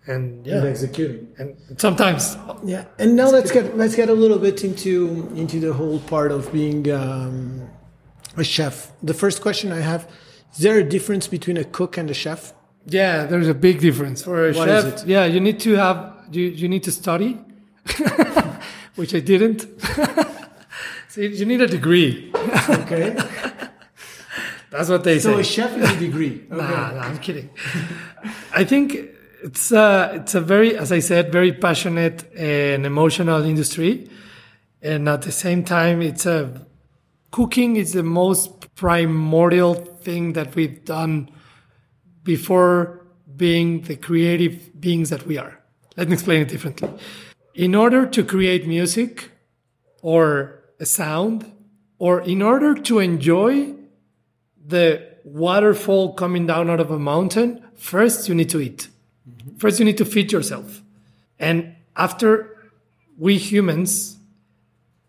and 0.07 0.45
yeah 0.45 0.57
and 0.57 0.67
executing 0.67 1.27
and 1.37 1.55
sometimes 1.77 2.37
yeah 2.63 2.85
and 2.99 3.15
now 3.15 3.29
let's 3.29 3.51
get 3.51 3.77
let's 3.77 3.95
get 3.95 4.09
a 4.09 4.13
little 4.13 4.37
bit 4.37 4.63
into 4.63 5.31
into 5.35 5.59
the 5.59 5.71
whole 5.71 5.99
part 5.99 6.31
of 6.31 6.51
being 6.51 6.91
um, 6.91 7.69
a 8.35 8.43
chef 8.43 8.91
the 9.01 9.13
first 9.13 9.41
question 9.41 9.71
i 9.71 9.79
have 9.79 10.09
is 10.51 10.59
there 10.59 10.77
a 10.77 10.83
difference 10.83 11.27
between 11.27 11.55
a 11.55 11.63
cook 11.63 11.97
and 11.97 12.09
a 12.09 12.13
chef 12.13 12.53
yeah 12.85 13.25
there's 13.25 13.47
a 13.47 13.53
big 13.53 13.79
difference 13.79 14.23
for 14.23 14.49
a 14.49 14.53
what 14.53 14.67
chef 14.67 15.05
yeah 15.05 15.23
you 15.23 15.39
need 15.39 15.59
to 15.59 15.73
have 15.75 16.12
you, 16.31 16.43
you 16.43 16.67
need 16.67 16.83
to 16.83 16.91
study, 16.91 17.39
which 18.95 19.13
I 19.15 19.19
didn't. 19.19 19.61
so 21.09 21.21
you 21.21 21.45
need 21.45 21.61
a 21.61 21.67
degree. 21.67 22.31
okay. 22.69 23.17
That's 24.69 24.89
what 24.89 25.03
they 25.03 25.19
so 25.19 25.29
say. 25.29 25.33
So 25.33 25.39
a 25.39 25.43
chef 25.43 25.77
is 25.77 25.91
a 25.91 25.99
degree. 25.99 26.47
Okay. 26.51 26.61
Nah, 26.61 26.91
nah, 26.91 27.01
I'm 27.01 27.19
kidding. 27.19 27.49
I 28.55 28.63
think 28.63 29.13
It's 29.43 29.73
a, 29.73 30.11
it's 30.15 30.35
a 30.35 30.41
very, 30.41 30.77
as 30.77 30.93
I 30.93 30.99
said, 30.99 31.29
very 31.33 31.51
passionate 31.51 32.33
and 32.33 32.85
emotional 32.85 33.43
industry. 33.43 34.09
And 34.81 35.09
at 35.09 35.23
the 35.23 35.33
same 35.33 35.65
time, 35.65 36.01
it's 36.01 36.25
a 36.25 36.65
cooking 37.29 37.75
is 37.75 37.91
the 37.91 38.03
most 38.03 38.73
primordial 38.75 39.73
thing 39.73 40.33
that 40.33 40.55
we've 40.55 40.85
done 40.85 41.29
before 42.23 43.05
being 43.35 43.81
the 43.81 43.97
creative 43.97 44.79
beings 44.79 45.09
that 45.09 45.27
we 45.27 45.37
are. 45.37 45.59
Let 45.95 46.07
me 46.07 46.13
explain 46.13 46.41
it 46.41 46.47
differently. 46.49 46.89
In 47.53 47.75
order 47.75 48.05
to 48.05 48.23
create 48.23 48.67
music 48.67 49.29
or 50.01 50.63
a 50.79 50.85
sound, 50.85 51.51
or 51.99 52.21
in 52.21 52.41
order 52.41 52.73
to 52.73 52.99
enjoy 52.99 53.73
the 54.65 55.07
waterfall 55.23 56.13
coming 56.13 56.47
down 56.47 56.69
out 56.69 56.79
of 56.79 56.91
a 56.91 56.99
mountain, 56.99 57.63
first 57.75 58.27
you 58.27 58.35
need 58.35 58.49
to 58.49 58.59
eat. 58.59 58.87
Mm-hmm. 59.29 59.57
First 59.57 59.79
you 59.79 59.85
need 59.85 59.97
to 59.97 60.05
feed 60.05 60.31
yourself. 60.31 60.81
And 61.39 61.75
after 61.95 62.57
we 63.17 63.37
humans 63.37 64.17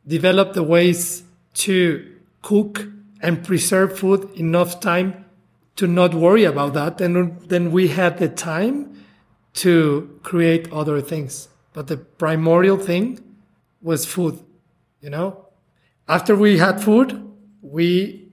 develop 0.07 0.53
the 0.53 0.63
ways 0.63 1.25
to 1.55 2.15
cook 2.43 2.87
and 3.21 3.43
preserve 3.43 3.99
food 3.99 4.31
enough 4.37 4.81
time 4.81 5.25
to 5.77 5.87
not 5.87 6.15
worry 6.15 6.45
about 6.45 6.75
that, 6.75 7.01
and 7.01 7.41
then 7.49 7.73
we 7.73 7.89
had 7.89 8.19
the 8.19 8.29
time 8.29 9.04
to 9.55 10.19
create 10.23 10.73
other 10.73 11.01
things. 11.01 11.49
But 11.73 11.89
the 11.89 11.97
primordial 11.97 12.77
thing 12.77 13.21
was 13.83 14.07
food, 14.07 14.39
you 15.01 15.11
know? 15.11 15.47
After 16.09 16.37
we 16.37 16.59
had 16.59 16.83
food, 16.83 17.33
we 17.63 18.29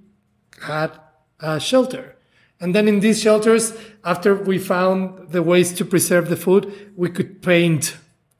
had 0.62 0.92
a 1.40 1.60
shelter. 1.60 2.16
And 2.60 2.76
then 2.76 2.88
in 2.88 3.00
these 3.00 3.22
shelters, 3.22 3.74
after 4.04 4.36
we 4.36 4.60
found 4.60 5.32
the 5.32 5.42
ways 5.42 5.74
to 5.74 5.86
preserve 5.86 6.30
the 6.30 6.36
food, 6.36 6.92
we 6.96 7.10
could 7.10 7.42
paint, 7.42 7.98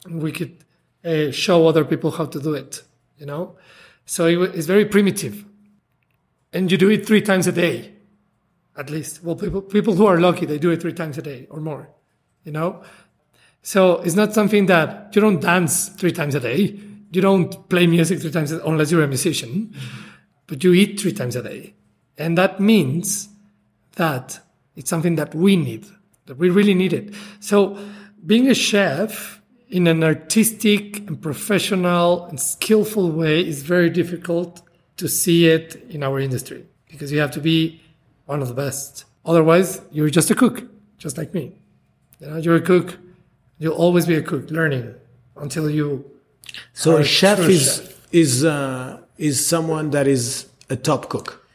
we 0.08 0.32
could 0.32 0.64
uh, 1.04 1.32
show 1.32 1.68
other 1.68 1.84
people 1.84 2.12
how 2.12 2.26
to 2.26 2.40
do 2.40 2.54
it, 2.54 2.84
you 3.18 3.26
know? 3.26 3.56
So 4.06 4.28
it, 4.28 4.56
it's 4.56 4.68
very 4.68 4.86
primitive. 4.86 5.46
And 6.54 6.72
you 6.72 6.78
do 6.78 6.90
it 6.90 7.06
three 7.08 7.22
times 7.22 7.48
a 7.48 7.52
day, 7.52 7.94
at 8.78 8.90
least. 8.90 9.24
Well, 9.24 9.36
people, 9.36 9.62
people 9.62 9.96
who 9.96 10.06
are 10.06 10.20
lucky, 10.20 10.46
they 10.46 10.60
do 10.60 10.70
it 10.70 10.82
three 10.82 10.94
times 10.94 11.18
a 11.18 11.22
day 11.22 11.48
or 11.50 11.60
more, 11.60 11.90
you 12.44 12.52
know? 12.52 12.84
So 13.64 13.98
it's 14.02 14.16
not 14.16 14.34
something 14.34 14.66
that 14.68 15.12
you 15.16 15.22
don't 15.22 15.40
dance 15.40 15.90
three 15.90 16.12
times 16.12 16.36
a 16.36 16.40
day. 16.40 16.80
You 17.12 17.22
don't 17.22 17.70
play 17.70 17.88
music 17.88 18.20
three 18.20 18.32
times 18.32 18.52
a 18.52 18.60
unless 18.66 18.92
you're 18.92 19.04
a 19.04 19.08
musician, 19.08 19.76
but 20.48 20.64
you 20.64 20.74
eat 20.74 21.00
three 21.00 21.14
times 21.14 21.36
a 21.36 21.44
day. 21.44 21.74
And 22.18 22.38
that 22.38 22.60
means 22.60 23.30
that 23.96 24.40
it's 24.76 24.90
something 24.90 25.16
that 25.16 25.36
we 25.36 25.56
need, 25.56 25.86
that 26.26 26.38
we 26.38 26.50
really 26.50 26.74
need 26.74 26.94
it. 26.94 27.14
So 27.40 27.78
being 28.26 28.48
a 28.48 28.56
chef 28.56 29.42
in 29.70 29.88
an 29.88 30.04
artistic 30.04 31.00
and 31.08 31.22
professional 31.22 32.26
and 32.26 32.40
skillful 32.40 33.12
way 33.12 33.46
is 33.46 33.64
very 33.64 33.90
difficult 33.90 34.62
to 34.98 35.08
see 35.08 35.48
it 35.48 35.76
in 35.90 36.04
our 36.04 36.20
industry 36.20 36.66
because 36.90 37.12
you 37.12 37.20
have 37.20 37.32
to 37.32 37.42
be 37.42 37.82
one 38.26 38.42
of 38.42 38.48
the 38.48 38.54
best. 38.54 39.06
Otherwise, 39.26 39.82
you're 39.92 40.10
just 40.10 40.30
a 40.32 40.36
cook, 40.36 40.64
just 40.98 41.18
like 41.18 41.34
me. 41.34 41.61
You 42.22 42.28
know, 42.30 42.38
you're 42.38 42.56
a 42.56 42.62
cook. 42.62 42.98
You'll 43.58 43.74
always 43.74 44.06
be 44.06 44.16
a 44.16 44.22
cook, 44.22 44.50
learning 44.52 44.94
until 45.36 45.70
you. 45.70 46.06
So 46.74 46.98
a 46.98 47.04
chef 47.04 47.40
is 47.40 47.78
chef. 47.78 48.14
is 48.14 48.46
uh, 48.46 49.02
is 49.18 49.46
someone 49.46 49.90
that 49.92 50.08
is 50.08 50.48
a 50.70 50.76
top 50.76 51.10
cook. 51.10 51.46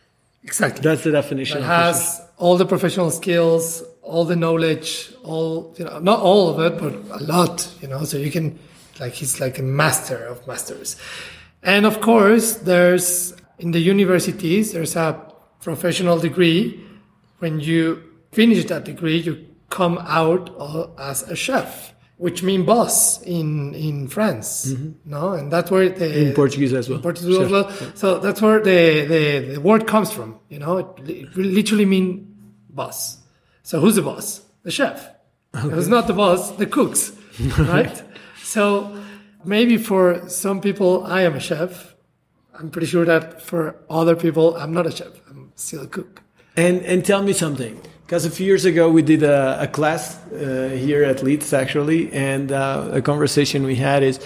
Exactly. 0.43 0.83
That's 0.83 1.05
the 1.05 1.13
definition. 1.13 1.59
It 1.59 1.65
has 1.65 2.21
all 2.37 2.57
the 2.57 2.67
professional 2.67 3.11
skills, 3.11 3.83
all 4.03 4.25
the 4.25 4.37
knowledge, 4.37 5.13
all 5.23 5.75
you 5.79 5.85
know, 5.85 5.99
not 6.01 6.21
all 6.21 6.49
of 6.49 6.59
it, 6.61 6.81
but 6.81 7.21
a 7.21 7.23
lot. 7.25 7.73
You 7.81 7.89
know, 7.89 8.05
so 8.05 8.17
you 8.17 8.31
can 8.31 8.59
like 8.99 9.13
he's 9.13 9.41
like 9.41 9.59
a 9.59 9.63
master 9.63 10.25
of 10.27 10.47
masters. 10.47 10.97
And 11.63 11.87
of 11.87 12.01
course, 12.01 12.57
there's 12.57 13.35
in 13.59 13.71
the 13.71 13.81
universities 13.81 14.73
there's 14.73 14.97
a 14.97 15.21
professional 15.61 16.19
degree. 16.19 16.83
When 17.39 17.61
you 17.61 18.03
finish 18.33 18.65
that 18.67 18.85
degree, 18.85 19.19
you 19.19 19.47
come 19.71 19.99
out 19.99 20.51
as 20.99 21.23
a 21.23 21.37
chef 21.37 21.95
which 22.19 22.43
mean 22.43 22.65
boss 22.65 23.21
in 23.23 23.75
in 23.75 24.09
France, 24.09 24.73
mm-hmm. 24.73 25.11
no, 25.11 25.33
and 25.33 25.53
that's 25.53 25.71
where 25.71 25.89
the 25.89 26.29
in 26.29 26.35
Portuguese 26.35 26.73
as 26.73 26.89
well. 26.89 26.99
Portuguese 27.01 27.39
as 27.39 27.51
well. 27.51 27.71
So 27.95 28.19
that's 28.19 28.41
where 28.41 28.61
the, 28.61 29.05
the 29.07 29.53
the 29.55 29.61
word 29.61 29.87
comes 29.87 30.13
from. 30.13 30.39
You 30.49 30.59
know, 30.59 30.79
it, 30.79 31.09
it 31.09 31.37
literally 31.37 31.85
mean 31.85 32.35
boss. 32.71 33.19
So 33.63 33.81
who's 33.81 33.97
the 33.97 34.03
boss? 34.03 34.43
The 34.63 34.71
chef. 34.71 35.11
Okay. 35.55 35.69
Who's 35.69 35.89
not 35.89 36.07
the 36.07 36.13
boss? 36.13 36.53
The 36.53 36.67
cooks, 36.67 37.13
right? 37.59 38.03
so 38.43 39.03
maybe 39.45 39.77
for 39.77 40.29
some 40.29 40.61
people, 40.61 41.05
I 41.05 41.23
am 41.23 41.35
a 41.35 41.41
chef. 41.41 41.95
I'm 42.59 42.71
pretty 42.71 42.87
sure 42.87 43.05
that 43.05 43.43
for 43.43 43.77
other 43.91 44.17
people, 44.17 44.57
I'm 44.57 44.73
not 44.73 44.87
a 44.87 44.91
chef. 44.91 45.13
I'm 45.29 45.53
still 45.55 45.83
a 45.83 45.87
cook. 45.87 46.23
And 46.57 46.81
and 46.83 47.05
tell 47.05 47.23
me 47.23 47.35
something 47.35 47.83
because 48.07 48.25
a 48.25 48.31
few 48.31 48.47
years 48.47 48.65
ago 48.65 48.89
we 48.89 49.03
did 49.03 49.25
a, 49.25 49.63
a 49.63 49.67
class 49.67 50.17
uh, 50.27 50.71
here 50.79 51.03
at 51.03 51.25
Leeds 51.25 51.53
actually, 51.53 52.13
and 52.13 52.53
uh, 52.53 52.89
a 52.93 53.03
conversation 53.03 53.65
we 53.65 53.75
had 53.75 54.05
is 54.05 54.21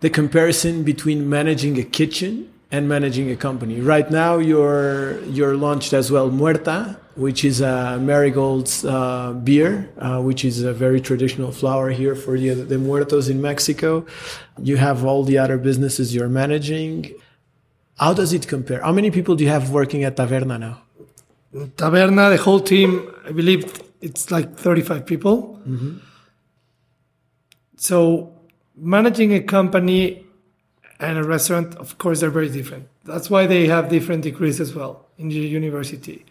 the 0.00 0.10
comparison 0.10 0.82
between 0.82 1.28
managing 1.28 1.78
a 1.78 1.84
kitchen 1.84 2.52
and 2.72 2.88
managing 2.88 3.30
a 3.30 3.36
company. 3.36 3.80
Right 3.80 4.10
now, 4.10 4.38
you're 4.38 5.20
you're 5.26 5.56
launched 5.56 5.92
as 5.92 6.10
well 6.10 6.30
Muerta, 6.30 6.98
which 7.14 7.44
is 7.44 7.60
a 7.60 7.98
Marigold's 8.00 8.84
uh, 8.84 9.34
beer, 9.34 9.88
uh, 9.98 10.20
which 10.20 10.44
is 10.44 10.62
a 10.62 10.72
very 10.72 11.00
traditional 11.00 11.52
flower 11.52 11.90
here 11.90 12.16
for 12.16 12.36
the, 12.36 12.54
the 12.54 12.78
Muertos 12.78 13.28
in 13.28 13.40
Mexico. 13.40 14.04
You 14.58 14.78
have 14.78 15.04
all 15.04 15.22
the 15.22 15.38
other 15.38 15.58
businesses 15.58 16.12
you're 16.12 16.28
managing. 16.28 17.14
How 18.00 18.14
does 18.14 18.32
it 18.32 18.48
compare? 18.48 18.80
How 18.82 18.92
many 18.92 19.12
people 19.12 19.36
do 19.36 19.44
you 19.44 19.50
have 19.50 19.70
working 19.70 20.02
at 20.02 20.16
Taverna 20.16 20.58
now? 20.58 20.82
Taverna, 21.54 22.30
the 22.30 22.42
whole 22.42 22.60
team, 22.60 23.10
I 23.26 23.32
believe 23.32 23.80
it's 24.00 24.30
like 24.30 24.56
35 24.56 25.06
people. 25.06 25.60
Mm-hmm. 25.66 25.98
So 27.76 28.32
managing 28.76 29.34
a 29.34 29.40
company 29.40 30.24
and 30.98 31.18
a 31.18 31.24
restaurant, 31.24 31.74
of 31.76 31.98
course, 31.98 32.20
they're 32.20 32.30
very 32.30 32.48
different. 32.48 32.88
That's 33.04 33.30
why 33.30 33.46
they 33.46 33.66
have 33.66 33.88
different 33.88 34.22
degrees 34.22 34.60
as 34.60 34.74
well 34.74 35.06
in 35.18 35.28
the 35.28 35.34
university. 35.34 36.24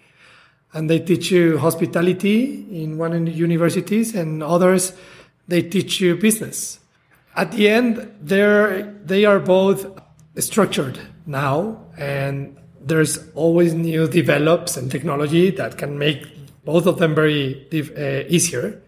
And 0.74 0.90
they 0.90 1.00
teach 1.00 1.32
you 1.32 1.58
hospitality 1.58 2.84
in 2.84 2.98
one 2.98 3.14
of 3.14 3.26
the 3.26 3.32
universities, 3.32 4.14
and 4.14 4.44
others 4.44 4.94
they 5.48 5.64
teach 5.64 6.00
you 6.00 6.16
business. 6.16 6.80
At 7.36 7.52
the 7.54 7.68
end, 7.68 8.16
they're 8.22 8.84
they 9.04 9.26
are 9.26 9.40
both 9.40 9.88
structured 10.38 11.00
now, 11.26 11.86
and 11.98 12.59
there's 12.82 13.20
always 13.36 13.74
new 13.74 14.08
develops 14.08 14.78
and 14.78 14.90
technology 14.90 15.52
that 15.52 15.78
can 15.78 15.98
make 15.98 16.26
both 16.66 16.86
of 16.86 16.98
them 17.00 17.16
very 17.16 17.68
uh, 17.74 18.28
easier. 18.30 18.82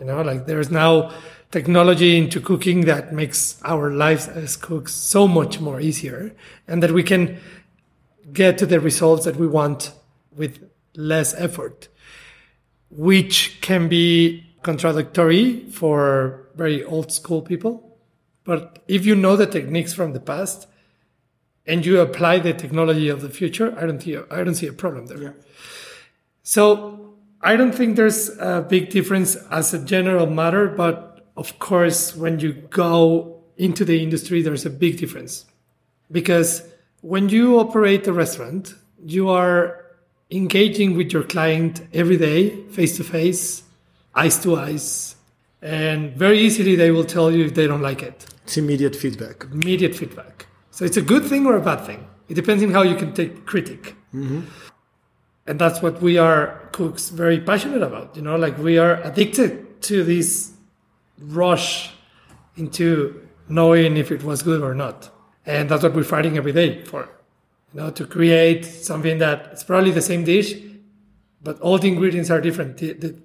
You 0.00 0.06
know, 0.06 0.22
like 0.22 0.46
there's 0.46 0.70
now 0.70 1.12
technology 1.50 2.16
into 2.16 2.40
cooking 2.40 2.82
that 2.82 3.12
makes 3.12 3.60
our 3.64 3.90
lives 3.90 4.28
as 4.28 4.56
cooks 4.56 4.92
so 4.92 5.26
much 5.28 5.60
more 5.60 5.80
easier 5.80 6.34
and 6.66 6.82
that 6.82 6.90
we 6.90 7.02
can 7.02 7.38
get 8.32 8.58
to 8.58 8.66
the 8.66 8.80
results 8.80 9.24
that 9.24 9.36
we 9.36 9.46
want 9.46 9.92
with 10.34 10.68
less 10.96 11.34
effort, 11.34 11.88
which 12.90 13.58
can 13.60 13.88
be 13.88 14.44
contradictory 14.62 15.70
for 15.70 16.48
very 16.56 16.84
old 16.84 17.12
school 17.12 17.40
people. 17.40 17.98
But 18.44 18.82
if 18.88 19.06
you 19.06 19.14
know 19.14 19.36
the 19.36 19.46
techniques 19.46 19.92
from 19.92 20.12
the 20.12 20.20
past, 20.20 20.66
and 21.66 21.84
you 21.84 22.00
apply 22.00 22.38
the 22.38 22.52
technology 22.52 23.08
of 23.08 23.22
the 23.22 23.30
future, 23.30 23.76
I 23.78 23.86
don't 23.86 24.00
see 24.00 24.14
a, 24.14 24.24
I 24.30 24.44
don't 24.44 24.54
see 24.54 24.66
a 24.66 24.72
problem 24.72 25.06
there. 25.06 25.22
Yeah. 25.22 25.32
So 26.42 27.14
I 27.42 27.56
don't 27.56 27.72
think 27.72 27.96
there's 27.96 28.28
a 28.38 28.64
big 28.68 28.90
difference 28.90 29.36
as 29.50 29.74
a 29.74 29.84
general 29.84 30.26
matter, 30.26 30.68
but 30.68 31.26
of 31.36 31.58
course, 31.58 32.16
when 32.16 32.38
you 32.40 32.52
go 32.52 33.42
into 33.56 33.84
the 33.84 34.02
industry, 34.02 34.42
there's 34.42 34.64
a 34.64 34.70
big 34.70 34.98
difference 34.98 35.44
because 36.10 36.62
when 37.02 37.28
you 37.28 37.58
operate 37.58 38.06
a 38.06 38.12
restaurant, 38.12 38.74
you 39.04 39.28
are 39.28 39.84
engaging 40.30 40.96
with 40.96 41.12
your 41.12 41.22
client 41.22 41.86
every 41.92 42.16
day, 42.16 42.62
face 42.70 42.96
to 42.96 43.04
face, 43.04 43.62
eyes 44.14 44.38
to 44.40 44.56
eyes, 44.56 45.16
and 45.62 46.12
very 46.16 46.38
easily 46.38 46.74
they 46.74 46.90
will 46.90 47.04
tell 47.04 47.30
you 47.30 47.44
if 47.44 47.54
they 47.54 47.66
don't 47.66 47.82
like 47.82 48.02
it. 48.02 48.26
It's 48.44 48.56
immediate 48.56 48.96
feedback. 48.96 49.44
Immediate 49.52 49.94
feedback. 49.94 50.46
So 50.76 50.84
it's 50.84 50.98
a 50.98 51.02
good 51.02 51.24
thing 51.24 51.46
or 51.46 51.56
a 51.56 51.62
bad 51.62 51.86
thing. 51.86 52.06
It 52.28 52.34
depends 52.34 52.62
on 52.62 52.70
how 52.70 52.82
you 52.82 52.96
can 52.96 53.14
take 53.14 53.46
critic. 53.46 53.96
Mm-hmm. 54.12 54.42
And 55.46 55.58
that's 55.58 55.80
what 55.80 56.02
we 56.02 56.18
are 56.18 56.68
cooks 56.72 57.08
very 57.08 57.40
passionate 57.40 57.82
about. 57.82 58.14
You 58.14 58.20
know, 58.20 58.36
like 58.36 58.58
we 58.58 58.76
are 58.76 59.00
addicted 59.02 59.80
to 59.84 60.04
this 60.04 60.52
rush 61.18 61.94
into 62.56 63.26
knowing 63.48 63.96
if 63.96 64.12
it 64.12 64.22
was 64.22 64.42
good 64.42 64.62
or 64.62 64.74
not. 64.74 65.08
And 65.46 65.66
that's 65.70 65.82
what 65.82 65.94
we're 65.94 66.04
fighting 66.04 66.36
every 66.36 66.52
day 66.52 66.84
for. 66.84 67.08
You 67.72 67.80
know, 67.80 67.90
to 67.92 68.04
create 68.04 68.66
something 68.66 69.16
that 69.16 69.48
it's 69.52 69.64
probably 69.64 69.92
the 69.92 70.02
same 70.02 70.24
dish, 70.24 70.56
but 71.42 71.58
all 71.60 71.78
the 71.78 71.88
ingredients 71.88 72.30
are 72.30 72.42
different. 72.42 72.76
The, 72.76 72.92
the, 72.92 73.18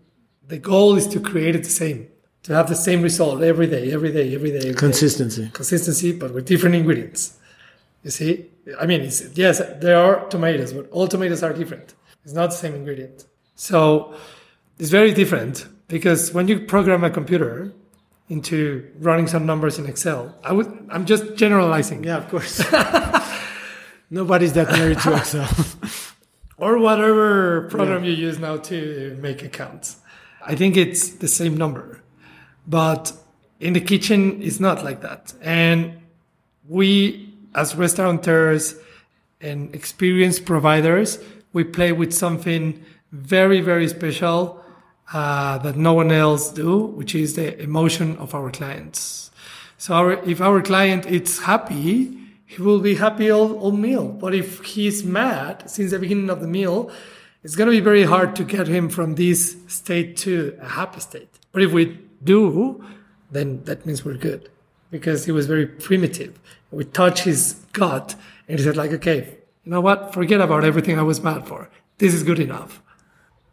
the 0.48 0.58
goal 0.58 0.96
is 0.96 1.06
to 1.08 1.20
create 1.20 1.58
it 1.58 1.66
the 1.66 1.70
same, 1.70 2.08
to 2.44 2.56
have 2.56 2.70
the 2.70 2.76
same 2.76 3.02
result 3.02 3.42
every 3.42 3.68
day, 3.68 3.92
every 3.92 4.14
day, 4.14 4.34
every 4.34 4.52
day. 4.52 4.58
Every 4.60 4.72
day. 4.72 4.80
Consistency. 4.80 5.50
Consistency, 5.52 6.14
but 6.14 6.34
with 6.34 6.46
different 6.46 6.76
ingredients. 6.76 7.40
You 8.04 8.12
see, 8.12 8.50
I 8.80 8.86
mean, 8.86 9.02
it's, 9.02 9.38
yes, 9.38 9.62
there 9.80 9.98
are 9.98 10.28
tomatoes, 10.30 10.74
but 10.74 10.90
all 10.92 11.08
tomatoes 11.08 11.44
are 11.44 11.54
different. 11.54 11.94
It's 12.24 12.34
not 12.34 12.50
the 12.52 12.56
same 12.56 12.74
ingredient. 12.74 13.26
So 13.56 14.16
it's 14.80 14.90
very 14.90 15.14
different 15.14 15.68
because 15.88 16.34
when 16.34 16.48
you 16.48 16.62
program 16.62 17.04
a 17.04 17.10
computer 17.10 17.74
into 18.30 18.90
running 19.00 19.28
some 19.28 19.46
numbers 19.46 19.78
in 19.78 19.86
Excel, 19.86 20.36
I 20.44 20.54
would, 20.54 20.88
I'm 20.90 21.06
just 21.06 21.36
generalizing. 21.36 22.04
Yeah, 22.04 22.18
of 22.18 22.30
course. 22.30 22.60
Nobody's 24.10 24.54
that 24.54 24.72
married 24.72 25.00
to 25.00 25.16
Excel. 25.16 25.50
or 26.58 26.78
whatever 26.78 27.68
program 27.70 28.04
you 28.04 28.14
use 28.14 28.40
now 28.40 28.58
to 28.58 29.18
make 29.22 29.44
accounts. 29.44 29.98
I 30.46 30.56
think 30.56 30.78
it's 30.78 31.10
the 31.10 31.28
same 31.28 31.58
number. 31.58 32.02
But 32.68 33.14
in 33.60 33.74
the 33.74 33.82
kitchen, 33.82 34.42
it's 34.42 34.60
not 34.60 34.84
like 34.84 35.02
that. 35.02 35.34
And 35.42 36.02
we, 36.68 37.31
as 37.56 37.76
restaurateurs 37.76 38.76
and 39.40 39.74
experienced 39.76 40.46
providers, 40.46 41.20
we 41.54 41.64
play 41.64 41.92
with 41.92 42.14
something 42.14 42.84
very, 43.12 43.62
very 43.62 43.88
special 43.88 44.64
uh, 45.14 45.58
that 45.58 45.76
no 45.76 45.94
one 45.94 46.12
else 46.12 46.52
do, 46.52 46.86
which 46.86 47.14
is 47.14 47.36
the 47.36 47.60
emotion 47.62 48.16
of 48.18 48.34
our 48.34 48.50
clients. 48.50 49.32
So 49.78 49.94
our, 49.94 50.14
if 50.24 50.40
our 50.40 50.62
client 50.62 51.06
is 51.06 51.40
happy, 51.40 52.18
he 52.46 52.62
will 52.62 52.80
be 52.80 52.96
happy 52.96 53.30
all, 53.30 53.58
all 53.60 53.72
meal. 53.72 54.08
But 54.08 54.34
if 54.34 54.64
he's 54.64 55.04
mad 55.04 55.70
since 55.70 55.92
the 55.92 56.00
beginning 56.00 56.30
of 56.30 56.40
the 56.40 56.48
meal, 56.48 56.92
it's 57.44 57.56
going 57.56 57.68
to 57.68 57.72
be 57.72 57.80
very 57.80 58.04
hard 58.04 58.36
to 58.36 58.44
get 58.44 58.68
him 58.68 58.90
from 58.90 59.16
this 59.16 59.58
state 59.68 60.16
to 60.18 60.58
a 60.62 60.68
happy 60.70 61.00
state. 61.00 61.30
But 61.52 61.64
if 61.64 61.72
we 61.72 62.00
do, 62.24 62.86
then 63.32 63.64
that 63.64 63.86
means 63.86 64.06
we're 64.06 64.18
good 64.18 64.50
because 64.92 65.26
he 65.26 65.32
was 65.32 65.48
very 65.48 65.66
primitive. 65.66 66.40
We 66.72 66.86
touch 66.86 67.24
his 67.24 67.54
gut 67.74 68.16
and 68.48 68.60
he 68.60 68.66
said 68.66 68.78
like, 68.78 68.92
okay, 68.92 69.38
you 69.64 69.72
know 69.72 69.82
what? 69.82 70.14
Forget 70.14 70.42
about 70.42 70.64
everything 70.64 70.98
I 70.98 71.04
was 71.04 71.22
mad 71.22 71.48
for. 71.48 71.70
This 71.98 72.14
is 72.14 72.24
good 72.24 72.40
enough. 72.40 72.82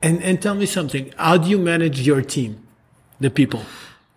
And, 0.01 0.23
and 0.23 0.41
tell 0.41 0.55
me 0.55 0.67
something. 0.67 1.13
How 1.17 1.37
do 1.37 1.49
you 1.51 1.59
manage 1.59 2.01
your 2.07 2.23
team, 2.23 2.67
the 3.21 3.31
people? 3.31 3.63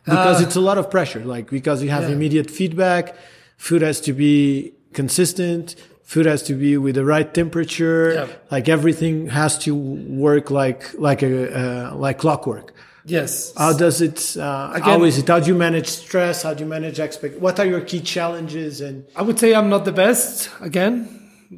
Because 0.05 0.41
uh, 0.41 0.45
it's 0.45 0.55
a 0.55 0.61
lot 0.61 0.77
of 0.77 0.89
pressure, 0.89 1.23
like 1.25 1.49
because 1.49 1.83
you 1.83 1.89
have 1.89 2.03
yeah. 2.03 2.15
immediate 2.15 2.49
feedback 2.49 3.15
food 3.61 3.83
has 3.83 4.01
to 4.01 4.11
be 4.11 4.73
consistent 4.91 5.75
food 6.03 6.25
has 6.25 6.41
to 6.41 6.55
be 6.55 6.77
with 6.77 6.95
the 6.95 7.05
right 7.05 7.31
temperature 7.31 8.13
yeah. 8.15 8.27
like 8.49 8.67
everything 8.67 9.27
has 9.27 9.55
to 9.55 9.75
work 9.75 10.49
like 10.49 10.81
like 10.95 11.21
a 11.21 11.33
uh, 11.61 11.95
like 11.95 12.17
clockwork 12.17 12.73
yes. 13.05 13.53
How 13.57 13.73
does 13.73 14.01
it 14.01 14.37
uh, 14.37 14.71
Again, 14.73 14.99
how 14.99 15.03
is 15.03 15.17
it? 15.17 15.27
How 15.27 15.39
do 15.39 15.47
you 15.47 15.55
manage 15.55 15.87
stress? 15.87 16.43
How 16.43 16.53
do 16.53 16.63
you 16.63 16.69
manage 16.69 16.99
expect 16.99 17.39
what 17.39 17.59
are 17.59 17.65
your 17.65 17.81
key 17.81 18.01
challenges 18.01 18.81
and 18.81 19.05
i 19.15 19.21
would 19.21 19.39
say 19.39 19.53
i'm 19.55 19.69
not 19.69 19.85
the 19.85 19.91
best 19.91 20.49
again 20.59 20.93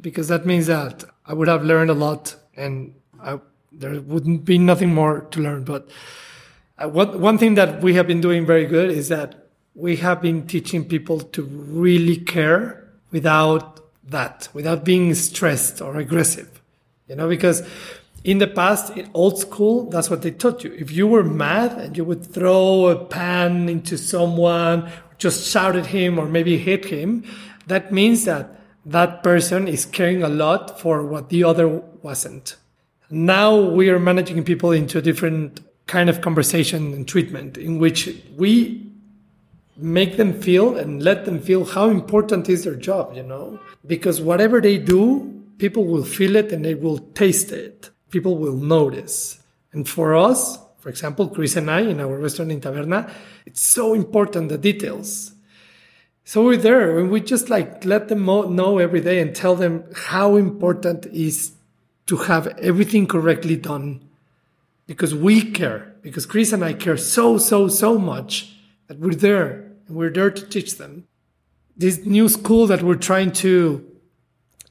because 0.00 0.28
that 0.28 0.46
means 0.46 0.66
that 0.66 1.04
i 1.26 1.32
would 1.32 1.48
have 1.48 1.62
learned 1.64 1.90
a 1.90 1.94
lot 1.94 2.34
and 2.56 2.94
I, 3.20 3.38
there 3.78 4.00
wouldn't 4.00 4.44
be 4.44 4.58
nothing 4.58 4.94
more 4.94 5.22
to 5.32 5.40
learn. 5.40 5.64
But 5.64 5.88
uh, 6.78 6.88
what, 6.88 7.18
one 7.18 7.38
thing 7.38 7.54
that 7.54 7.82
we 7.82 7.94
have 7.94 8.06
been 8.06 8.20
doing 8.20 8.46
very 8.46 8.66
good 8.66 8.90
is 8.90 9.08
that 9.08 9.48
we 9.74 9.96
have 9.96 10.22
been 10.22 10.46
teaching 10.46 10.84
people 10.84 11.20
to 11.20 11.42
really 11.42 12.16
care 12.16 12.88
without 13.10 13.80
that, 14.04 14.48
without 14.52 14.84
being 14.84 15.14
stressed 15.14 15.80
or 15.80 15.96
aggressive. 15.96 16.60
You 17.08 17.16
know, 17.16 17.28
because 17.28 17.66
in 18.24 18.38
the 18.38 18.46
past, 18.46 18.96
in 18.96 19.10
old 19.12 19.38
school, 19.38 19.90
that's 19.90 20.08
what 20.08 20.22
they 20.22 20.30
taught 20.30 20.64
you. 20.64 20.72
If 20.72 20.90
you 20.90 21.06
were 21.06 21.22
mad 21.22 21.72
and 21.72 21.96
you 21.96 22.04
would 22.06 22.24
throw 22.24 22.86
a 22.86 23.04
pan 23.04 23.68
into 23.68 23.98
someone, 23.98 24.90
just 25.18 25.46
shout 25.46 25.76
at 25.76 25.86
him 25.86 26.18
or 26.18 26.26
maybe 26.26 26.56
hit 26.56 26.86
him, 26.86 27.22
that 27.66 27.92
means 27.92 28.24
that 28.24 28.58
that 28.86 29.22
person 29.22 29.68
is 29.68 29.84
caring 29.84 30.22
a 30.22 30.28
lot 30.28 30.80
for 30.80 31.04
what 31.04 31.28
the 31.28 31.44
other 31.44 31.68
wasn't. 31.68 32.56
Now 33.10 33.60
we 33.60 33.90
are 33.90 33.98
managing 33.98 34.42
people 34.42 34.72
into 34.72 34.98
a 34.98 35.02
different 35.02 35.60
kind 35.86 36.08
of 36.08 36.22
conversation 36.22 36.94
and 36.94 37.06
treatment 37.06 37.58
in 37.58 37.78
which 37.78 38.08
we 38.38 38.90
make 39.76 40.16
them 40.16 40.40
feel 40.40 40.76
and 40.76 41.02
let 41.02 41.26
them 41.26 41.40
feel 41.40 41.64
how 41.64 41.90
important 41.90 42.48
is 42.48 42.64
their 42.64 42.74
job, 42.74 43.14
you 43.14 43.22
know? 43.22 43.60
Because 43.86 44.20
whatever 44.20 44.62
they 44.62 44.78
do, 44.78 45.42
people 45.58 45.84
will 45.84 46.04
feel 46.04 46.36
it 46.36 46.52
and 46.52 46.64
they 46.64 46.74
will 46.74 46.98
taste 46.98 47.52
it. 47.52 47.90
People 48.14 48.38
will 48.38 48.54
notice. 48.54 49.40
And 49.72 49.88
for 49.88 50.14
us, 50.14 50.56
for 50.78 50.88
example, 50.88 51.26
Chris 51.26 51.56
and 51.56 51.68
I 51.68 51.80
in 51.80 51.98
our 51.98 52.16
restaurant 52.16 52.52
in 52.52 52.60
Taverna, 52.60 53.10
it's 53.44 53.60
so 53.60 53.92
important 53.92 54.50
the 54.50 54.56
details. 54.56 55.32
So 56.22 56.44
we're 56.44 56.56
there 56.56 57.00
and 57.00 57.10
we 57.10 57.20
just 57.20 57.50
like 57.50 57.84
let 57.84 58.06
them 58.06 58.24
know 58.24 58.78
every 58.78 59.00
day 59.00 59.20
and 59.20 59.34
tell 59.34 59.56
them 59.56 59.82
how 59.96 60.36
important 60.36 61.06
is 61.06 61.54
to 62.06 62.18
have 62.18 62.46
everything 62.58 63.08
correctly 63.08 63.56
done 63.56 64.08
because 64.86 65.12
we 65.12 65.50
care 65.50 65.96
because 66.00 66.24
Chris 66.24 66.52
and 66.52 66.64
I 66.64 66.74
care 66.74 66.96
so 66.96 67.36
so 67.36 67.66
so 67.66 67.98
much 67.98 68.54
that 68.86 69.00
we're 69.00 69.16
there 69.16 69.72
and 69.88 69.96
we're 69.96 70.12
there 70.12 70.30
to 70.30 70.46
teach 70.46 70.76
them. 70.76 71.08
This 71.76 72.06
new 72.06 72.28
school 72.28 72.68
that 72.68 72.80
we're 72.80 72.94
trying 73.10 73.32
to 73.42 73.84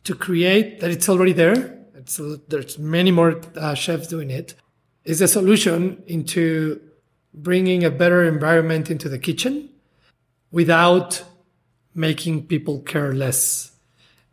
to 0.06 0.16
create, 0.16 0.80
that 0.80 0.92
it's 0.92 1.10
already 1.10 1.34
there. 1.34 1.83
It's, 2.04 2.20
there's 2.50 2.78
many 2.78 3.12
more 3.12 3.42
uh, 3.56 3.74
chefs 3.74 4.08
doing 4.08 4.30
it. 4.30 4.56
Is 5.06 5.22
a 5.22 5.28
solution 5.28 6.04
into 6.08 6.82
bringing 7.34 7.84
a 7.84 7.90
better 7.90 8.24
environment 8.24 8.92
into 8.92 9.10
the 9.10 9.20
kitchen 9.20 9.70
without 10.52 11.24
making 11.96 12.48
people 12.48 12.80
care 12.82 13.14
less. 13.14 13.72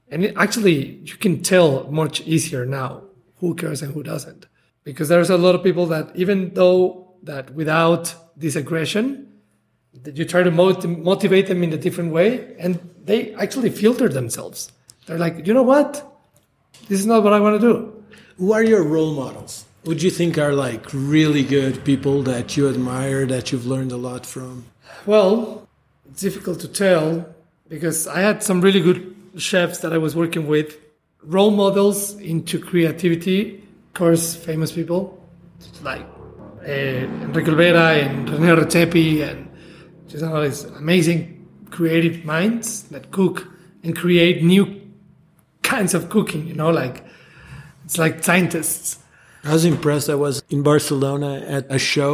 And 0.09 0.25
it, 0.25 0.35
actually, 0.37 0.97
you 1.05 1.17
can 1.17 1.43
tell 1.43 1.91
much 1.91 2.21
easier 2.23 2.67
now 2.67 3.03
who 3.37 3.55
cares 3.55 3.83
and 3.83 3.95
who 3.95 4.03
doesn't 4.03 4.47
because 4.85 5.09
there's 5.09 5.31
a 5.31 5.39
lot 5.39 5.55
of 5.55 5.63
people 5.63 5.87
that 5.87 6.11
even 6.15 6.53
though 6.55 7.15
that 7.23 7.55
without 7.55 8.15
this 8.37 8.57
aggression 8.57 9.27
that 10.03 10.17
you 10.17 10.25
try 10.25 10.43
to 10.43 10.51
motivate 10.51 11.47
them 11.47 11.63
in 11.63 11.73
a 11.73 11.77
different 11.77 12.13
way 12.13 12.55
and 12.59 12.79
they 13.05 13.35
actually 13.35 13.71
filter 13.71 14.09
themselves 14.09 14.73
they're 15.07 15.19
like 15.19 15.47
you 15.47 15.55
know 15.55 15.63
what 15.63 16.10
this 16.91 16.99
is 16.99 17.07
not 17.07 17.23
what 17.23 17.33
i 17.33 17.39
want 17.39 17.61
to 17.61 17.73
do. 17.73 18.03
Who 18.39 18.53
are 18.53 18.65
your 18.65 18.83
role 18.83 19.15
models? 19.15 19.65
Would 19.85 20.03
you 20.03 20.11
think 20.11 20.39
are 20.39 20.53
like 20.53 20.85
really 20.93 21.45
good 21.45 21.85
people 21.85 22.23
that 22.25 22.57
you 22.57 22.69
admire 22.69 23.27
that 23.27 23.53
you've 23.53 23.65
learned 23.65 23.93
a 23.93 23.97
lot 23.97 24.27
from? 24.27 24.65
Well 25.07 25.69
it's 26.11 26.21
difficult 26.21 26.59
to 26.61 26.69
tell 26.69 27.07
because 27.69 28.09
i 28.09 28.21
had 28.21 28.43
some 28.43 28.61
really 28.61 28.81
good 28.81 29.15
chefs 29.37 29.79
that 29.79 29.93
i 29.93 29.99
was 29.99 30.17
working 30.17 30.49
with. 30.49 30.79
Role 31.23 31.53
models 31.53 32.15
into 32.19 32.59
creativity 32.59 33.63
of 33.91 33.95
course, 33.95 34.35
famous 34.35 34.73
people 34.73 35.01
like 35.83 36.07
uh, 36.63 36.71
Enrique 36.71 37.51
Olvera 37.51 38.03
and 38.05 38.29
René 38.29 38.57
Redzepi 38.57 39.23
and 39.29 39.49
just 40.09 40.25
all 40.25 40.43
these 40.43 40.65
amazing 40.65 41.47
creative 41.71 42.25
minds 42.25 42.85
that 42.85 43.11
cook 43.11 43.47
and 43.85 43.97
create 43.97 44.43
new 44.43 44.80
kinds 45.75 45.93
of 45.95 46.03
cooking. 46.15 46.43
You 46.51 46.57
know, 46.61 46.71
like 46.83 46.97
it's 47.85 47.99
like 48.05 48.15
scientists. 48.25 48.99
I 49.45 49.53
was 49.53 49.65
impressed. 49.65 50.09
I 50.11 50.19
was 50.27 50.43
in 50.51 50.63
Barcelona 50.63 51.31
at 51.57 51.65
a 51.71 51.79
show 51.79 52.13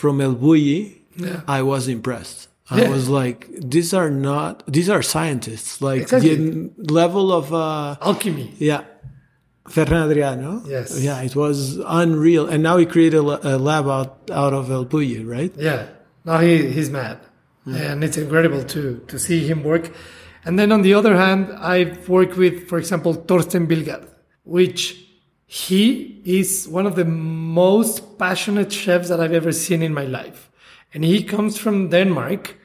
from 0.00 0.20
El 0.20 0.34
Bulli. 0.34 0.78
Yeah. 1.16 1.42
I 1.46 1.62
was 1.62 1.86
impressed. 1.86 2.48
I 2.70 2.82
yeah. 2.82 2.90
was 2.90 3.08
like, 3.08 3.48
these 3.74 3.92
are 3.92 4.10
not, 4.10 4.62
these 4.66 4.88
are 4.88 5.02
scientists. 5.02 5.82
Like 5.82 6.02
exactly. 6.02 6.34
the 6.36 6.92
level 6.92 7.32
of 7.32 7.52
uh, 7.52 7.96
alchemy. 8.00 8.54
Yeah. 8.58 8.84
Ferran 9.68 10.06
Adrià. 10.08 10.30
Yes. 10.66 11.00
Yeah, 11.00 11.22
it 11.22 11.34
was 11.34 11.78
unreal. 11.78 12.46
And 12.46 12.62
now 12.62 12.76
he 12.76 12.86
created 12.86 13.18
a, 13.18 13.58
lab 13.58 13.86
out, 13.88 14.30
out 14.30 14.54
of 14.54 14.70
El 14.70 14.86
Bulli, 14.86 15.26
right? 15.26 15.52
Yeah. 15.56 15.86
Now 16.24 16.38
he, 16.38 16.70
he's 16.70 16.90
mad. 16.90 17.18
Mm. 17.66 17.92
And 17.92 18.04
it's 18.04 18.16
incredible 18.16 18.64
to, 18.64 19.04
to 19.06 19.18
see 19.18 19.46
him 19.46 19.62
work. 19.62 19.90
And 20.44 20.58
then 20.58 20.72
on 20.72 20.82
the 20.82 20.94
other 20.94 21.16
hand, 21.16 21.52
I've 21.58 22.08
worked 22.08 22.36
with, 22.36 22.68
for 22.68 22.78
example, 22.78 23.14
Torsten 23.14 23.66
Vildgaard, 23.66 24.08
which 24.44 25.06
he 25.46 26.22
is 26.24 26.68
one 26.68 26.86
of 26.86 26.96
the 26.96 27.04
most 27.04 28.18
passionate 28.18 28.72
chefs 28.72 29.08
that 29.08 29.20
I've 29.20 29.32
ever 29.32 29.52
seen 29.52 29.82
in 29.82 29.92
my 29.92 30.04
life. 30.04 30.50
And 30.94 31.04
he 31.04 31.22
comes 31.22 31.58
from 31.58 31.90
Denmark 31.90 32.56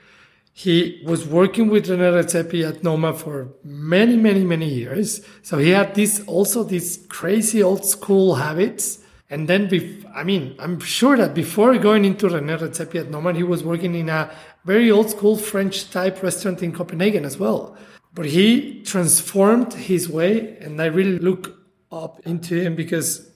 he 0.57 1.01
was 1.03 1.28
working 1.28 1.67
with 1.67 1.88
René 1.88 2.13
Redzepi 2.13 2.65
at 2.65 2.82
Noma 2.82 3.13
for 3.13 3.49
many, 3.65 4.15
many, 4.15 4.45
many 4.45 4.69
years. 4.69 5.19
So 5.41 5.57
he 5.57 5.71
had 5.71 5.95
this 5.95 6.23
also 6.28 6.63
these 6.63 7.05
crazy 7.09 7.61
old 7.61 7.84
school 7.84 8.36
habits. 8.36 8.99
And 9.30 9.49
then, 9.49 9.67
bef- 9.67 10.09
I 10.15 10.23
mean, 10.23 10.55
I'm 10.57 10.80
sure 10.80 11.17
that 11.17 11.34
before 11.34 11.78
going 11.78 12.05
into 12.05 12.28
René 12.28 12.57
Redzepi 12.57 13.01
at 13.01 13.09
Noma, 13.11 13.34
he 13.34 13.43
was 13.43 13.65
working 13.65 13.95
in 13.95 14.07
a 14.07 14.32
very 14.66 14.91
old 14.91 15.09
school 15.09 15.38
French 15.38 15.89
type 15.91 16.22
restaurant 16.24 16.61
in 16.63 16.72
Copenhagen 16.72 17.24
as 17.24 17.38
well. 17.38 17.78
But 18.13 18.26
he 18.26 18.82
transformed 18.84 19.74
his 19.74 20.09
way, 20.09 20.57
and 20.57 20.82
I 20.82 20.86
really 20.86 21.20
look 21.20 21.57
up 21.91 22.20
into 22.26 22.55
him 22.55 22.76
because 22.76 23.30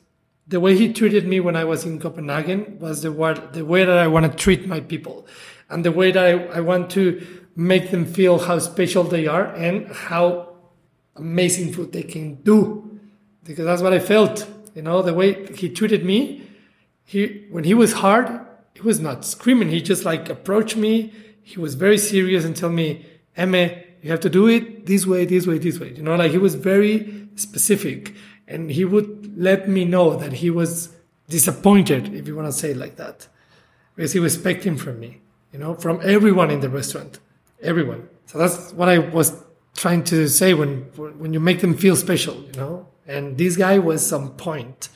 the 0.47 0.59
way 0.59 0.75
he 0.75 0.91
treated 0.91 1.27
me 1.27 1.39
when 1.39 1.55
I 1.55 1.63
was 1.63 1.85
in 1.85 1.99
Copenhagen 1.99 2.79
was 2.79 3.03
the 3.03 3.11
the 3.53 3.65
way 3.65 3.85
that 3.85 3.97
I 3.97 4.07
want 4.07 4.31
to 4.31 4.35
treat 4.35 4.67
my 4.67 4.79
people 4.79 5.27
and 5.69 5.85
the 5.85 5.91
way 5.91 6.11
that 6.11 6.25
I, 6.25 6.57
I 6.57 6.59
want 6.61 6.89
to 6.91 7.25
make 7.55 7.91
them 7.91 8.05
feel 8.05 8.39
how 8.39 8.57
special 8.59 9.03
they 9.03 9.27
are 9.27 9.53
and 9.53 9.87
how 9.91 10.55
amazing 11.15 11.73
food 11.73 11.91
they 11.91 12.03
can 12.03 12.35
do. 12.35 12.99
Because 13.43 13.65
that's 13.65 13.81
what 13.81 13.93
I 13.93 13.99
felt, 13.99 14.47
you 14.73 14.81
know, 14.81 15.01
the 15.01 15.13
way 15.13 15.45
he 15.55 15.69
treated 15.69 16.03
me. 16.03 16.43
He, 17.03 17.47
when 17.49 17.63
he 17.63 17.73
was 17.73 17.93
hard, 17.93 18.27
he 18.73 18.81
was 18.81 18.99
not 18.99 19.25
screaming. 19.25 19.69
He 19.69 19.81
just 19.81 20.05
like 20.05 20.29
approached 20.29 20.77
me. 20.77 21.13
He 21.41 21.59
was 21.59 21.75
very 21.75 21.97
serious 21.97 22.45
and 22.45 22.55
tell 22.55 22.69
me, 22.69 23.05
Emme, 23.35 23.71
you 24.01 24.11
have 24.11 24.19
to 24.21 24.29
do 24.29 24.47
it 24.47 24.85
this 24.85 25.05
way, 25.05 25.25
this 25.25 25.45
way, 25.45 25.57
this 25.57 25.79
way. 25.79 25.93
You 25.93 26.03
know, 26.03 26.15
like 26.15 26.31
he 26.31 26.37
was 26.37 26.55
very 26.55 27.27
specific 27.35 28.13
and 28.47 28.71
he 28.71 28.85
would 28.85 29.37
let 29.37 29.69
me 29.69 29.85
know 29.85 30.15
that 30.15 30.33
he 30.33 30.49
was 30.49 30.89
disappointed, 31.29 32.13
if 32.13 32.27
you 32.27 32.35
want 32.35 32.47
to 32.47 32.51
say 32.51 32.71
it 32.71 32.77
like 32.77 32.95
that, 32.95 33.27
because 33.95 34.13
he 34.13 34.19
was 34.19 34.35
expecting 34.35 34.77
from 34.77 34.99
me, 34.99 35.21
you 35.53 35.59
know, 35.59 35.75
from 35.75 35.99
everyone 36.03 36.49
in 36.49 36.59
the 36.59 36.69
restaurant, 36.69 37.19
everyone. 37.61 38.09
So 38.25 38.39
that's 38.39 38.73
what 38.73 38.89
I 38.89 38.97
was 38.97 39.43
trying 39.75 40.03
to 40.05 40.27
say 40.27 40.53
when 40.53 40.81
when 41.17 41.33
you 41.33 41.39
make 41.39 41.61
them 41.61 41.75
feel 41.75 41.95
special, 41.95 42.35
you 42.35 42.53
know. 42.53 42.87
And 43.07 43.37
this 43.37 43.57
guy 43.57 43.79
was 43.79 44.11
on 44.13 44.29
point. 44.31 44.89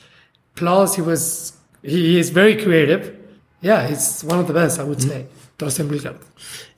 Plus, 0.54 0.96
he 0.96 1.02
was 1.02 1.56
he 1.82 2.18
is 2.18 2.30
very 2.30 2.56
creative. 2.62 3.16
Yeah, 3.64 3.88
he's 3.88 4.22
one 4.22 4.38
of 4.38 4.46
the 4.46 4.52
best, 4.52 4.78
I 4.78 4.84
would 4.84 4.98
mm-hmm. 4.98 5.08
say. 5.08 5.26
Torsten. 5.58 6.18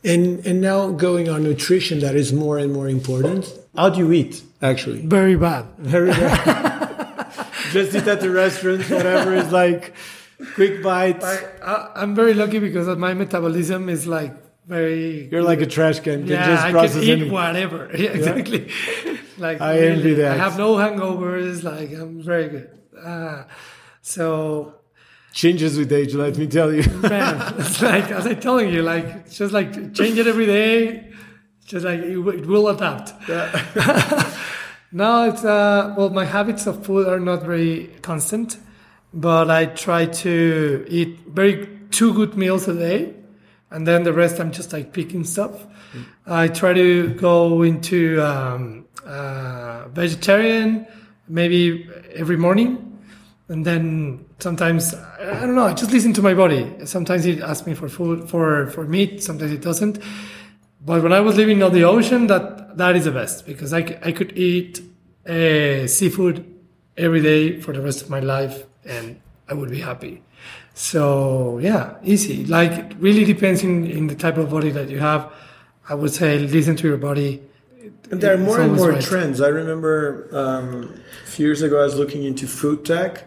And 0.04 0.46
and 0.46 0.60
now 0.60 0.90
going 0.92 1.28
on 1.28 1.42
nutrition, 1.42 2.00
that 2.00 2.14
is 2.14 2.32
more 2.32 2.58
and 2.58 2.72
more 2.72 2.88
important. 2.88 3.52
How 3.74 3.88
do 3.88 3.98
you 3.98 4.12
eat? 4.12 4.42
Actually, 4.62 5.00
very 5.00 5.36
bad. 5.36 5.64
Very 5.78 6.10
bad. 6.10 7.26
Just 7.72 7.94
eat 7.96 8.06
at 8.06 8.20
the 8.20 8.30
restaurant, 8.30 8.88
whatever 8.88 9.34
is 9.34 9.50
like 9.50 9.94
quick 10.54 10.82
bites. 10.82 11.24
I, 11.24 12.02
am 12.04 12.14
very 12.14 12.34
lucky 12.34 12.58
because 12.58 12.86
my 12.98 13.14
metabolism 13.14 13.88
is 13.88 14.06
like 14.06 14.34
very. 14.66 15.28
You're 15.28 15.42
like 15.42 15.62
a 15.62 15.66
trash 15.66 16.00
can. 16.00 16.26
yeah, 16.26 16.46
just 16.46 16.64
I 16.64 16.86
can 16.86 17.02
eat 17.02 17.22
any... 17.22 17.30
whatever. 17.30 17.90
Yeah, 17.96 18.10
exactly. 18.10 18.70
Yeah. 19.04 19.16
like 19.38 19.60
I 19.60 19.78
really, 19.78 19.96
envy 19.96 20.14
that. 20.14 20.32
I 20.32 20.36
have 20.36 20.56
no 20.56 20.76
hangovers. 20.76 21.64
Like 21.64 21.90
I'm 21.92 22.22
very 22.22 22.48
good. 22.48 22.70
Uh, 23.02 23.44
so 24.02 24.75
changes 25.36 25.76
with 25.78 25.92
age. 25.92 26.14
Let 26.14 26.36
me 26.38 26.46
tell 26.48 26.72
you. 26.72 26.82
Man, 27.02 27.54
it's 27.58 27.80
like 27.82 28.10
as 28.10 28.26
I'm 28.26 28.40
telling 28.40 28.72
you, 28.72 28.82
like 28.82 29.04
it's 29.04 29.38
just 29.38 29.52
like 29.52 29.94
change 29.94 30.18
it 30.18 30.26
every 30.26 30.46
day. 30.46 31.12
Just 31.66 31.84
like 31.84 32.00
it, 32.00 32.18
it 32.18 32.46
will 32.46 32.68
adapt. 32.68 33.12
Yeah. 33.28 34.34
no, 34.92 35.28
it's 35.28 35.44
uh 35.44 35.94
well, 35.96 36.10
my 36.10 36.24
habits 36.24 36.66
of 36.66 36.84
food 36.84 37.06
are 37.06 37.20
not 37.20 37.42
very 37.42 37.90
constant, 38.02 38.56
but 39.12 39.50
I 39.50 39.66
try 39.66 40.06
to 40.06 40.86
eat 40.88 41.20
very 41.28 41.68
two 41.90 42.14
good 42.14 42.34
meals 42.36 42.66
a 42.66 42.74
day, 42.74 43.14
and 43.70 43.86
then 43.86 44.04
the 44.04 44.12
rest 44.12 44.40
I'm 44.40 44.52
just 44.52 44.72
like 44.72 44.92
picking 44.92 45.24
stuff. 45.24 45.66
Mm. 45.92 46.04
I 46.26 46.48
try 46.48 46.72
to 46.72 47.14
go 47.14 47.62
into 47.62 48.22
um, 48.22 48.86
uh, 49.04 49.88
vegetarian 49.88 50.86
maybe 51.28 51.90
every 52.14 52.36
morning 52.36 52.95
and 53.48 53.64
then 53.64 54.24
sometimes 54.38 54.94
I 54.94 55.40
don't 55.40 55.54
know. 55.54 55.66
I 55.66 55.74
just 55.74 55.92
listen 55.92 56.12
to 56.14 56.22
my 56.22 56.34
body. 56.34 56.84
Sometimes 56.84 57.26
it 57.26 57.40
asks 57.40 57.66
me 57.66 57.74
for 57.74 57.88
food 57.88 58.28
for 58.28 58.66
for 58.68 58.84
meat. 58.84 59.22
Sometimes 59.22 59.52
it 59.52 59.62
doesn't. 59.62 59.98
But 60.84 61.02
when 61.02 61.12
I 61.12 61.20
was 61.20 61.36
living 61.36 61.62
on 61.62 61.72
the 61.72 61.84
ocean, 61.84 62.26
that 62.26 62.76
that 62.76 62.96
is 62.96 63.04
the 63.04 63.12
best 63.12 63.46
because 63.46 63.72
I, 63.72 63.98
I 64.02 64.12
could 64.12 64.36
eat 64.36 64.80
uh, 65.28 65.86
seafood 65.86 66.44
every 66.96 67.22
day 67.22 67.60
for 67.60 67.72
the 67.72 67.80
rest 67.80 68.02
of 68.02 68.10
my 68.10 68.20
life 68.20 68.64
and 68.84 69.20
I 69.48 69.54
would 69.54 69.70
be 69.70 69.80
happy. 69.80 70.22
So 70.74 71.58
yeah, 71.58 71.94
easy. 72.02 72.44
Like 72.44 72.72
it 72.72 72.96
really 72.98 73.24
depends 73.24 73.62
in, 73.62 73.86
in 73.86 74.08
the 74.08 74.14
type 74.14 74.36
of 74.36 74.50
body 74.50 74.70
that 74.70 74.88
you 74.88 74.98
have. 74.98 75.32
I 75.88 75.94
would 75.94 76.12
say 76.12 76.38
listen 76.38 76.76
to 76.76 76.88
your 76.88 76.98
body. 76.98 77.42
And 78.10 78.20
there 78.20 78.34
are 78.34 78.38
more 78.38 78.60
and 78.60 78.74
more 78.74 78.90
right. 78.90 79.02
trends. 79.02 79.40
I 79.40 79.48
remember 79.48 80.28
um, 80.32 81.00
a 81.24 81.26
few 81.26 81.46
years 81.46 81.62
ago 81.62 81.80
I 81.80 81.84
was 81.84 81.96
looking 81.96 82.24
into 82.24 82.46
food 82.46 82.84
tech 82.84 83.24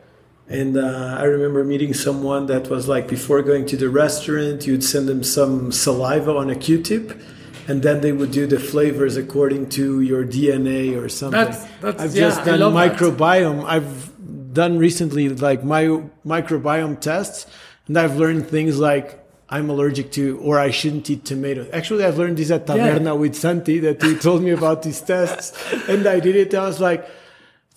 and 0.49 0.77
uh, 0.77 1.15
I 1.19 1.25
remember 1.25 1.63
meeting 1.63 1.93
someone 1.93 2.47
that 2.47 2.69
was 2.69 2.87
like, 2.87 3.07
before 3.07 3.43
going 3.43 3.67
to 3.67 3.77
the 3.77 3.87
restaurant, 3.87 4.65
you'd 4.65 4.83
send 4.83 5.07
them 5.07 5.23
some 5.23 5.71
saliva 5.71 6.35
on 6.35 6.49
a 6.49 6.55
Q-tip, 6.55 7.21
and 7.67 7.83
then 7.83 8.01
they 8.01 8.11
would 8.11 8.31
do 8.31 8.47
the 8.47 8.59
flavors 8.59 9.15
according 9.15 9.69
to 9.69 10.01
your 10.01 10.25
DNA 10.25 10.99
or 10.99 11.07
something. 11.07 11.39
That's, 11.39 11.65
that's, 11.81 12.01
I've 12.01 12.15
yeah, 12.15 12.29
just 12.29 12.45
done 12.45 12.59
microbiome. 12.59 13.61
That. 13.61 13.69
I've 13.69 14.53
done 14.53 14.79
recently 14.79 15.29
like 15.29 15.63
my 15.63 15.83
microbiome 16.25 16.99
tests, 16.99 17.45
and 17.87 17.95
I've 17.95 18.17
learned 18.17 18.47
things 18.47 18.79
like 18.79 19.23
I'm 19.49 19.69
allergic 19.69 20.11
to, 20.13 20.39
or 20.39 20.57
I 20.57 20.71
shouldn't 20.71 21.07
eat 21.11 21.25
tomatoes. 21.25 21.69
Actually, 21.71 22.05
I've 22.05 22.17
learned 22.17 22.37
this 22.37 22.49
at 22.49 22.65
Taverna 22.65 23.03
yeah. 23.03 23.11
with 23.11 23.35
Santi 23.35 23.77
that 23.81 24.01
he 24.01 24.15
told 24.15 24.41
me 24.41 24.49
about 24.49 24.81
these 24.81 24.99
tests, 24.99 25.53
and 25.87 26.07
I 26.07 26.19
did 26.19 26.35
it. 26.35 26.55
I 26.55 26.65
was 26.65 26.79
like 26.79 27.07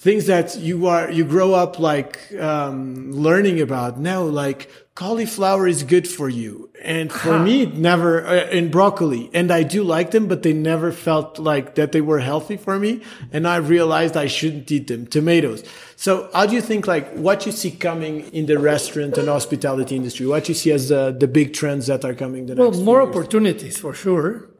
things 0.02 0.26
that 0.26 0.56
you 0.56 0.88
are 0.88 1.08
you 1.12 1.24
grow 1.24 1.54
up 1.54 1.78
like 1.78 2.34
um, 2.34 3.12
learning 3.12 3.60
about. 3.60 4.00
Now 4.00 4.24
like 4.24 4.68
cauliflower 4.96 5.68
is 5.68 5.84
good 5.84 6.08
for 6.08 6.28
you. 6.28 6.70
And 6.82 7.12
for 7.12 7.38
huh. 7.38 7.44
me 7.44 7.66
never 7.66 8.26
uh, 8.26 8.48
in 8.48 8.68
broccoli. 8.68 9.30
And 9.32 9.52
i 9.52 9.62
do 9.62 9.84
like 9.84 10.10
them 10.10 10.26
but 10.26 10.42
they 10.42 10.52
never 10.52 10.90
felt 10.90 11.38
like 11.38 11.76
that 11.76 11.92
they 11.92 12.00
were 12.00 12.18
healthy 12.18 12.56
for 12.56 12.80
me. 12.80 13.00
And 13.32 13.46
i 13.46 13.56
realized 13.56 14.16
i 14.16 14.26
shouldn't 14.26 14.72
eat 14.72 14.88
them. 14.88 15.06
Tomatoes. 15.06 15.62
So 15.94 16.28
how 16.34 16.46
do 16.46 16.54
you 16.56 16.62
think 16.70 16.88
like 16.88 17.06
what 17.14 17.46
you 17.46 17.52
see 17.52 17.70
coming 17.70 18.14
in 18.38 18.46
the 18.46 18.58
restaurant 18.58 19.16
and 19.18 19.28
hospitality 19.28 19.94
industry? 19.94 20.26
What 20.26 20.48
you 20.48 20.56
see 20.56 20.72
as 20.72 20.88
the, 20.88 21.16
the 21.16 21.28
big 21.28 21.54
trends 21.54 21.86
that 21.86 22.04
are 22.04 22.14
coming 22.14 22.46
the 22.46 22.56
well 22.56 22.72
more 22.72 23.02
opportunities 23.02 23.78
for 23.78 23.94
sure. 23.94 24.50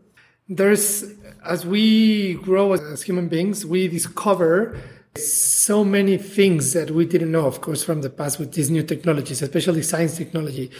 There's 0.48 0.88
as 1.44 1.66
we 1.66 2.34
grow 2.34 2.74
as 2.74 3.02
human 3.02 3.26
beings 3.26 3.66
we 3.66 3.88
discover 3.88 4.78
so 5.16 5.84
many 5.84 6.16
things 6.16 6.72
that 6.72 6.90
we 6.90 7.04
didn't 7.04 7.32
know, 7.32 7.46
of 7.46 7.60
course, 7.60 7.84
from 7.84 8.00
the 8.00 8.10
past 8.10 8.38
with 8.38 8.52
these 8.52 8.70
new 8.70 8.82
technologies, 8.82 9.42
especially 9.42 9.82
science 9.82 10.16
technology, 10.16 10.70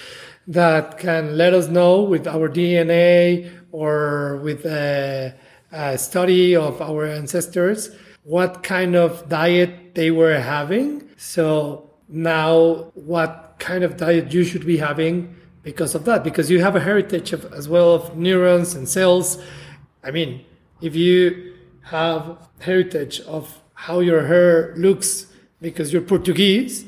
that 0.46 0.98
can 0.98 1.36
let 1.36 1.52
us 1.52 1.68
know 1.68 2.02
with 2.02 2.26
our 2.26 2.48
DNA 2.48 3.50
or 3.70 4.38
with 4.38 4.64
a, 4.64 5.34
a 5.70 5.98
study 5.98 6.56
of 6.56 6.80
our 6.80 7.06
ancestors 7.06 7.90
what 8.24 8.62
kind 8.62 8.94
of 8.94 9.28
diet 9.28 9.94
they 9.94 10.10
were 10.10 10.38
having. 10.38 11.08
So 11.16 11.90
now, 12.08 12.90
what 12.94 13.56
kind 13.58 13.84
of 13.84 13.96
diet 13.96 14.32
you 14.32 14.44
should 14.44 14.66
be 14.66 14.76
having 14.76 15.36
because 15.62 15.94
of 15.94 16.04
that, 16.06 16.24
because 16.24 16.50
you 16.50 16.60
have 16.60 16.74
a 16.74 16.80
heritage 16.80 17.32
of, 17.32 17.52
as 17.52 17.68
well 17.68 17.94
of 17.94 18.16
neurons 18.16 18.74
and 18.74 18.88
cells. 18.88 19.42
I 20.02 20.10
mean, 20.10 20.44
if 20.80 20.96
you 20.96 21.54
have 21.82 22.48
heritage 22.60 23.20
of 23.20 23.61
how 23.86 23.98
your 23.98 24.26
hair 24.26 24.72
looks 24.76 25.26
because 25.60 25.92
you're 25.92 26.02
Portuguese 26.02 26.84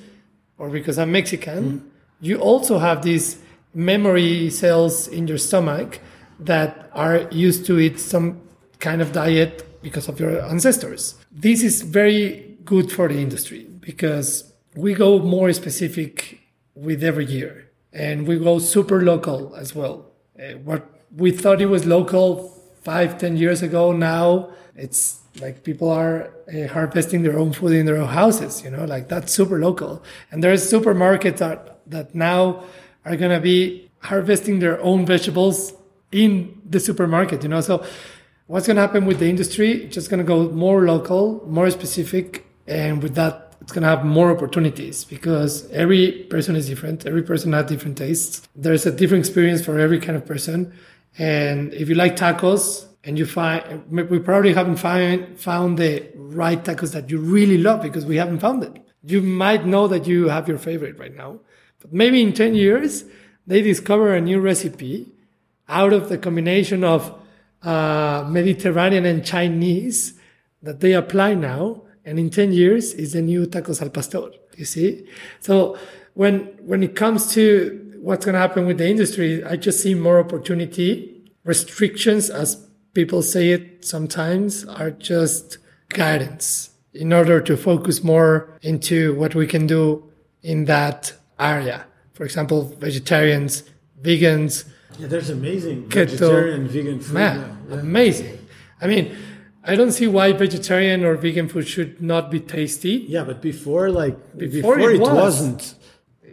or 0.58 0.70
because 0.70 0.96
I'm 0.96 1.10
Mexican, 1.10 1.62
mm. 1.64 1.82
you 2.20 2.36
also 2.38 2.78
have 2.78 3.02
these 3.02 3.38
memory 3.74 4.48
cells 4.50 5.08
in 5.08 5.26
your 5.26 5.38
stomach 5.38 5.98
that 6.38 6.88
are 6.92 7.26
used 7.32 7.66
to 7.66 7.80
eat 7.80 7.98
some 7.98 8.40
kind 8.78 9.02
of 9.02 9.10
diet 9.10 9.82
because 9.82 10.08
of 10.08 10.20
your 10.20 10.40
ancestors. 10.42 11.16
This 11.32 11.64
is 11.64 11.82
very 11.82 12.56
good 12.64 12.92
for 12.92 13.08
the 13.08 13.18
industry 13.18 13.66
because 13.80 14.52
we 14.76 14.94
go 14.94 15.18
more 15.18 15.52
specific 15.52 16.40
with 16.76 17.02
every 17.02 17.26
year 17.26 17.70
and 17.92 18.28
we 18.28 18.38
go 18.38 18.60
super 18.60 19.02
local 19.02 19.52
as 19.56 19.74
well. 19.74 20.12
Uh, 20.38 20.58
what 20.68 20.88
we 21.16 21.32
thought 21.32 21.60
it 21.60 21.66
was 21.66 21.86
local 21.86 22.54
five, 22.82 23.18
ten 23.18 23.36
years 23.36 23.62
ago, 23.62 23.90
now 23.90 24.50
it's 24.76 25.23
like 25.40 25.64
people 25.64 25.90
are 25.90 26.30
uh, 26.48 26.68
harvesting 26.68 27.22
their 27.22 27.38
own 27.38 27.52
food 27.52 27.72
in 27.72 27.86
their 27.86 27.96
own 27.96 28.08
houses 28.08 28.62
you 28.62 28.70
know 28.70 28.84
like 28.84 29.08
that's 29.08 29.32
super 29.32 29.58
local. 29.58 30.02
And 30.30 30.42
there's 30.42 30.70
supermarkets 30.70 31.38
that 31.38 31.80
that 31.90 32.14
now 32.14 32.64
are 33.04 33.16
going 33.16 33.32
to 33.32 33.40
be 33.40 33.90
harvesting 34.00 34.60
their 34.60 34.80
own 34.80 35.06
vegetables 35.06 35.72
in 36.12 36.60
the 36.68 36.80
supermarket 36.80 37.42
you 37.42 37.48
know? 37.48 37.60
So 37.60 37.84
what's 38.46 38.66
going 38.66 38.76
to 38.76 38.82
happen 38.82 39.06
with 39.06 39.18
the 39.18 39.28
industry? 39.28 39.86
Just 39.88 40.10
going 40.10 40.18
to 40.18 40.24
go 40.24 40.50
more 40.50 40.84
local 40.84 41.42
more 41.46 41.70
specific 41.70 42.46
and 42.66 43.02
with 43.02 43.14
that 43.14 43.40
it's 43.60 43.72
going 43.72 43.82
to 43.82 43.88
have 43.88 44.04
more 44.04 44.30
opportunities 44.30 45.04
because 45.04 45.70
every 45.70 46.12
person 46.30 46.54
is 46.54 46.68
different 46.68 47.06
every 47.06 47.22
person 47.22 47.52
has 47.52 47.66
different 47.66 47.98
tastes. 47.98 48.48
There's 48.54 48.86
a 48.86 48.92
different 48.92 49.24
experience 49.26 49.64
for 49.64 49.78
every 49.78 49.98
kind 49.98 50.16
of 50.16 50.24
person. 50.26 50.72
And 51.18 51.72
if 51.74 51.88
you 51.88 51.94
like 51.94 52.16
tacos 52.16 52.86
and 53.04 53.18
you 53.18 53.26
find 53.26 53.90
we 53.90 54.18
probably 54.18 54.54
haven't 54.54 54.76
find, 54.76 55.38
found 55.38 55.78
the 55.78 56.10
right 56.14 56.62
tacos 56.62 56.92
that 56.92 57.10
you 57.10 57.18
really 57.18 57.58
love 57.58 57.82
because 57.82 58.06
we 58.06 58.16
haven't 58.16 58.40
found 58.40 58.62
it. 58.62 58.72
You 59.02 59.20
might 59.20 59.66
know 59.66 59.86
that 59.88 60.06
you 60.06 60.28
have 60.28 60.48
your 60.48 60.58
favorite 60.58 60.98
right 60.98 61.14
now, 61.14 61.40
but 61.80 61.92
maybe 61.92 62.22
in 62.22 62.32
10 62.32 62.54
years 62.54 63.04
they 63.46 63.60
discover 63.60 64.14
a 64.14 64.20
new 64.20 64.40
recipe 64.40 65.12
out 65.68 65.92
of 65.92 66.08
the 66.08 66.18
combination 66.18 66.84
of 66.84 67.14
uh, 67.62 68.26
Mediterranean 68.28 69.04
and 69.04 69.24
Chinese 69.24 70.18
that 70.62 70.80
they 70.80 70.92
apply 70.92 71.34
now. 71.34 71.82
And 72.06 72.18
in 72.18 72.30
10 72.30 72.52
years 72.52 72.92
is 72.92 73.12
the 73.12 73.22
new 73.22 73.46
tacos 73.46 73.80
al 73.80 73.90
pastor. 73.90 74.30
You 74.56 74.64
see? 74.64 75.06
So 75.40 75.78
when, 76.14 76.40
when 76.62 76.82
it 76.82 76.94
comes 76.94 77.32
to 77.32 77.98
what's 78.00 78.24
going 78.24 78.34
to 78.34 78.38
happen 78.38 78.66
with 78.66 78.78
the 78.78 78.88
industry, 78.88 79.42
I 79.42 79.56
just 79.56 79.80
see 79.80 79.94
more 79.94 80.20
opportunity. 80.20 81.10
Restrictions, 81.44 82.30
as 82.30 82.66
people 82.94 83.22
say 83.22 83.50
it 83.50 83.84
sometimes, 83.84 84.64
are 84.64 84.90
just 84.90 85.58
guidance 85.88 86.70
in 86.92 87.12
order 87.12 87.40
to 87.40 87.56
focus 87.56 88.02
more 88.02 88.58
into 88.62 89.14
what 89.16 89.34
we 89.34 89.46
can 89.46 89.66
do 89.66 90.04
in 90.42 90.64
that 90.66 91.12
area. 91.38 91.86
For 92.12 92.24
example, 92.24 92.62
vegetarians, 92.78 93.64
vegans. 94.00 94.64
Yeah, 94.98 95.08
there's 95.08 95.30
amazing 95.30 95.88
Keto. 95.88 95.94
vegetarian, 96.06 96.68
vegan 96.68 97.00
food. 97.00 97.14
Man. 97.14 97.58
Yeah. 97.68 97.76
amazing. 97.80 98.38
I 98.80 98.86
mean, 98.86 99.16
I 99.64 99.74
don't 99.74 99.92
see 99.92 100.06
why 100.06 100.32
vegetarian 100.32 101.04
or 101.04 101.16
vegan 101.16 101.48
food 101.48 101.66
should 101.66 102.00
not 102.00 102.30
be 102.30 102.38
tasty. 102.38 103.04
Yeah, 103.08 103.24
but 103.24 103.40
before, 103.40 103.90
like 103.90 104.16
Before 104.36 104.76
before, 104.76 104.90
it 104.90 105.00
was. 105.00 105.10
wasn't. 105.10 105.74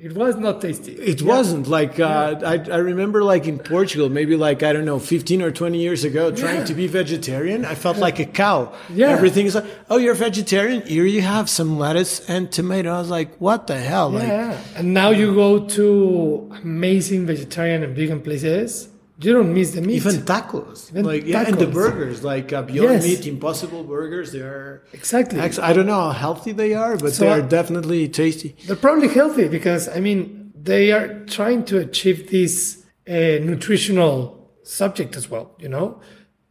It 0.03 0.14
was 0.14 0.36
not 0.36 0.61
tasty. 0.61 0.94
It 0.94 1.22
wasn't 1.22 1.68
like 1.68 1.99
uh, 1.99 2.40
I, 2.44 2.56
I 2.72 2.78
remember 2.78 3.23
like 3.23 3.45
in 3.45 3.60
Portugal, 3.60 4.10
maybe 4.10 4.36
like 4.36 4.64
I 4.64 4.73
don't 4.73 4.86
know, 4.86 4.98
fifteen 4.98 5.44
or 5.44 5.52
twenty 5.52 5.80
years 5.80 6.03
ago, 6.03 6.32
trying 6.32 6.65
to 6.65 6.73
be 6.73 6.88
vegetarian. 6.88 7.65
I 7.65 7.76
felt 7.76 7.98
like 7.98 8.18
a 8.18 8.26
cow. 8.26 8.73
Yeah. 8.90 9.10
everything 9.10 9.45
is 9.45 9.53
like, 9.53 9.65
oh, 9.91 9.98
you're 9.98 10.15
vegetarian. 10.15 10.82
Here 10.82 11.06
you 11.06 11.22
have 11.22 11.52
some 11.52 11.78
lettuce 11.78 12.28
and 12.28 12.52
tomato. 12.52 12.90
I 12.91 12.99
was 12.99 13.11
like, 13.11 13.36
what 13.38 13.68
the 13.68 13.78
hell? 13.78 14.10
Like, 14.10 14.28
Yeah. 14.28 14.57
And 14.76 14.91
now 14.95 15.11
you 15.11 15.36
go 15.36 15.68
to 15.78 16.49
amazing 16.64 17.28
vegetarian 17.28 17.84
and 17.84 17.95
vegan 17.95 18.22
places. 18.22 18.88
You 19.23 19.34
don't 19.34 19.53
miss 19.53 19.72
the 19.72 19.81
meat. 19.81 19.98
even 19.98 20.15
tacos, 20.31 20.89
Even 20.91 21.06
like 21.06 21.26
yeah, 21.26 21.43
and 21.48 21.57
the 21.57 21.68
burgers, 21.68 22.23
like 22.23 22.52
uh, 22.53 22.61
Beyond 22.64 22.91
Yes. 22.91 23.03
Meat, 23.07 23.27
Impossible 23.27 23.84
Burgers. 23.84 24.31
They 24.31 24.39
are. 24.41 24.84
exactly. 24.93 25.39
I 25.39 25.73
don't 25.73 25.85
know 25.85 26.02
how 26.10 26.11
healthy 26.11 26.52
they 26.53 26.73
are, 26.73 26.98
but 26.98 27.14
So 27.14 27.26
they 27.26 27.31
are 27.31 27.41
definitely 27.41 28.07
tasty. 28.10 28.56
They're 28.65 28.76
probably 28.88 29.10
healthy 29.10 29.48
because 29.48 29.88
I 29.89 29.99
mean 29.99 30.52
they 30.56 30.91
are 30.91 31.07
trying 31.26 31.65
to 31.65 31.77
achieve 31.77 32.30
this 32.31 32.84
uh, 33.07 33.14
nutritional 33.49 34.49
subject 34.64 35.15
as 35.15 35.30
well. 35.30 35.56
You 35.60 35.69
know, 35.69 36.02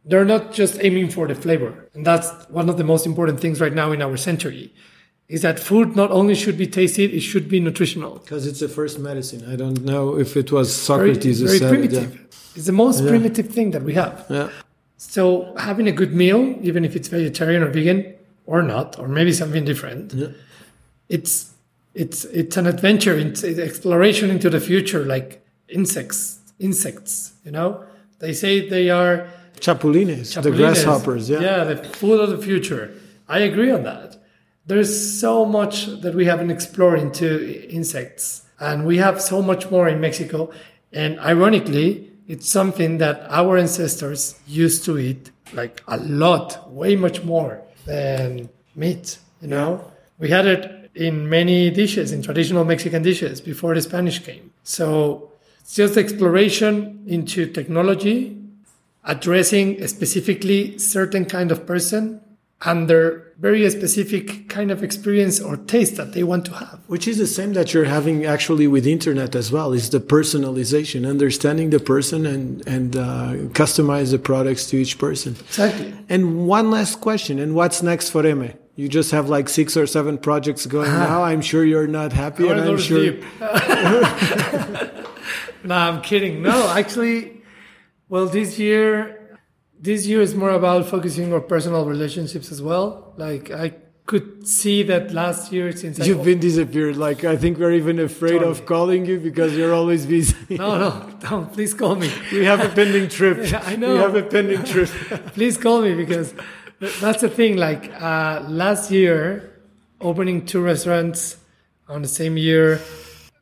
they're 0.05 0.25
not 0.25 0.51
just 0.53 0.73
aiming 0.81 1.09
for 1.09 1.27
the 1.27 1.35
flavor, 1.35 1.89
and 1.93 2.05
that's 2.05 2.29
one 2.49 2.69
of 2.69 2.77
the 2.77 2.83
most 2.83 3.05
important 3.05 3.39
things 3.39 3.59
right 3.61 3.73
now 3.73 3.91
in 3.91 4.01
our 4.01 4.17
century. 4.17 4.73
Is 5.35 5.41
that 5.47 5.57
food 5.69 5.95
not 6.01 6.09
only 6.19 6.35
should 6.35 6.57
be 6.57 6.67
tasty, 6.67 7.05
it 7.19 7.21
should 7.31 7.47
be 7.47 7.59
nutritional. 7.67 8.13
Because 8.23 8.43
it's 8.49 8.59
the 8.59 8.67
first 8.79 8.99
medicine. 8.99 9.41
I 9.53 9.55
don't 9.55 9.81
know 9.91 10.05
if 10.23 10.35
it 10.35 10.51
was 10.51 10.67
Very, 10.67 10.87
Socrates 11.15 11.39
who 11.39 11.45
very 11.47 11.59
said 11.59 11.69
primitive. 11.69 12.15
it. 12.15 12.21
It's 12.57 12.65
the 12.65 12.77
most 12.85 12.99
primitive 13.07 13.47
thing 13.57 13.71
that 13.71 13.83
we 13.83 13.93
have. 13.93 14.25
Yeah. 14.29 14.37
yeah. 14.37 14.49
So 14.97 15.21
having 15.67 15.87
a 15.87 15.93
good 16.01 16.13
meal, 16.13 16.41
even 16.61 16.83
if 16.83 16.95
it's 16.97 17.07
vegetarian 17.07 17.63
or 17.63 17.69
vegan 17.77 17.99
or 18.45 18.61
not, 18.61 18.99
or 18.99 19.07
maybe 19.07 19.31
something 19.31 19.63
different, 19.71 20.13
Yeah. 20.13 20.27
it's 21.07 21.33
it's 21.93 22.25
it's 22.25 22.57
an 22.57 22.67
adventure, 22.67 23.15
it's, 23.17 23.41
it's 23.43 23.59
exploration 23.59 24.29
into 24.29 24.49
the 24.49 24.59
future, 24.59 25.03
like 25.05 25.27
insects. 25.69 26.39
Insects, 26.59 27.13
you 27.45 27.51
know, 27.51 27.69
they 28.19 28.33
say 28.33 28.51
they 28.69 28.89
are 28.91 29.27
Chapulines, 29.59 30.39
the 30.41 30.51
grasshoppers. 30.51 31.29
Yeah. 31.29 31.39
yeah, 31.41 31.63
the 31.63 31.77
food 32.01 32.19
of 32.19 32.29
the 32.29 32.37
future. 32.37 32.91
I 33.27 33.39
agree 33.39 33.71
on 33.71 33.83
that. 33.83 34.20
There's 34.71 35.19
so 35.19 35.43
much 35.43 35.87
that 35.99 36.15
we 36.15 36.23
haven't 36.23 36.49
explored 36.49 36.99
into 36.99 37.69
insects, 37.69 38.43
and 38.57 38.85
we 38.85 38.99
have 38.99 39.21
so 39.21 39.41
much 39.41 39.69
more 39.69 39.89
in 39.89 39.99
Mexico. 39.99 40.49
And 40.93 41.19
ironically, 41.19 42.09
it's 42.29 42.47
something 42.47 42.97
that 42.99 43.25
our 43.27 43.57
ancestors 43.57 44.39
used 44.47 44.85
to 44.85 44.97
eat 44.97 45.29
like 45.51 45.83
a 45.89 45.97
lot, 45.97 46.71
way 46.71 46.95
much 46.95 47.21
more 47.25 47.61
than 47.85 48.47
meat. 48.73 49.19
You 49.41 49.49
know, 49.49 49.91
we 50.19 50.29
had 50.29 50.45
it 50.45 50.89
in 50.95 51.27
many 51.27 51.69
dishes, 51.69 52.13
in 52.13 52.21
traditional 52.21 52.63
Mexican 52.63 53.03
dishes 53.03 53.41
before 53.41 53.75
the 53.75 53.81
Spanish 53.81 54.19
came. 54.19 54.53
So 54.63 55.33
it's 55.59 55.75
just 55.75 55.97
exploration 55.97 57.03
into 57.07 57.45
technology, 57.45 58.37
addressing 59.03 59.85
specifically 59.85 60.77
certain 60.77 61.25
kind 61.25 61.51
of 61.51 61.65
person 61.65 62.21
and 62.63 62.89
their 62.89 63.30
very 63.41 63.67
specific 63.71 64.47
kind 64.49 64.69
of 64.69 64.83
experience 64.83 65.39
or 65.39 65.57
taste 65.57 65.95
that 65.95 66.13
they 66.13 66.23
want 66.23 66.45
to 66.45 66.53
have. 66.53 66.79
Which 66.85 67.07
is 67.07 67.17
the 67.17 67.25
same 67.25 67.53
that 67.53 67.73
you're 67.73 67.85
having 67.85 68.23
actually 68.23 68.67
with 68.67 68.85
internet 68.85 69.35
as 69.35 69.51
well. 69.51 69.73
Is 69.73 69.89
the 69.89 69.99
personalization, 69.99 71.09
understanding 71.09 71.71
the 71.71 71.79
person 71.79 72.27
and 72.27 72.65
and 72.67 72.95
uh, 72.95 73.33
customize 73.61 74.11
the 74.11 74.19
products 74.19 74.67
to 74.69 74.77
each 74.77 74.99
person. 74.99 75.35
Exactly. 75.39 75.91
And 76.07 76.47
one 76.47 76.69
last 76.69 77.01
question: 77.01 77.39
And 77.39 77.55
what's 77.55 77.81
next 77.81 78.11
for 78.11 78.25
Eme? 78.25 78.53
You 78.75 78.87
just 78.87 79.11
have 79.11 79.27
like 79.27 79.49
six 79.49 79.75
or 79.75 79.87
seven 79.87 80.17
projects 80.17 80.65
going 80.65 80.91
now. 80.91 81.23
I'm 81.23 81.41
sure 81.41 81.65
you're 81.65 81.87
not 81.87 82.13
happy, 82.13 82.47
and 82.47 82.61
I'm 82.61 82.77
sure. 82.77 83.13
no, 85.63 85.75
I'm 85.75 86.01
kidding. 86.01 86.41
No, 86.41 86.69
actually, 86.69 87.41
well, 88.07 88.27
this 88.27 88.57
year, 88.59 89.20
this 89.81 90.05
year 90.05 90.21
is 90.21 90.35
more 90.35 90.51
about 90.51 90.85
focusing 90.85 91.33
on 91.33 91.41
personal 91.47 91.85
relationships 91.85 92.51
as 92.51 92.61
well. 92.61 93.13
Like 93.17 93.49
I 93.51 93.73
could 94.05 94.47
see 94.47 94.83
that 94.83 95.11
last 95.11 95.51
year 95.51 95.71
since 95.71 95.97
You've 96.05 96.23
been 96.23 96.39
disappeared. 96.39 96.97
Like 96.97 97.23
I 97.23 97.35
think 97.35 97.57
we're 97.57 97.71
even 97.73 97.99
afraid 97.99 98.33
Totally. 98.33 98.51
of 98.51 98.65
calling 98.65 99.05
you 99.05 99.19
because 99.19 99.57
you're 99.57 99.73
always 99.73 100.05
busy. 100.05 100.35
no, 100.57 100.77
no, 100.77 101.09
don't 101.19 101.51
please 101.51 101.73
call 101.73 101.95
me. 101.95 102.11
we 102.31 102.45
have 102.45 102.61
a 102.61 102.69
pending 102.69 103.09
trip. 103.09 103.37
I 103.67 103.75
know. 103.75 103.93
We 103.93 103.99
have 103.99 104.15
a 104.15 104.23
pending 104.23 104.63
trip. 104.63 104.89
please 105.33 105.57
call 105.57 105.81
me 105.81 105.95
because 105.95 106.33
that's 106.79 107.21
the 107.21 107.29
thing. 107.29 107.57
Like 107.57 107.91
uh, 107.99 108.45
last 108.47 108.91
year, 108.91 109.61
opening 109.99 110.45
two 110.45 110.61
restaurants 110.61 111.37
on 111.87 112.01
the 112.03 112.07
same 112.07 112.37
year, 112.37 112.79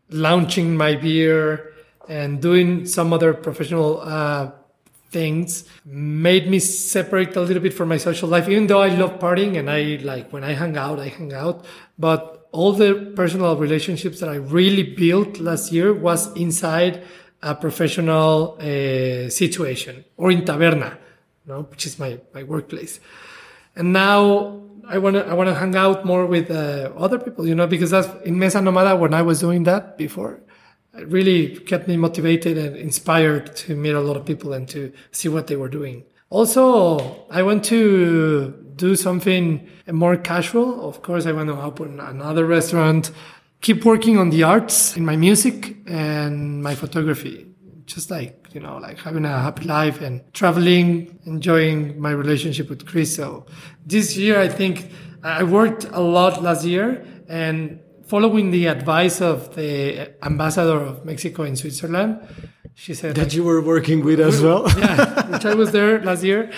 launching 0.10 0.78
my 0.78 0.96
beer, 0.96 1.74
and 2.08 2.42
doing 2.42 2.86
some 2.86 3.12
other 3.12 3.34
professional 3.34 4.02
uh, 4.02 4.52
things 5.10 5.66
made 5.86 6.50
me 6.50 6.60
separate 6.60 7.36
a 7.36 7.42
little 7.42 7.62
bit 7.62 7.74
from 7.74 7.90
my 7.90 7.98
social 7.98 8.30
life. 8.30 8.48
Even 8.48 8.68
though 8.68 8.82
I 8.82 8.90
love 8.90 9.20
partying 9.20 9.58
and 9.58 9.70
I 9.70 10.00
like 10.04 10.32
when 10.32 10.44
I 10.44 10.54
hang 10.54 10.78
out, 10.78 11.00
I 11.00 11.08
hang 11.08 11.34
out, 11.34 11.66
but 11.98 12.48
all 12.52 12.74
the 12.74 13.14
personal 13.16 13.56
relationships 13.58 14.20
that 14.20 14.30
I 14.30 14.36
really 14.36 14.84
built 14.84 15.40
last 15.40 15.72
year 15.72 15.94
was 15.94 16.36
inside 16.36 17.04
a 17.42 17.56
professional 17.56 18.58
uh, 18.60 19.30
situation 19.30 20.04
or 20.18 20.32
in 20.32 20.42
Taverna, 20.42 20.98
you 21.46 21.54
know, 21.54 21.62
which 21.64 21.86
is 21.86 22.00
my, 22.00 22.20
my 22.34 22.44
workplace. 22.44 23.00
And 23.76 23.94
now 23.94 24.62
I 24.88 24.98
want 24.98 25.16
to 25.16 25.26
I 25.26 25.34
want 25.34 25.48
to 25.48 25.54
hang 25.54 25.76
out 25.76 26.04
more 26.04 26.26
with 26.26 26.50
uh, 26.50 26.92
other 26.98 27.20
people, 27.20 27.48
you 27.48 27.56
know, 27.56 27.68
because 27.68 27.92
that's 27.92 28.10
in 28.26 28.40
Mesa 28.40 28.60
Nomada 28.60 28.98
when 28.98 29.14
I 29.14 29.22
was 29.22 29.40
doing 29.40 29.64
that 29.64 29.98
before. 29.98 30.42
Really 31.08 31.56
kept 31.58 31.88
me 31.88 31.98
motivated 31.98 32.58
and 32.58 32.76
inspired 32.76 33.56
to 33.58 33.76
meet 33.76 33.92
a 33.92 34.02
lot 34.02 34.18
of 34.18 34.26
people 34.26 34.54
and 34.54 34.68
to 34.70 34.92
see 35.12 35.30
what 35.30 35.48
they 35.48 35.56
were 35.56 35.70
doing. 35.70 36.04
Also, 36.30 37.26
I 37.30 37.42
want 37.42 37.64
to 37.66 38.54
do 38.76 38.96
something 38.96 39.68
more 39.92 40.16
casual. 40.16 40.88
Of 40.88 41.02
course, 41.02 41.26
I 41.26 41.32
want 41.32 41.50
to 41.50 41.60
open 41.60 42.00
another 42.00 42.46
restaurant, 42.46 43.12
keep 43.62 43.84
working 43.84 44.18
on 44.18 44.30
the 44.30 44.44
arts 44.44 44.96
in 44.96 45.06
my 45.06 45.16
music 45.16 45.78
and 45.88 46.62
my 46.62 46.76
photography. 46.76 47.48
Just 47.86 48.12
like, 48.12 48.48
you 48.54 48.62
know, 48.62 48.78
like 48.78 49.00
having 49.00 49.26
a 49.26 49.40
happy 49.40 49.66
life 49.66 50.02
and 50.02 50.22
traveling, 50.34 51.20
enjoying 51.26 52.00
my 52.00 52.12
relationship 52.12 52.70
with 52.70 52.86
Chris. 52.86 53.16
So 53.16 53.48
this 53.84 54.16
year, 54.16 54.40
I 54.40 54.48
think 54.48 54.92
I 55.24 55.44
worked 55.44 55.86
a 55.92 56.00
lot 56.00 56.44
last 56.44 56.64
year 56.64 57.04
and 57.28 57.80
following 58.10 58.50
the 58.50 58.66
advice 58.66 59.22
of 59.22 59.56
the 59.56 60.12
ambassador 60.26 60.82
of 60.82 61.06
Mexico 61.06 61.44
in 61.44 61.56
Switzerland, 61.56 62.20
she 62.74 62.94
said, 62.94 63.16
that 63.16 63.34
you 63.34 63.44
were 63.44 63.62
working 63.62 64.04
with 64.04 64.20
as 64.20 64.42
well. 64.42 64.68
yeah, 64.78 65.30
which 65.30 65.46
I 65.46 65.54
was 65.54 65.72
there 65.72 66.02
last 66.02 66.24
year. 66.24 66.52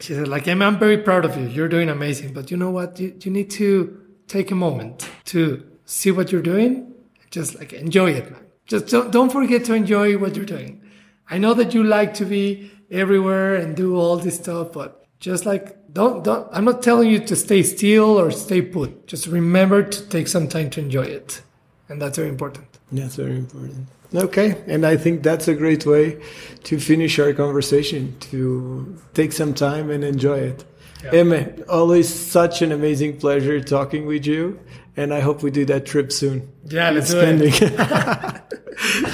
She 0.00 0.12
said, 0.12 0.26
like, 0.28 0.48
"Emma, 0.48 0.66
I'm 0.66 0.78
very 0.78 0.98
proud 0.98 1.24
of 1.24 1.36
you. 1.36 1.46
You're 1.46 1.68
doing 1.68 1.88
amazing. 1.88 2.32
But 2.34 2.50
you 2.50 2.56
know 2.56 2.70
what? 2.70 2.98
You, 2.98 3.16
you 3.22 3.30
need 3.30 3.50
to 3.52 4.00
take 4.26 4.50
a 4.50 4.54
moment 4.54 5.08
to 5.26 5.64
see 5.84 6.10
what 6.10 6.32
you're 6.32 6.42
doing. 6.42 6.92
Just 7.30 7.58
like 7.58 7.72
enjoy 7.72 8.10
it, 8.10 8.30
man. 8.30 8.44
Just 8.66 8.88
don't, 8.88 9.12
don't 9.12 9.30
forget 9.30 9.64
to 9.66 9.74
enjoy 9.74 10.18
what 10.18 10.36
you're 10.36 10.44
doing. 10.44 10.82
I 11.30 11.38
know 11.38 11.54
that 11.54 11.74
you 11.74 11.84
like 11.84 12.14
to 12.14 12.24
be 12.24 12.70
everywhere 12.90 13.54
and 13.54 13.76
do 13.76 13.96
all 13.96 14.16
this 14.16 14.36
stuff, 14.36 14.72
but 14.72 15.06
just 15.20 15.46
like, 15.46 15.76
don't, 15.94 16.22
don't, 16.24 16.48
I'm 16.52 16.64
not 16.64 16.82
telling 16.82 17.08
you 17.08 17.20
to 17.20 17.36
stay 17.36 17.62
still 17.62 18.20
or 18.20 18.30
stay 18.30 18.60
put. 18.60 19.06
Just 19.06 19.26
remember 19.26 19.82
to 19.82 20.08
take 20.08 20.28
some 20.28 20.48
time 20.48 20.68
to 20.70 20.80
enjoy 20.80 21.04
it. 21.04 21.40
And 21.88 22.02
that's 22.02 22.18
very 22.18 22.28
important. 22.28 22.66
That's 22.92 23.16
very 23.16 23.36
important. 23.36 23.88
Okay, 24.14 24.62
and 24.66 24.86
I 24.86 24.96
think 24.96 25.22
that's 25.22 25.48
a 25.48 25.54
great 25.54 25.86
way 25.86 26.20
to 26.64 26.78
finish 26.78 27.18
our 27.18 27.32
conversation, 27.32 28.16
to 28.30 28.96
take 29.12 29.32
some 29.32 29.54
time 29.54 29.90
and 29.90 30.04
enjoy 30.04 30.38
it. 30.38 30.64
Yeah. 31.02 31.10
Emme, 31.14 31.64
always 31.68 32.08
such 32.08 32.62
an 32.62 32.70
amazing 32.70 33.18
pleasure 33.18 33.60
talking 33.60 34.06
with 34.06 34.24
you, 34.24 34.60
and 34.96 35.12
I 35.12 35.20
hope 35.20 35.42
we 35.42 35.50
do 35.50 35.64
that 35.66 35.84
trip 35.84 36.12
soon. 36.12 36.48
Yeah, 36.66 36.90
let's 36.90 37.10
do 37.10 37.20
Spending. 37.20 37.52
it. 37.54 38.42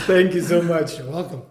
Thank 0.07 0.35
you 0.35 0.43
so 0.43 0.61
much. 0.63 0.99
You're 0.99 1.11
welcome. 1.11 1.43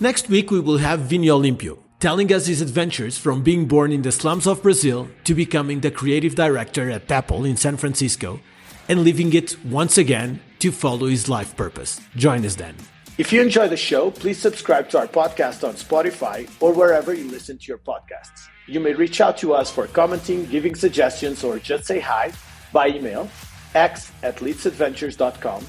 Next 0.00 0.28
week, 0.28 0.50
we 0.50 0.60
will 0.60 0.78
have 0.78 1.00
Vinho 1.00 1.38
Olimpio, 1.40 1.78
telling 2.02 2.32
us 2.32 2.46
his 2.46 2.60
adventures 2.60 3.16
from 3.16 3.44
being 3.44 3.66
born 3.66 3.92
in 3.92 4.02
the 4.02 4.10
slums 4.10 4.48
of 4.48 4.60
Brazil 4.60 5.08
to 5.22 5.36
becoming 5.36 5.78
the 5.78 5.90
creative 5.90 6.34
director 6.34 6.90
at 6.90 7.08
Apple 7.08 7.44
in 7.44 7.56
San 7.56 7.76
Francisco 7.76 8.40
and 8.88 9.04
leaving 9.04 9.32
it 9.34 9.56
once 9.64 9.96
again 9.96 10.40
to 10.58 10.72
follow 10.72 11.06
his 11.06 11.28
life 11.28 11.56
purpose. 11.56 12.00
Join 12.16 12.44
us 12.44 12.56
then. 12.56 12.74
If 13.18 13.32
you 13.32 13.40
enjoy 13.40 13.68
the 13.68 13.76
show, 13.76 14.10
please 14.10 14.36
subscribe 14.36 14.88
to 14.88 14.98
our 14.98 15.06
podcast 15.06 15.62
on 15.62 15.74
Spotify 15.74 16.50
or 16.58 16.72
wherever 16.72 17.14
you 17.14 17.30
listen 17.30 17.56
to 17.58 17.66
your 17.66 17.78
podcasts. 17.78 18.48
You 18.66 18.80
may 18.80 18.94
reach 18.94 19.20
out 19.20 19.38
to 19.38 19.54
us 19.54 19.70
for 19.70 19.86
commenting, 19.86 20.46
giving 20.46 20.74
suggestions, 20.74 21.44
or 21.44 21.60
just 21.60 21.84
say 21.84 22.00
hi 22.00 22.32
by 22.72 22.88
email, 22.88 23.30
x 23.76 24.10
at 24.24 24.38
litsadventures.com, 24.38 25.64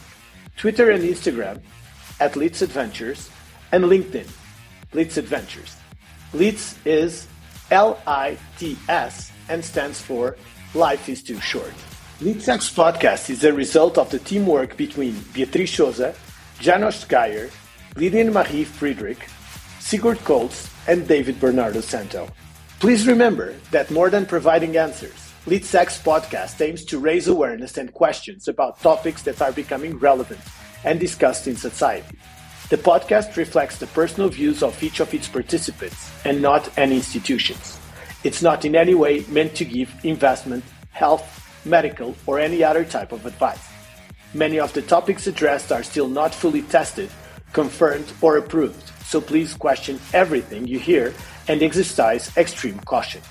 Twitter 0.57 0.89
and 0.89 1.03
Instagram 1.03 1.61
at 2.19 2.35
LITS 2.35 2.63
Adventures, 2.63 3.29
and 3.71 3.83
LinkedIn, 3.83 4.27
LITS 4.93 5.17
Adventures. 5.17 5.75
LITS 6.33 6.75
is 6.83 7.27
L 7.69 7.99
I 8.07 8.37
T 8.57 8.75
S 8.89 9.31
and 9.49 9.63
stands 9.63 10.01
for 10.01 10.35
Life 10.73 11.07
is 11.07 11.21
Too 11.21 11.39
Short. 11.39 11.73
LITSX 12.21 12.73
podcast 12.73 13.29
is 13.29 13.43
a 13.43 13.53
result 13.53 13.99
of 13.99 14.09
the 14.09 14.17
teamwork 14.17 14.75
between 14.75 15.13
Beatriz 15.31 15.71
Souza, 15.71 16.15
Janos 16.59 17.05
Geyer, 17.05 17.51
Lydian 17.95 18.33
Marie 18.33 18.63
Friedrich, 18.63 19.27
Sigurd 19.79 20.17
Koltz, 20.19 20.73
and 20.87 21.07
David 21.07 21.39
Bernardo 21.39 21.81
Santo. 21.81 22.27
Please 22.79 23.05
remember 23.05 23.53
that 23.69 23.91
more 23.91 24.09
than 24.09 24.25
providing 24.25 24.75
answers, 24.75 25.33
LITSX 25.45 26.01
podcast 26.01 26.65
aims 26.65 26.83
to 26.85 26.97
raise 26.97 27.27
awareness 27.27 27.77
and 27.77 27.93
questions 27.93 28.47
about 28.47 28.79
topics 28.79 29.21
that 29.21 29.39
are 29.41 29.51
becoming 29.51 29.99
relevant 29.99 30.41
and 30.83 30.99
discussed 30.99 31.47
in 31.47 31.55
society. 31.55 32.17
The 32.73 32.79
podcast 32.79 33.35
reflects 33.35 33.77
the 33.77 33.85
personal 33.85 34.29
views 34.29 34.63
of 34.63 34.81
each 34.81 34.99
of 34.99 35.13
its 35.13 35.27
participants 35.27 36.09
and 36.25 36.41
not 36.41 36.75
any 36.75 36.95
institutions. 36.95 37.79
It's 38.23 38.41
not 38.41 38.65
in 38.65 38.75
any 38.75 38.95
way 38.95 39.23
meant 39.29 39.53
to 39.57 39.63
give 39.63 39.93
investment, 40.03 40.63
health, 40.89 41.23
medical, 41.65 42.15
or 42.25 42.39
any 42.39 42.63
other 42.63 42.83
type 42.83 43.11
of 43.11 43.27
advice. 43.27 43.63
Many 44.33 44.59
of 44.59 44.73
the 44.73 44.81
topics 44.81 45.27
addressed 45.27 45.71
are 45.71 45.83
still 45.83 46.07
not 46.07 46.33
fully 46.33 46.63
tested, 46.63 47.11
confirmed, 47.51 48.11
or 48.21 48.37
approved, 48.37 48.91
so 49.05 49.21
please 49.21 49.53
question 49.53 49.99
everything 50.11 50.65
you 50.65 50.79
hear 50.79 51.13
and 51.47 51.61
exercise 51.61 52.35
extreme 52.37 52.79
caution. 52.79 53.21